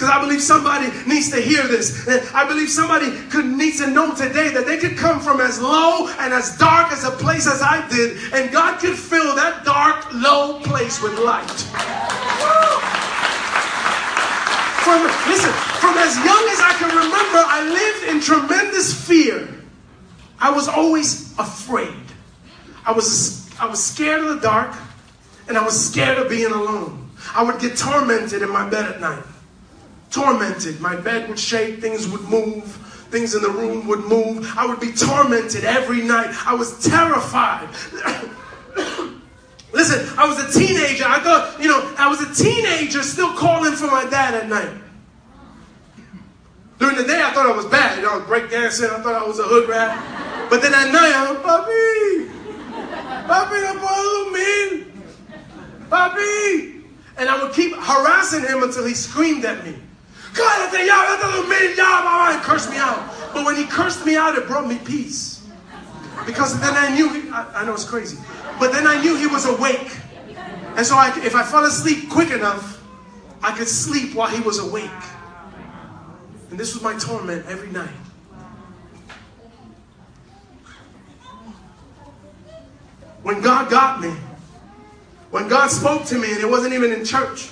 Because 0.00 0.16
I 0.16 0.20
believe 0.22 0.40
somebody 0.40 0.88
needs 1.06 1.28
to 1.28 1.42
hear 1.42 1.68
this. 1.68 2.08
And 2.08 2.26
I 2.34 2.48
believe 2.48 2.70
somebody 2.70 3.10
could 3.28 3.44
needs 3.44 3.80
to 3.80 3.90
know 3.90 4.14
today 4.14 4.48
that 4.48 4.64
they 4.64 4.78
could 4.78 4.96
come 4.96 5.20
from 5.20 5.42
as 5.42 5.60
low 5.60 6.08
and 6.20 6.32
as 6.32 6.56
dark 6.56 6.90
as 6.90 7.04
a 7.04 7.10
place 7.10 7.46
as 7.46 7.60
I 7.60 7.86
did, 7.90 8.16
and 8.32 8.50
God 8.50 8.80
could 8.80 8.96
fill 8.96 9.36
that 9.36 9.62
dark, 9.62 10.10
low 10.14 10.58
place 10.60 11.02
with 11.02 11.18
light. 11.18 11.44
From, 14.80 15.04
listen, 15.28 15.52
from 15.84 15.98
as 15.98 16.16
young 16.24 16.48
as 16.48 16.60
I 16.64 16.72
can 16.80 16.88
remember, 16.96 17.44
I 17.44 17.60
lived 17.68 18.08
in 18.08 18.22
tremendous 18.22 19.06
fear. 19.06 19.52
I 20.40 20.50
was 20.50 20.66
always 20.66 21.38
afraid. 21.38 21.92
I 22.86 22.92
was, 22.92 23.52
I 23.60 23.66
was 23.66 23.84
scared 23.84 24.24
of 24.24 24.36
the 24.36 24.40
dark, 24.40 24.74
and 25.46 25.58
I 25.58 25.62
was 25.62 25.78
scared 25.78 26.16
of 26.16 26.30
being 26.30 26.52
alone. 26.52 27.10
I 27.34 27.42
would 27.42 27.60
get 27.60 27.76
tormented 27.76 28.40
in 28.40 28.48
my 28.48 28.66
bed 28.66 28.86
at 28.86 28.98
night. 29.02 29.24
Tormented. 30.10 30.80
My 30.80 30.96
bed 30.96 31.28
would 31.28 31.38
shake, 31.38 31.80
things 31.80 32.08
would 32.08 32.22
move, 32.22 32.64
things 33.10 33.34
in 33.34 33.42
the 33.42 33.50
room 33.50 33.86
would 33.86 34.04
move. 34.04 34.52
I 34.56 34.66
would 34.66 34.80
be 34.80 34.92
tormented 34.92 35.64
every 35.64 36.02
night. 36.02 36.34
I 36.46 36.54
was 36.54 36.82
terrified. 36.84 37.68
Listen, 39.72 40.18
I 40.18 40.26
was 40.26 40.38
a 40.38 40.58
teenager. 40.58 41.04
I 41.06 41.20
thought, 41.20 41.60
you 41.60 41.68
know, 41.68 41.94
I 41.96 42.08
was 42.08 42.20
a 42.20 42.34
teenager 42.42 43.02
still 43.02 43.32
calling 43.36 43.72
for 43.74 43.86
my 43.86 44.04
dad 44.10 44.34
at 44.34 44.48
night. 44.48 44.76
During 46.80 46.96
the 46.96 47.04
day, 47.04 47.22
I 47.22 47.30
thought 47.32 47.46
I 47.46 47.54
was 47.54 47.66
bad. 47.66 47.98
You 47.98 48.04
know, 48.04 48.12
I 48.12 48.16
was 48.16 48.24
breakdancing. 48.24 48.90
I 48.90 49.02
thought 49.02 49.14
I 49.14 49.26
was 49.26 49.38
a 49.38 49.44
hood 49.44 49.68
rat. 49.68 50.48
But 50.50 50.62
then 50.62 50.74
at 50.74 50.90
night, 50.90 51.12
I'm, 51.14 51.36
Papi, 51.36 52.30
Papi, 53.28 53.62
no 53.62 53.74
puedo 53.78 54.32
dormir. 54.32 54.86
Papi. 55.88 56.82
And 57.18 57.28
I 57.28 57.42
would 57.42 57.52
keep 57.52 57.76
harassing 57.76 58.42
him 58.42 58.62
until 58.62 58.84
he 58.86 58.94
screamed 58.94 59.44
at 59.44 59.62
me. 59.64 59.76
Cállate 60.32 60.86
ya, 60.86 60.96
vete 61.06 61.24
a 61.24 61.32
dormir 61.32 61.76
ya, 61.76 62.02
mamá, 62.02 62.34
and 62.34 62.42
cursed 62.42 62.70
me 62.70 62.76
out. 62.76 63.02
But 63.32 63.44
when 63.44 63.56
he 63.56 63.64
cursed 63.64 64.06
me 64.06 64.16
out, 64.16 64.36
it 64.36 64.46
brought 64.46 64.66
me 64.66 64.78
peace. 64.78 65.46
Because 66.26 66.60
then 66.60 66.74
I 66.74 66.94
knew, 66.94 67.08
he, 67.12 67.30
I, 67.30 67.62
I 67.62 67.64
know 67.64 67.74
it's 67.74 67.84
crazy, 67.84 68.18
but 68.58 68.72
then 68.72 68.86
I 68.86 69.00
knew 69.00 69.16
he 69.16 69.26
was 69.26 69.46
awake. 69.46 69.96
And 70.76 70.86
so 70.86 70.96
I, 70.96 71.12
if 71.24 71.34
I 71.34 71.42
fell 71.42 71.64
asleep 71.64 72.08
quick 72.08 72.30
enough, 72.30 72.82
I 73.42 73.56
could 73.56 73.68
sleep 73.68 74.14
while 74.14 74.28
he 74.28 74.40
was 74.40 74.58
awake. 74.58 74.90
And 76.50 76.58
this 76.58 76.74
was 76.74 76.82
my 76.82 76.96
torment 76.98 77.46
every 77.46 77.70
night. 77.70 77.88
When 83.22 83.40
God 83.40 83.70
got 83.70 84.00
me, 84.00 84.14
when 85.30 85.48
God 85.48 85.68
spoke 85.68 86.04
to 86.06 86.18
me, 86.18 86.32
and 86.32 86.40
it 86.40 86.48
wasn't 86.48 86.74
even 86.74 86.92
in 86.92 87.04
church, 87.04 87.50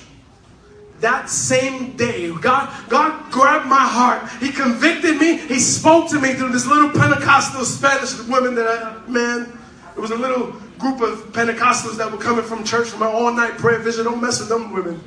that 1.01 1.31
same 1.31 1.97
day, 1.97 2.33
God, 2.41 2.73
God 2.89 3.31
grabbed 3.31 3.67
my 3.67 3.77
heart. 3.77 4.29
He 4.41 4.51
convicted 4.51 5.17
me. 5.19 5.37
He 5.37 5.61
spoke 5.61 6.11
to 6.11 6.21
me 6.21 6.35
through 6.35 6.51
this 6.51 6.67
little 6.67 6.91
Pentecostal 6.91 7.65
Spanish 7.65 8.19
women 8.29 8.55
that 8.57 8.67
I, 8.67 9.09
man, 9.09 9.59
it 9.97 10.01
was 10.01 10.11
a 10.11 10.17
little 10.17 10.53
group 10.79 11.01
of 11.01 11.33
Pentecostals 11.33 11.97
that 11.99 12.11
were 12.11 12.19
coming 12.19 12.45
from 12.45 12.65
church 12.65 12.89
from 12.89 13.01
my 13.01 13.07
all-night 13.07 13.59
prayer 13.59 13.79
vision. 13.79 14.05
Don't 14.05 14.21
mess 14.21 14.41
with 14.41 14.49
them 14.49 14.73
women. 14.73 15.01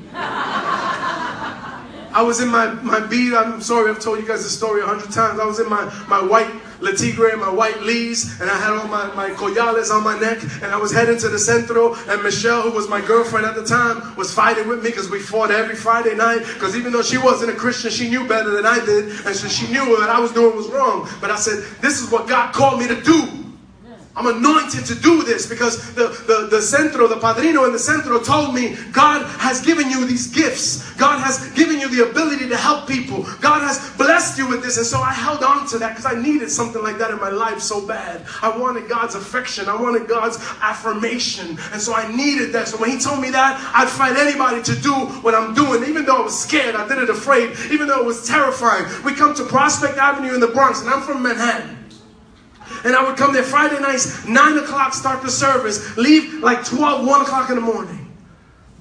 I 2.14 2.22
was 2.24 2.42
in 2.42 2.50
my, 2.50 2.74
my 2.74 3.00
beat. 3.00 3.34
I'm 3.34 3.62
sorry, 3.62 3.90
I've 3.90 4.02
told 4.02 4.20
you 4.20 4.28
guys 4.28 4.44
this 4.44 4.58
story 4.58 4.82
a 4.82 4.86
hundred 4.86 5.12
times. 5.12 5.40
I 5.40 5.46
was 5.46 5.60
in 5.60 5.70
my, 5.70 5.86
my 6.08 6.22
white 6.22 6.52
Le 6.82 6.96
Tigre, 6.96 7.38
my 7.38 7.50
white 7.50 7.82
leaves, 7.82 8.40
and 8.42 8.50
I 8.50 8.58
had 8.58 8.74
all 8.74 8.88
my, 8.88 9.14
my 9.14 9.30
collares 9.30 9.92
on 9.92 10.04
my 10.04 10.18
neck, 10.20 10.42
and 10.62 10.66
I 10.66 10.78
was 10.78 10.92
heading 10.92 11.18
to 11.20 11.30
the 11.30 11.40
centro, 11.40 11.96
and 12.10 12.24
Michelle, 12.24 12.64
who 12.64 12.72
was 12.72 12.90
my 12.90 13.00
girlfriend 13.02 13.46
at 13.46 13.56
the 13.56 13.64
time, 13.64 14.16
was 14.16 14.34
fighting 14.34 14.68
with 14.68 14.84
me 14.84 14.90
because 14.90 15.10
we 15.10 15.20
fought 15.20 15.52
every 15.52 15.76
Friday 15.76 16.16
night, 16.16 16.40
because 16.40 16.76
even 16.76 16.92
though 16.92 17.04
she 17.04 17.18
wasn't 17.18 17.52
a 17.52 17.56
Christian, 17.56 17.92
she 17.92 18.10
knew 18.10 18.28
better 18.28 18.50
than 18.50 18.66
I 18.66 18.84
did, 18.84 19.06
and 19.26 19.36
so 19.36 19.48
she 19.48 19.72
knew 19.72 19.92
what 19.92 20.10
I 20.10 20.20
was 20.20 20.32
doing 20.32 20.56
was 20.56 20.68
wrong. 20.68 21.08
But 21.22 21.30
I 21.30 21.36
said, 21.36 21.64
this 21.82 22.02
is 22.02 22.12
what 22.12 22.28
God 22.28 22.54
called 22.54 22.80
me 22.80 22.88
to 22.88 23.00
do. 23.02 23.51
I'm 24.14 24.28
anointed 24.28 24.86
to 24.88 24.96
do 24.96 25.24
this 25.24 25.48
because 25.48 25.94
the, 25.96 26.10
the, 26.28 26.48
the 26.52 26.62
centro, 26.62 27.08
the 27.08 27.16
padrino 27.16 27.64
in 27.64 27.72
the 27.72 27.80
centro 27.80 28.20
told 28.20 28.54
me 28.54 28.76
God 28.92 29.26
has 29.40 29.62
given 29.62 29.90
you 29.90 30.06
these 30.06 30.28
gifts. 30.28 30.92
God 30.96 31.20
has 31.20 31.50
given 31.52 31.80
you 31.80 31.88
the 31.88 32.10
ability 32.10 32.50
to 32.50 32.58
help 32.58 32.90
people. 32.90 33.24
God 33.40 33.62
has 33.62 33.96
blessed 33.98 34.38
you 34.38 34.50
with 34.50 34.64
this. 34.64 34.76
And 34.76 34.86
so 34.86 35.00
I 35.00 35.14
held 35.14 35.44
on 35.44 35.66
to 35.70 35.78
that 35.80 35.96
because 35.96 36.06
I 36.06 36.22
needed 36.22 36.52
something 36.52 36.84
like 36.84 36.98
that 36.98 37.12
in 37.12 37.20
my 37.20 37.30
life 37.30 37.62
so 37.62 37.88
bad. 37.88 38.26
I 38.42 38.56
wanted 38.58 38.90
God's 38.90 39.16
affection. 39.16 39.70
I 39.70 39.82
wanted 39.82 40.10
God's 40.10 40.38
affirmation. 40.62 41.58
And 41.72 41.82
so 41.82 41.94
I 41.94 42.14
needed 42.14 42.52
that. 42.52 42.68
So 42.68 42.78
when 42.78 42.90
he 42.90 43.00
told 43.00 43.22
me 43.22 43.30
that, 43.32 43.72
I'd 43.74 43.88
fight 43.88 44.18
anybody 44.18 44.62
to 44.64 44.76
do 44.82 44.94
what 45.22 45.34
I'm 45.34 45.54
doing. 45.54 45.86
Even 45.86 46.04
though 46.04 46.18
I 46.18 46.24
was 46.24 46.38
scared, 46.38 46.76
I 46.76 46.86
did 46.86 46.98
it 46.98 47.10
afraid. 47.10 47.56
Even 47.72 47.88
though 47.88 48.02
it 48.02 48.06
was 48.06 48.28
terrifying. 48.28 48.86
We 49.06 49.14
come 49.14 49.34
to 49.36 49.46
Prospect 49.46 49.98
Avenue 49.98 50.34
in 50.34 50.42
the 50.42 50.48
Bronx 50.48 50.82
and 50.82 50.90
I'm 50.90 51.02
from 51.02 51.24
Manhattan. 51.24 51.81
And 52.84 52.96
I 52.96 53.04
would 53.08 53.18
come 53.18 53.34
there 53.34 53.44
Friday 53.44 53.80
nights, 53.80 54.26
9 54.26 54.58
o'clock, 54.60 54.94
start 54.94 55.22
the 55.22 55.30
service, 55.30 55.98
leave 55.98 56.36
like 56.36 56.66
12, 56.66 57.06
1 57.06 57.22
o'clock 57.22 57.50
in 57.50 57.56
the 57.56 57.62
morning. 57.62 58.12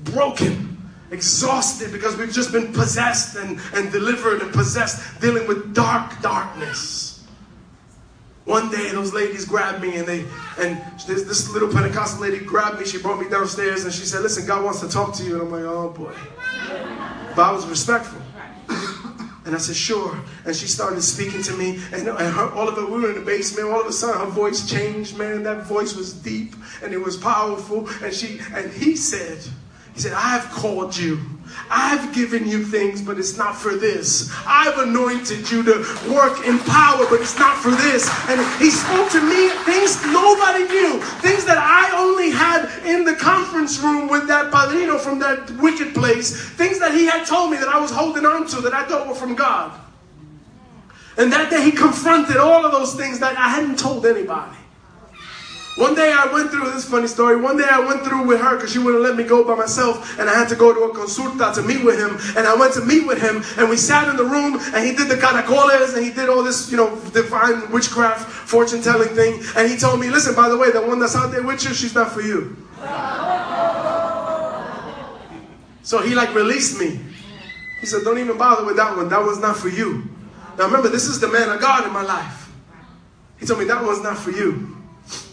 Broken, 0.05 0.79
exhausted 1.11 1.93
because 1.93 2.17
we've 2.17 2.33
just 2.33 2.53
been 2.53 2.73
possessed 2.73 3.37
and, 3.37 3.61
and 3.75 3.93
delivered 3.93 4.41
and 4.41 4.53
possessed, 4.53 5.21
dealing 5.21 5.47
with 5.47 5.75
dark 5.75 6.21
darkness. 6.23 7.11
One 8.47 8.71
day, 8.71 8.91
those 8.91 9.13
ladies 9.13 9.45
grabbed 9.45 9.83
me, 9.83 9.99
and 9.99 10.09
they 10.09 10.25
and 10.59 10.83
this, 11.07 11.23
this 11.23 11.49
little 11.51 11.69
Pentecostal 11.69 12.23
lady 12.23 12.45
grabbed 12.45 12.81
me. 12.81 12.87
She 12.87 12.99
brought 12.99 13.21
me 13.21 13.29
downstairs, 13.29 13.85
and 13.85 13.93
she 13.93 14.05
said, 14.05 14.23
"Listen, 14.23 14.47
God 14.47 14.65
wants 14.65 14.81
to 14.81 14.89
talk 14.89 15.15
to 15.17 15.23
you." 15.23 15.35
And 15.35 15.43
I'm 15.43 15.53
like, 15.53 15.63
"Oh 15.63 15.91
boy," 15.91 16.15
but 17.37 17.43
I 17.43 17.53
was 17.53 17.67
respectful. 17.67 18.21
And 19.45 19.55
I 19.55 19.59
said, 19.59 19.77
sure. 19.77 20.19
And 20.45 20.55
she 20.55 20.67
started 20.67 21.01
speaking 21.03 21.43
to 21.45 21.57
me. 21.57 21.81
And, 21.93 22.07
and 22.09 22.35
her, 22.35 22.51
all 22.51 22.69
of 22.69 22.77
it, 22.77 22.91
we 22.91 23.01
were 23.01 23.11
in 23.11 23.15
the 23.15 23.25
basement. 23.25 23.69
All 23.69 23.81
of 23.81 23.87
a 23.87 23.93
sudden, 23.93 24.21
her 24.21 24.31
voice 24.31 24.69
changed, 24.69 25.17
man. 25.17 25.43
That 25.45 25.65
voice 25.65 25.95
was 25.95 26.13
deep 26.13 26.55
and 26.83 26.93
it 26.93 26.99
was 26.99 27.17
powerful. 27.17 27.89
And 28.03 28.13
she 28.13 28.41
and 28.53 28.71
he 28.71 28.97
said, 28.97 29.39
he 29.95 30.01
said, 30.01 30.13
I've 30.13 30.51
called 30.51 30.97
you. 30.97 31.21
I've 31.71 32.13
given 32.15 32.47
you 32.47 32.65
things, 32.65 33.01
but 33.01 33.19
it's 33.19 33.37
not 33.37 33.57
for 33.57 33.75
this. 33.75 34.31
I've 34.47 34.79
anointed 34.79 35.51
you 35.51 35.63
to 35.63 35.79
work 36.13 36.47
in 36.47 36.59
power, 36.61 37.07
but 37.09 37.21
it's 37.21 37.39
not 37.39 37.57
for 37.59 37.71
this. 37.71 38.09
And 38.29 38.41
he 38.63 38.71
spoke 38.71 39.11
to 39.13 39.21
me 39.21 39.51
things 39.65 40.03
nobody 40.07 40.65
knew, 40.65 41.01
things 41.21 41.45
that 41.45 41.59
I 41.59 41.97
only 41.97 42.31
had 42.31 42.69
in 42.85 43.05
the 43.05 43.15
conference 43.15 43.79
room 43.79 44.09
with 44.09 44.27
that 44.29 44.51
padrino 44.51 44.99
from 44.99 45.19
that 45.21 45.51
wicked 45.53 45.95
place, 45.95 46.49
things 46.51 46.79
that 46.79 46.95
he 46.95 47.07
had 47.07 47.27
told 47.27 47.51
me 47.51 47.57
that 47.59 47.69
I 47.69 47.79
was 47.79 47.91
holding 47.91 48.27
on 48.27 48.47
to 48.49 48.61
that 48.63 48.75
I 48.75 48.85
thought 48.87 49.07
were 49.07 49.15
from 49.15 49.35
God. 49.35 49.79
And 51.17 51.33
that 51.33 51.51
day 51.51 51.63
he 51.63 51.73
confronted 51.73 52.37
all 52.37 52.65
of 52.65 52.73
those 52.73 52.95
things 52.95 53.19
that 53.21 53.37
I 53.37 53.49
hadn't 53.49 53.79
told 53.79 54.07
anybody. 54.07 54.57
One 55.81 55.95
day 55.95 56.13
I 56.13 56.31
went 56.31 56.51
through 56.51 56.71
this 56.73 56.85
funny 56.85 57.07
story. 57.07 57.37
One 57.41 57.57
day 57.57 57.65
I 57.67 57.81
went 57.81 58.05
through 58.05 58.27
with 58.27 58.39
her 58.39 58.57
because 58.57 58.71
she 58.71 58.79
wouldn't 58.79 59.03
let 59.03 59.17
me 59.17 59.25
go 59.25 59.43
by 59.43 59.55
myself, 59.55 60.19
and 60.19 60.29
I 60.29 60.35
had 60.35 60.47
to 60.51 60.55
go 60.55 60.75
to 60.75 60.81
a 60.81 60.95
consulta 60.95 61.55
to 61.55 61.63
meet 61.63 61.83
with 61.83 61.99
him. 61.99 62.19
And 62.37 62.47
I 62.47 62.55
went 62.55 62.75
to 62.75 62.83
meet 62.83 63.07
with 63.07 63.19
him, 63.19 63.43
and 63.57 63.71
we 63.71 63.79
sat 63.79 64.07
in 64.07 64.19
the 64.19 64.25
room, 64.25 64.61
and 64.75 64.85
he 64.85 64.95
did 64.95 65.09
the 65.09 65.15
caracoles, 65.15 65.97
and 65.97 66.05
he 66.05 66.13
did 66.13 66.29
all 66.29 66.43
this, 66.43 66.71
you 66.71 66.77
know, 66.77 67.01
divine 67.15 67.71
witchcraft, 67.73 68.29
fortune 68.29 68.83
telling 68.83 69.09
thing. 69.09 69.41
And 69.57 69.71
he 69.71 69.79
told 69.79 70.01
me, 70.01 70.11
listen, 70.11 70.35
by 70.35 70.51
the 70.51 70.59
way, 70.59 70.71
the 70.71 70.83
one 70.83 70.99
that's 70.99 71.17
out 71.17 71.33
there 71.33 71.43
with 71.43 71.65
you, 71.65 71.73
she's 71.73 71.95
not 71.95 72.13
for 72.13 72.21
you. 72.21 72.59
So 75.83 76.03
he 76.03 76.15
like 76.15 76.35
released 76.35 76.79
me. 76.79 77.01
He 77.81 77.87
said, 77.87 78.03
don't 78.05 78.19
even 78.19 78.37
bother 78.37 78.67
with 78.67 78.77
that 78.77 78.95
one. 78.99 79.09
That 79.09 79.25
one's 79.25 79.41
not 79.41 79.57
for 79.57 79.71
you. 79.71 80.05
Now 80.59 80.67
remember, 80.67 80.91
this 80.91 81.07
is 81.07 81.21
the 81.21 81.29
man 81.29 81.49
of 81.49 81.59
God 81.59 81.87
in 81.87 81.93
my 81.95 82.03
life. 82.03 82.53
He 83.39 83.47
told 83.47 83.61
me 83.61 83.65
that 83.65 83.83
one's 83.83 84.03
not 84.03 84.19
for 84.19 84.31
you. 84.31 84.77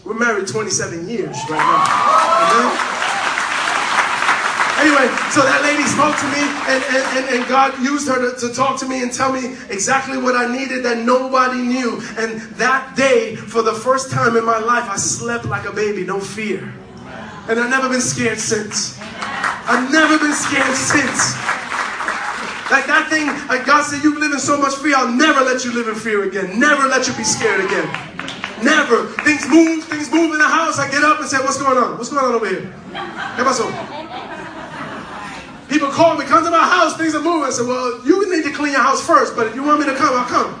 We're 0.04 0.18
married 0.18 0.48
27 0.48 1.08
years 1.08 1.36
right 1.50 1.58
now. 1.58 2.64
Amen? 2.64 2.98
Anyway, 4.78 5.10
so 5.34 5.42
that 5.42 5.58
lady 5.66 5.82
spoke 5.90 6.14
to 6.14 6.28
me, 6.30 6.46
and, 6.70 6.80
and, 7.18 7.24
and, 7.34 7.48
God 7.48 7.76
used 7.82 8.06
her 8.06 8.30
to, 8.30 8.38
to 8.46 8.54
talk 8.54 8.78
to 8.78 8.86
me 8.86 9.02
and 9.02 9.12
tell 9.12 9.32
me 9.32 9.56
exactly 9.70 10.16
what 10.16 10.36
I 10.36 10.46
needed 10.46 10.84
that 10.84 10.98
nobody 10.98 11.58
knew. 11.58 12.00
And 12.16 12.40
that 12.62 12.94
day, 12.94 13.34
for 13.34 13.62
the 13.62 13.74
first 13.74 14.12
time 14.12 14.36
in 14.36 14.44
my 14.44 14.58
life, 14.58 14.88
I 14.88 14.94
slept 14.94 15.46
like 15.46 15.66
a 15.66 15.72
baby, 15.72 16.04
no 16.04 16.20
fear. 16.20 16.72
And 17.48 17.58
I've 17.58 17.70
never 17.70 17.88
been 17.88 18.00
scared 18.00 18.38
since. 18.38 18.96
I've 19.02 19.90
never 19.90 20.16
been 20.16 20.32
scared 20.32 20.76
since. 20.76 21.34
Like 22.70 22.86
that 22.86 23.08
thing, 23.10 23.26
like 23.48 23.66
God 23.66 23.82
said, 23.82 24.04
you 24.04 24.16
live 24.20 24.30
in 24.30 24.38
so 24.38 24.56
much 24.56 24.76
fear, 24.76 24.94
I'll 24.96 25.10
never 25.10 25.40
let 25.40 25.64
you 25.64 25.72
live 25.72 25.88
in 25.88 25.96
fear 25.96 26.22
again. 26.22 26.60
Never 26.60 26.86
let 26.86 27.08
you 27.08 27.14
be 27.14 27.24
scared 27.24 27.64
again. 27.64 27.88
Never. 28.62 29.06
Things 29.22 29.48
move, 29.48 29.84
things 29.84 30.10
move 30.10 30.32
in 30.32 30.38
the 30.38 30.48
house. 30.48 30.78
I 30.78 30.90
get 30.90 31.02
up 31.04 31.20
and 31.20 31.28
say, 31.28 31.38
What's 31.38 31.58
going 31.58 31.78
on? 31.78 31.98
What's 31.98 32.10
going 32.10 32.24
on 32.24 32.34
over 32.34 32.48
here? 32.48 32.72
¿Qué 33.36 33.44
pasó? 33.44 33.68
People 35.68 35.90
call 35.90 36.16
me, 36.16 36.24
come 36.24 36.44
to 36.44 36.50
my 36.50 36.64
house, 36.64 36.96
things 36.96 37.14
are 37.14 37.22
moving. 37.22 37.44
I 37.44 37.50
said, 37.50 37.66
Well, 37.66 38.00
you 38.04 38.34
need 38.34 38.44
to 38.44 38.52
clean 38.52 38.72
your 38.72 38.82
house 38.82 39.04
first, 39.04 39.36
but 39.36 39.46
if 39.46 39.54
you 39.54 39.62
want 39.62 39.80
me 39.80 39.86
to 39.86 39.94
come, 39.94 40.16
I'll 40.16 40.26
come. 40.26 40.58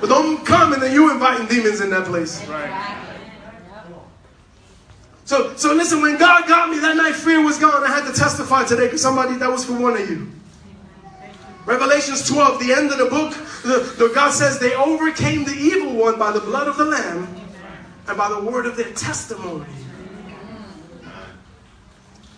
But 0.00 0.08
don't 0.08 0.46
come 0.46 0.72
and 0.72 0.82
then 0.82 0.92
you 0.92 1.10
inviting 1.10 1.46
demons 1.46 1.80
in 1.80 1.90
that 1.90 2.06
place. 2.06 2.46
Right. 2.46 3.04
So, 5.28 5.54
so 5.56 5.74
listen, 5.74 6.00
when 6.00 6.16
God 6.16 6.48
got 6.48 6.70
me 6.70 6.78
that 6.78 6.96
night, 6.96 7.14
fear 7.14 7.44
was 7.44 7.58
gone. 7.58 7.84
I 7.84 7.88
had 7.88 8.10
to 8.10 8.18
testify 8.18 8.64
today 8.64 8.86
because 8.86 9.02
somebody, 9.02 9.34
that 9.36 9.50
was 9.50 9.62
for 9.62 9.78
one 9.78 9.92
of 9.94 10.08
you. 10.08 10.28
Revelations 11.68 12.26
12, 12.26 12.66
the 12.66 12.72
end 12.72 12.90
of 12.92 12.96
the 12.96 13.04
book, 13.04 13.34
the, 13.62 13.94
the, 13.98 14.10
God 14.14 14.30
says 14.30 14.58
they 14.58 14.74
overcame 14.74 15.44
the 15.44 15.52
evil 15.52 15.96
one 15.96 16.18
by 16.18 16.32
the 16.32 16.40
blood 16.40 16.66
of 16.66 16.78
the 16.78 16.86
Lamb 16.86 17.28
and 18.06 18.16
by 18.16 18.26
the 18.30 18.40
word 18.40 18.64
of 18.64 18.74
their 18.74 18.90
testimony. 18.94 19.66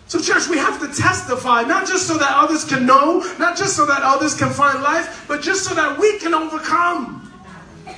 So, 0.07 0.19
church, 0.19 0.49
we 0.49 0.57
have 0.57 0.81
to 0.81 1.01
testify, 1.01 1.61
not 1.61 1.87
just 1.87 2.07
so 2.07 2.17
that 2.17 2.33
others 2.35 2.65
can 2.65 2.85
know, 2.85 3.19
not 3.39 3.55
just 3.55 3.77
so 3.77 3.85
that 3.85 4.01
others 4.03 4.33
can 4.33 4.49
find 4.49 4.83
life, 4.83 5.23
but 5.29 5.41
just 5.41 5.63
so 5.63 5.73
that 5.75 5.97
we 5.97 6.19
can 6.19 6.33
overcome. 6.33 7.31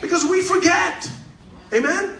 Because 0.01 0.23
we 0.23 0.43
forget. 0.43 1.09
Amen? 1.73 2.19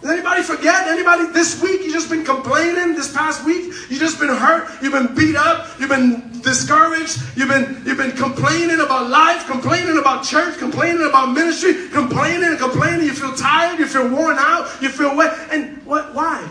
Does 0.00 0.10
anybody 0.10 0.42
forget? 0.42 0.86
Anybody 0.86 1.30
this 1.32 1.60
week 1.60 1.82
you 1.82 1.92
just 1.92 2.08
been 2.08 2.24
complaining? 2.24 2.94
This 2.94 3.12
past 3.12 3.44
week 3.44 3.74
you 3.90 3.98
just 3.98 4.18
been 4.18 4.28
hurt. 4.30 4.70
You've 4.80 4.92
been 4.92 5.14
beat 5.14 5.36
up. 5.36 5.68
You've 5.78 5.90
been 5.90 6.27
discouraged. 6.42 7.20
You've 7.36 7.48
been 7.48 7.82
you've 7.84 7.98
been 7.98 8.12
complaining 8.12 8.80
about 8.80 9.10
life, 9.10 9.46
complaining 9.46 9.98
about 9.98 10.24
church, 10.24 10.58
complaining 10.58 11.06
about 11.06 11.32
ministry, 11.32 11.88
complaining 11.88 12.44
and 12.44 12.58
complaining. 12.58 13.06
You 13.06 13.12
feel 13.14 13.34
tired. 13.34 13.78
You 13.78 13.86
feel 13.86 14.08
worn 14.08 14.36
out. 14.38 14.70
You 14.82 14.88
feel 14.88 15.16
wet. 15.16 15.36
And 15.50 15.84
what? 15.84 16.14
Why? 16.14 16.46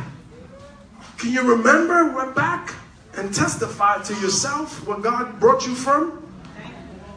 Can 1.18 1.32
you 1.32 1.44
remember? 1.44 2.14
We're 2.14 2.34
back 2.34 2.74
and 3.16 3.34
testify 3.34 4.02
to 4.04 4.14
yourself 4.16 4.86
what 4.88 5.02
God 5.02 5.40
brought 5.40 5.66
you 5.66 5.76
from. 5.76 6.24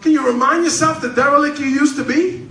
Can 0.01 0.13
you 0.13 0.27
remind 0.27 0.65
yourself 0.65 1.01
the 1.01 1.11
derelict 1.11 1.59
you 1.59 1.67
used 1.67 1.97
to 1.97 2.05
be? 2.05 2.50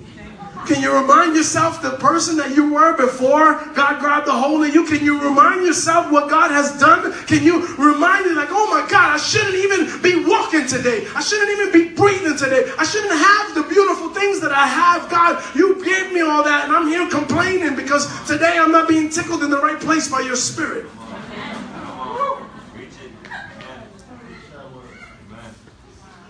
Can 0.67 0.81
you 0.83 0.93
remind 0.95 1.35
yourself 1.35 1.81
the 1.81 1.91
person 1.97 2.37
that 2.37 2.55
you 2.55 2.73
were 2.73 2.95
before 2.95 3.55
God 3.73 3.99
grabbed 3.99 4.27
a 4.27 4.31
hold 4.31 4.65
of 4.65 4.73
you? 4.73 4.85
Can 4.85 5.03
you 5.03 5.19
remind 5.21 5.65
yourself 5.65 6.11
what 6.11 6.29
God 6.29 6.51
has 6.51 6.77
done? 6.79 7.11
Can 7.25 7.43
you 7.43 7.65
remind 7.75 8.25
you, 8.25 8.35
like, 8.35 8.49
oh 8.51 8.69
my 8.69 8.87
God, 8.89 9.15
I 9.15 9.17
shouldn't 9.17 9.55
even 9.55 10.01
be 10.01 10.23
walking 10.29 10.67
today. 10.67 11.07
I 11.15 11.21
shouldn't 11.21 11.49
even 11.49 11.71
be 11.71 11.95
breathing 11.95 12.37
today. 12.37 12.69
I 12.77 12.83
shouldn't 12.83 13.13
have 13.13 13.55
the 13.55 13.63
beautiful 13.63 14.09
things 14.09 14.41
that 14.41 14.51
I 14.51 14.67
have. 14.67 15.09
God, 15.09 15.43
you 15.55 15.83
gave 15.83 16.13
me 16.13 16.21
all 16.21 16.43
that, 16.43 16.65
and 16.65 16.73
I'm 16.73 16.87
here 16.87 17.09
complaining 17.09 17.75
because 17.75 18.05
today 18.27 18.57
I'm 18.59 18.71
not 18.71 18.87
being 18.87 19.09
tickled 19.09 19.43
in 19.43 19.49
the 19.49 19.59
right 19.59 19.79
place 19.79 20.09
by 20.09 20.19
your 20.19 20.35
spirit. 20.35 20.85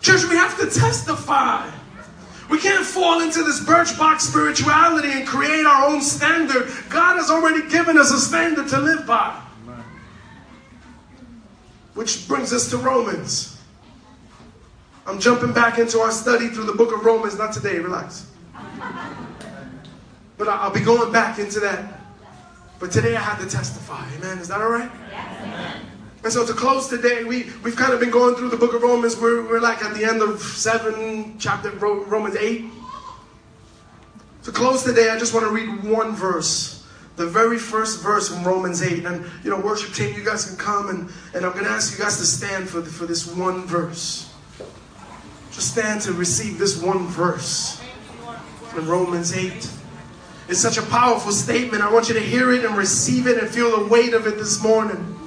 Church, 0.02 0.24
we 0.30 0.36
have 0.36 0.58
to 0.60 0.66
testify. 0.66 1.70
We 2.50 2.58
can't 2.60 2.86
fall 2.86 3.22
into 3.22 3.44
this 3.44 3.60
birchbox 3.60 4.22
spirituality 4.22 5.12
and 5.12 5.28
create 5.28 5.66
our 5.66 5.88
own 5.88 6.02
standard. 6.02 6.72
God 6.90 7.18
has 7.18 7.30
already 7.30 7.70
given 7.70 7.98
us 7.98 8.12
a 8.12 8.20
standard 8.20 8.68
to 8.70 8.80
live 8.80 9.06
by. 9.06 9.40
Which 11.94 12.28
brings 12.28 12.52
us 12.52 12.70
to 12.72 12.78
Romans. 12.78 13.62
I'm 15.06 15.20
jumping 15.20 15.54
back 15.54 15.80
into 15.80 16.00
our 16.00 16.12
study 16.12 16.48
through 16.50 16.66
the 16.66 16.74
book 16.74 16.94
of 16.94 17.06
Romans, 17.06 17.38
not 17.38 17.54
today, 17.54 17.78
relax. 17.80 18.28
But 20.38 20.48
I'll 20.48 20.72
be 20.72 20.80
going 20.80 21.12
back 21.12 21.38
into 21.38 21.60
that. 21.60 22.02
But 22.80 22.92
today 22.92 23.16
I 23.16 23.20
had 23.20 23.44
to 23.44 23.50
testify. 23.50 24.08
Amen. 24.16 24.38
Is 24.40 24.48
that 24.48 24.62
all 24.62 24.70
right? 24.70 24.90
Yes. 25.12 25.84
And 26.24 26.34
so 26.34 26.46
to 26.46 26.54
close 26.54 26.90
today, 26.90 27.24
we, 27.24 27.50
we've 27.64 27.78
kind 27.78 27.94
of 27.94 28.00
been 28.00 28.12
going 28.12 28.36
through 28.36 28.50
the 28.50 28.58
book 28.58 28.74
of 28.74 28.82
Romans. 28.82 29.18
We're, 29.18 29.48
we're 29.48 29.62
like 29.62 29.82
at 29.84 29.96
the 29.96 30.04
end 30.04 30.22
of 30.22 30.42
7, 30.42 31.40
chapter 31.40 31.70
Romans 31.72 32.36
8. 32.36 32.66
To 34.44 34.52
close 34.52 34.84
today, 34.84 35.10
I 35.10 35.18
just 35.18 35.34
want 35.34 35.46
to 35.46 35.52
read 35.52 35.84
one 35.84 36.14
verse. 36.14 36.86
The 37.16 37.26
very 37.26 37.58
first 37.58 38.02
verse 38.02 38.28
from 38.28 38.44
Romans 38.44 38.82
8. 38.82 39.06
And, 39.06 39.26
you 39.44 39.50
know, 39.50 39.60
worship 39.62 39.94
team, 39.94 40.14
you 40.14 40.24
guys 40.24 40.46
can 40.46 40.58
come 40.58 40.90
and, 40.90 41.10
and 41.34 41.46
I'm 41.46 41.54
going 41.54 41.66
to 41.66 41.72
ask 41.72 41.98
you 41.98 42.04
guys 42.04 42.18
to 42.18 42.26
stand 42.26 42.70
for, 42.70 42.82
the, 42.82 42.90
for 42.90 43.06
this 43.06 43.34
one 43.34 43.66
verse. 43.66 44.34
Just 45.52 45.72
stand 45.72 46.02
to 46.02 46.14
receive 46.14 46.58
this 46.58 46.82
one 46.82 47.08
verse 47.08 47.82
in 48.78 48.88
Romans 48.88 49.34
8. 49.34 49.52
It's 50.50 50.60
such 50.60 50.78
a 50.78 50.82
powerful 50.84 51.32
statement. 51.32 51.82
I 51.82 51.92
want 51.92 52.10
you 52.10 52.14
to 52.16 52.22
hear 52.22 52.52
it 52.52 52.66
and 52.66 52.76
receive 52.76 53.28
it 53.28 53.38
and 53.38 53.50
feel 53.50 53.78
the 53.80 53.88
weight 53.88 54.14
of 54.14 54.28
it 54.28 54.38
this 54.38 54.62
morning. 54.62 55.19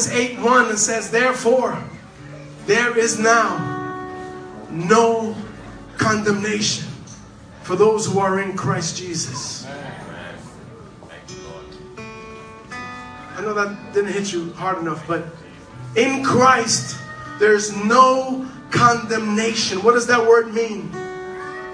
Romans 0.00 0.18
8 0.18 0.38
1 0.38 0.68
and 0.70 0.78
says, 0.78 1.10
Therefore, 1.10 1.76
there 2.64 2.96
is 2.96 3.18
now 3.18 3.58
no 4.70 5.36
condemnation 5.98 6.88
for 7.62 7.76
those 7.76 8.06
who 8.06 8.18
are 8.18 8.40
in 8.40 8.56
Christ 8.56 8.96
Jesus. 8.96 9.66
I 13.36 13.42
know 13.42 13.52
that 13.52 13.92
didn't 13.92 14.12
hit 14.12 14.32
you 14.32 14.54
hard 14.54 14.78
enough, 14.78 15.06
but 15.06 15.26
in 15.96 16.24
Christ, 16.24 16.98
there's 17.38 17.76
no 17.76 18.48
condemnation. 18.70 19.82
What 19.82 19.92
does 19.92 20.06
that 20.06 20.26
word 20.26 20.54
mean? 20.54 20.90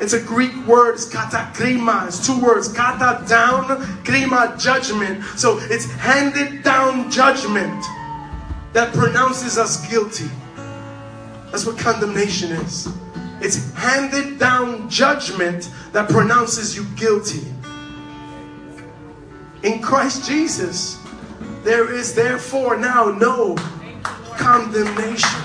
It's 0.00 0.14
a 0.14 0.22
Greek 0.22 0.54
word, 0.66 0.94
it's 0.94 1.08
katakrima. 1.08 2.08
It's 2.08 2.26
two 2.26 2.40
words. 2.40 2.72
Kata 2.72 3.24
down, 3.28 3.66
krima 4.02 4.60
judgment. 4.60 5.22
So 5.36 5.58
it's 5.60 5.88
handed 5.92 6.64
down 6.64 7.08
judgment 7.08 7.84
that 8.76 8.92
pronounces 8.92 9.56
us 9.56 9.88
guilty. 9.88 10.28
That's 11.50 11.64
what 11.64 11.78
condemnation 11.78 12.52
is. 12.52 12.86
It's 13.40 13.72
handed 13.72 14.38
down 14.38 14.90
judgment 14.90 15.70
that 15.92 16.10
pronounces 16.10 16.76
you 16.76 16.84
guilty. 16.94 17.46
In 19.62 19.80
Christ 19.80 20.28
Jesus, 20.28 21.00
there 21.64 21.90
is 21.90 22.14
therefore 22.14 22.76
now 22.76 23.06
no 23.06 23.54
condemnation. 24.36 25.40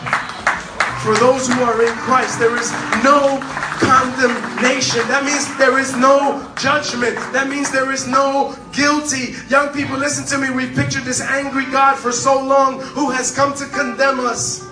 For 1.00 1.16
those 1.16 1.48
who 1.48 1.62
are 1.62 1.82
in 1.82 1.94
Christ, 2.00 2.38
there 2.38 2.58
is 2.58 2.70
no 3.02 3.40
condemnation. 3.82 5.02
That 5.10 5.24
means 5.26 5.46
there 5.58 5.78
is 5.80 5.96
no 5.98 6.48
judgment. 6.58 7.16
That 7.34 7.50
means 7.50 7.72
there 7.72 7.92
is 7.92 8.08
no 8.08 8.56
guilty. 8.72 9.36
Young 9.50 9.70
people, 9.74 9.98
listen 9.98 10.26
to 10.28 10.38
me. 10.38 10.54
We've 10.56 10.76
pictured 10.76 11.04
this 11.04 11.22
angry 11.22 11.66
God 11.66 11.98
for 11.98 12.12
so 12.12 12.42
long 12.42 12.80
who 12.80 13.10
has 13.10 13.36
come 13.36 13.54
to 13.56 13.66
condemn 13.66 14.20
us. 14.20 14.68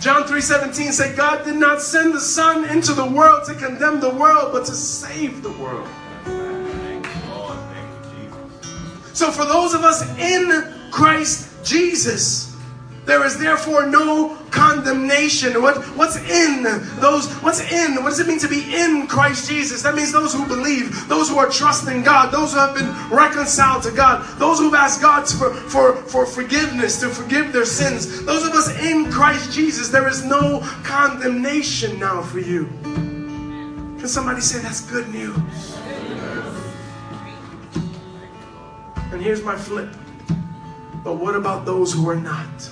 John 0.00 0.22
3:17 0.24 0.92
said 0.92 1.16
God 1.16 1.44
did 1.44 1.56
not 1.56 1.82
send 1.82 2.14
the 2.14 2.20
son 2.20 2.64
into 2.66 2.92
the 2.92 3.04
world 3.04 3.44
to 3.46 3.54
condemn 3.54 3.98
the 3.98 4.10
world 4.10 4.52
but 4.52 4.64
to 4.66 4.74
save 4.74 5.42
the 5.42 5.50
world. 5.52 5.88
So 9.12 9.32
for 9.32 9.44
those 9.44 9.74
of 9.74 9.82
us 9.82 10.02
in 10.18 10.90
Christ 10.92 11.48
Jesus, 11.64 12.47
there 13.08 13.24
is 13.24 13.38
therefore 13.38 13.86
no 13.86 14.36
condemnation. 14.50 15.62
What, 15.62 15.82
what's 15.96 16.16
in 16.28 16.62
those? 17.00 17.32
What's 17.36 17.60
in? 17.72 17.94
What 18.02 18.10
does 18.10 18.20
it 18.20 18.26
mean 18.26 18.38
to 18.40 18.48
be 18.48 18.76
in 18.76 19.06
Christ 19.06 19.48
Jesus? 19.48 19.82
That 19.82 19.94
means 19.94 20.12
those 20.12 20.34
who 20.34 20.46
believe, 20.46 21.08
those 21.08 21.30
who 21.30 21.38
are 21.38 21.48
trusting 21.48 22.02
God, 22.02 22.30
those 22.30 22.52
who 22.52 22.58
have 22.58 22.74
been 22.74 22.94
reconciled 23.08 23.82
to 23.84 23.92
God, 23.92 24.26
those 24.38 24.58
who've 24.58 24.74
asked 24.74 25.00
God 25.00 25.26
for, 25.26 25.54
for, 25.54 25.96
for 25.96 26.26
forgiveness, 26.26 27.00
to 27.00 27.08
forgive 27.08 27.50
their 27.50 27.64
sins. 27.64 28.26
Those 28.26 28.46
of 28.46 28.52
us 28.52 28.78
in 28.84 29.10
Christ 29.10 29.52
Jesus, 29.52 29.88
there 29.88 30.06
is 30.06 30.22
no 30.22 30.60
condemnation 30.84 31.98
now 31.98 32.20
for 32.20 32.40
you. 32.40 32.66
Can 32.84 34.06
somebody 34.06 34.42
say 34.42 34.58
that's 34.58 34.82
good 34.82 35.08
news? 35.08 35.78
And 39.12 39.22
here's 39.22 39.42
my 39.42 39.56
flip. 39.56 39.88
But 41.04 41.16
what 41.16 41.34
about 41.34 41.64
those 41.64 41.92
who 41.92 42.08
are 42.08 42.16
not? 42.16 42.70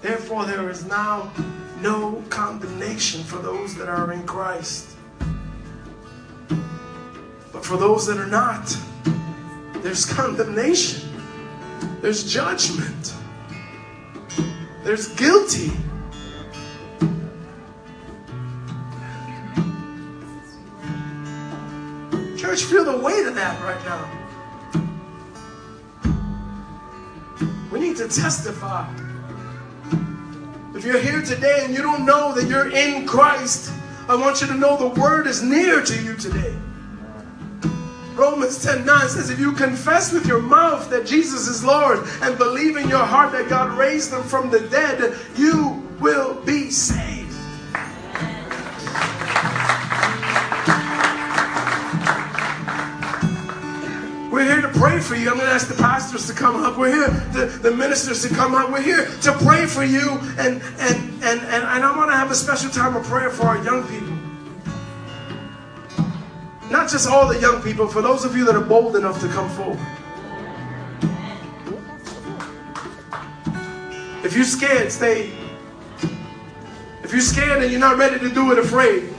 Therefore, 0.00 0.44
there 0.44 0.70
is 0.70 0.84
now 0.84 1.32
no 1.80 2.22
condemnation 2.30 3.22
for 3.24 3.38
those 3.38 3.74
that 3.76 3.88
are 3.88 4.12
in 4.12 4.24
Christ. 4.24 4.96
But 7.52 7.64
for 7.64 7.76
those 7.76 8.06
that 8.06 8.18
are 8.18 8.26
not, 8.26 8.76
there's 9.82 10.04
condemnation, 10.04 11.08
there's 12.00 12.30
judgment. 12.30 13.14
There's 14.84 15.08
guilty. 15.14 15.72
Feel 22.66 22.84
the 22.84 22.98
weight 22.98 23.24
of 23.26 23.36
that 23.36 23.62
right 23.62 23.84
now. 23.84 24.10
We 27.70 27.78
need 27.78 27.96
to 27.98 28.08
testify. 28.08 28.92
If 30.74 30.84
you're 30.84 30.98
here 30.98 31.22
today 31.22 31.60
and 31.64 31.72
you 31.72 31.80
don't 31.80 32.04
know 32.04 32.34
that 32.34 32.48
you're 32.48 32.70
in 32.70 33.06
Christ, 33.06 33.72
I 34.08 34.16
want 34.16 34.40
you 34.40 34.48
to 34.48 34.54
know 34.54 34.76
the 34.76 35.00
word 35.00 35.28
is 35.28 35.44
near 35.44 35.80
to 35.80 36.02
you 36.02 36.16
today. 36.16 36.56
Romans 38.14 38.60
10 38.64 38.84
9 38.84 39.08
says, 39.10 39.30
If 39.30 39.38
you 39.38 39.52
confess 39.52 40.12
with 40.12 40.26
your 40.26 40.42
mouth 40.42 40.90
that 40.90 41.06
Jesus 41.06 41.46
is 41.46 41.62
Lord 41.62 42.04
and 42.22 42.36
believe 42.36 42.76
in 42.76 42.88
your 42.88 43.04
heart 43.04 43.30
that 43.30 43.48
God 43.48 43.78
raised 43.78 44.12
him 44.12 44.24
from 44.24 44.50
the 44.50 44.60
dead, 44.68 45.16
you 45.36 45.88
will 46.00 46.34
be 46.44 46.70
saved. 46.70 47.05
Ask 55.66 55.76
the 55.76 55.82
pastors 55.82 56.26
to 56.28 56.32
come 56.32 56.56
up. 56.62 56.78
We're 56.78 56.92
here, 56.92 57.10
the, 57.32 57.46
the 57.46 57.70
ministers 57.70 58.22
to 58.22 58.34
come 58.34 58.54
up. 58.54 58.70
We're 58.70 58.82
here 58.82 59.06
to 59.22 59.32
pray 59.32 59.66
for 59.66 59.84
you. 59.84 60.18
And, 60.38 60.62
and, 60.78 61.22
and, 61.22 61.40
and, 61.40 61.64
and 61.64 61.84
I 61.84 61.96
want 61.96 62.10
to 62.10 62.16
have 62.16 62.30
a 62.30 62.34
special 62.34 62.70
time 62.70 62.94
of 62.94 63.04
prayer 63.04 63.30
for 63.30 63.44
our 63.46 63.62
young 63.64 63.82
people. 63.88 64.14
Not 66.70 66.88
just 66.90 67.08
all 67.08 67.26
the 67.26 67.40
young 67.40 67.62
people, 67.62 67.88
for 67.88 68.00
those 68.00 68.24
of 68.24 68.36
you 68.36 68.44
that 68.44 68.54
are 68.54 68.64
bold 68.64 68.96
enough 68.96 69.20
to 69.20 69.28
come 69.28 69.48
forward. 69.50 69.78
If 74.24 74.34
you're 74.34 74.44
scared, 74.44 74.92
stay. 74.92 75.32
If 77.02 77.12
you're 77.12 77.20
scared 77.20 77.62
and 77.62 77.70
you're 77.70 77.80
not 77.80 77.98
ready 77.98 78.18
to 78.18 78.32
do 78.32 78.52
it 78.52 78.58
afraid, 78.58 79.15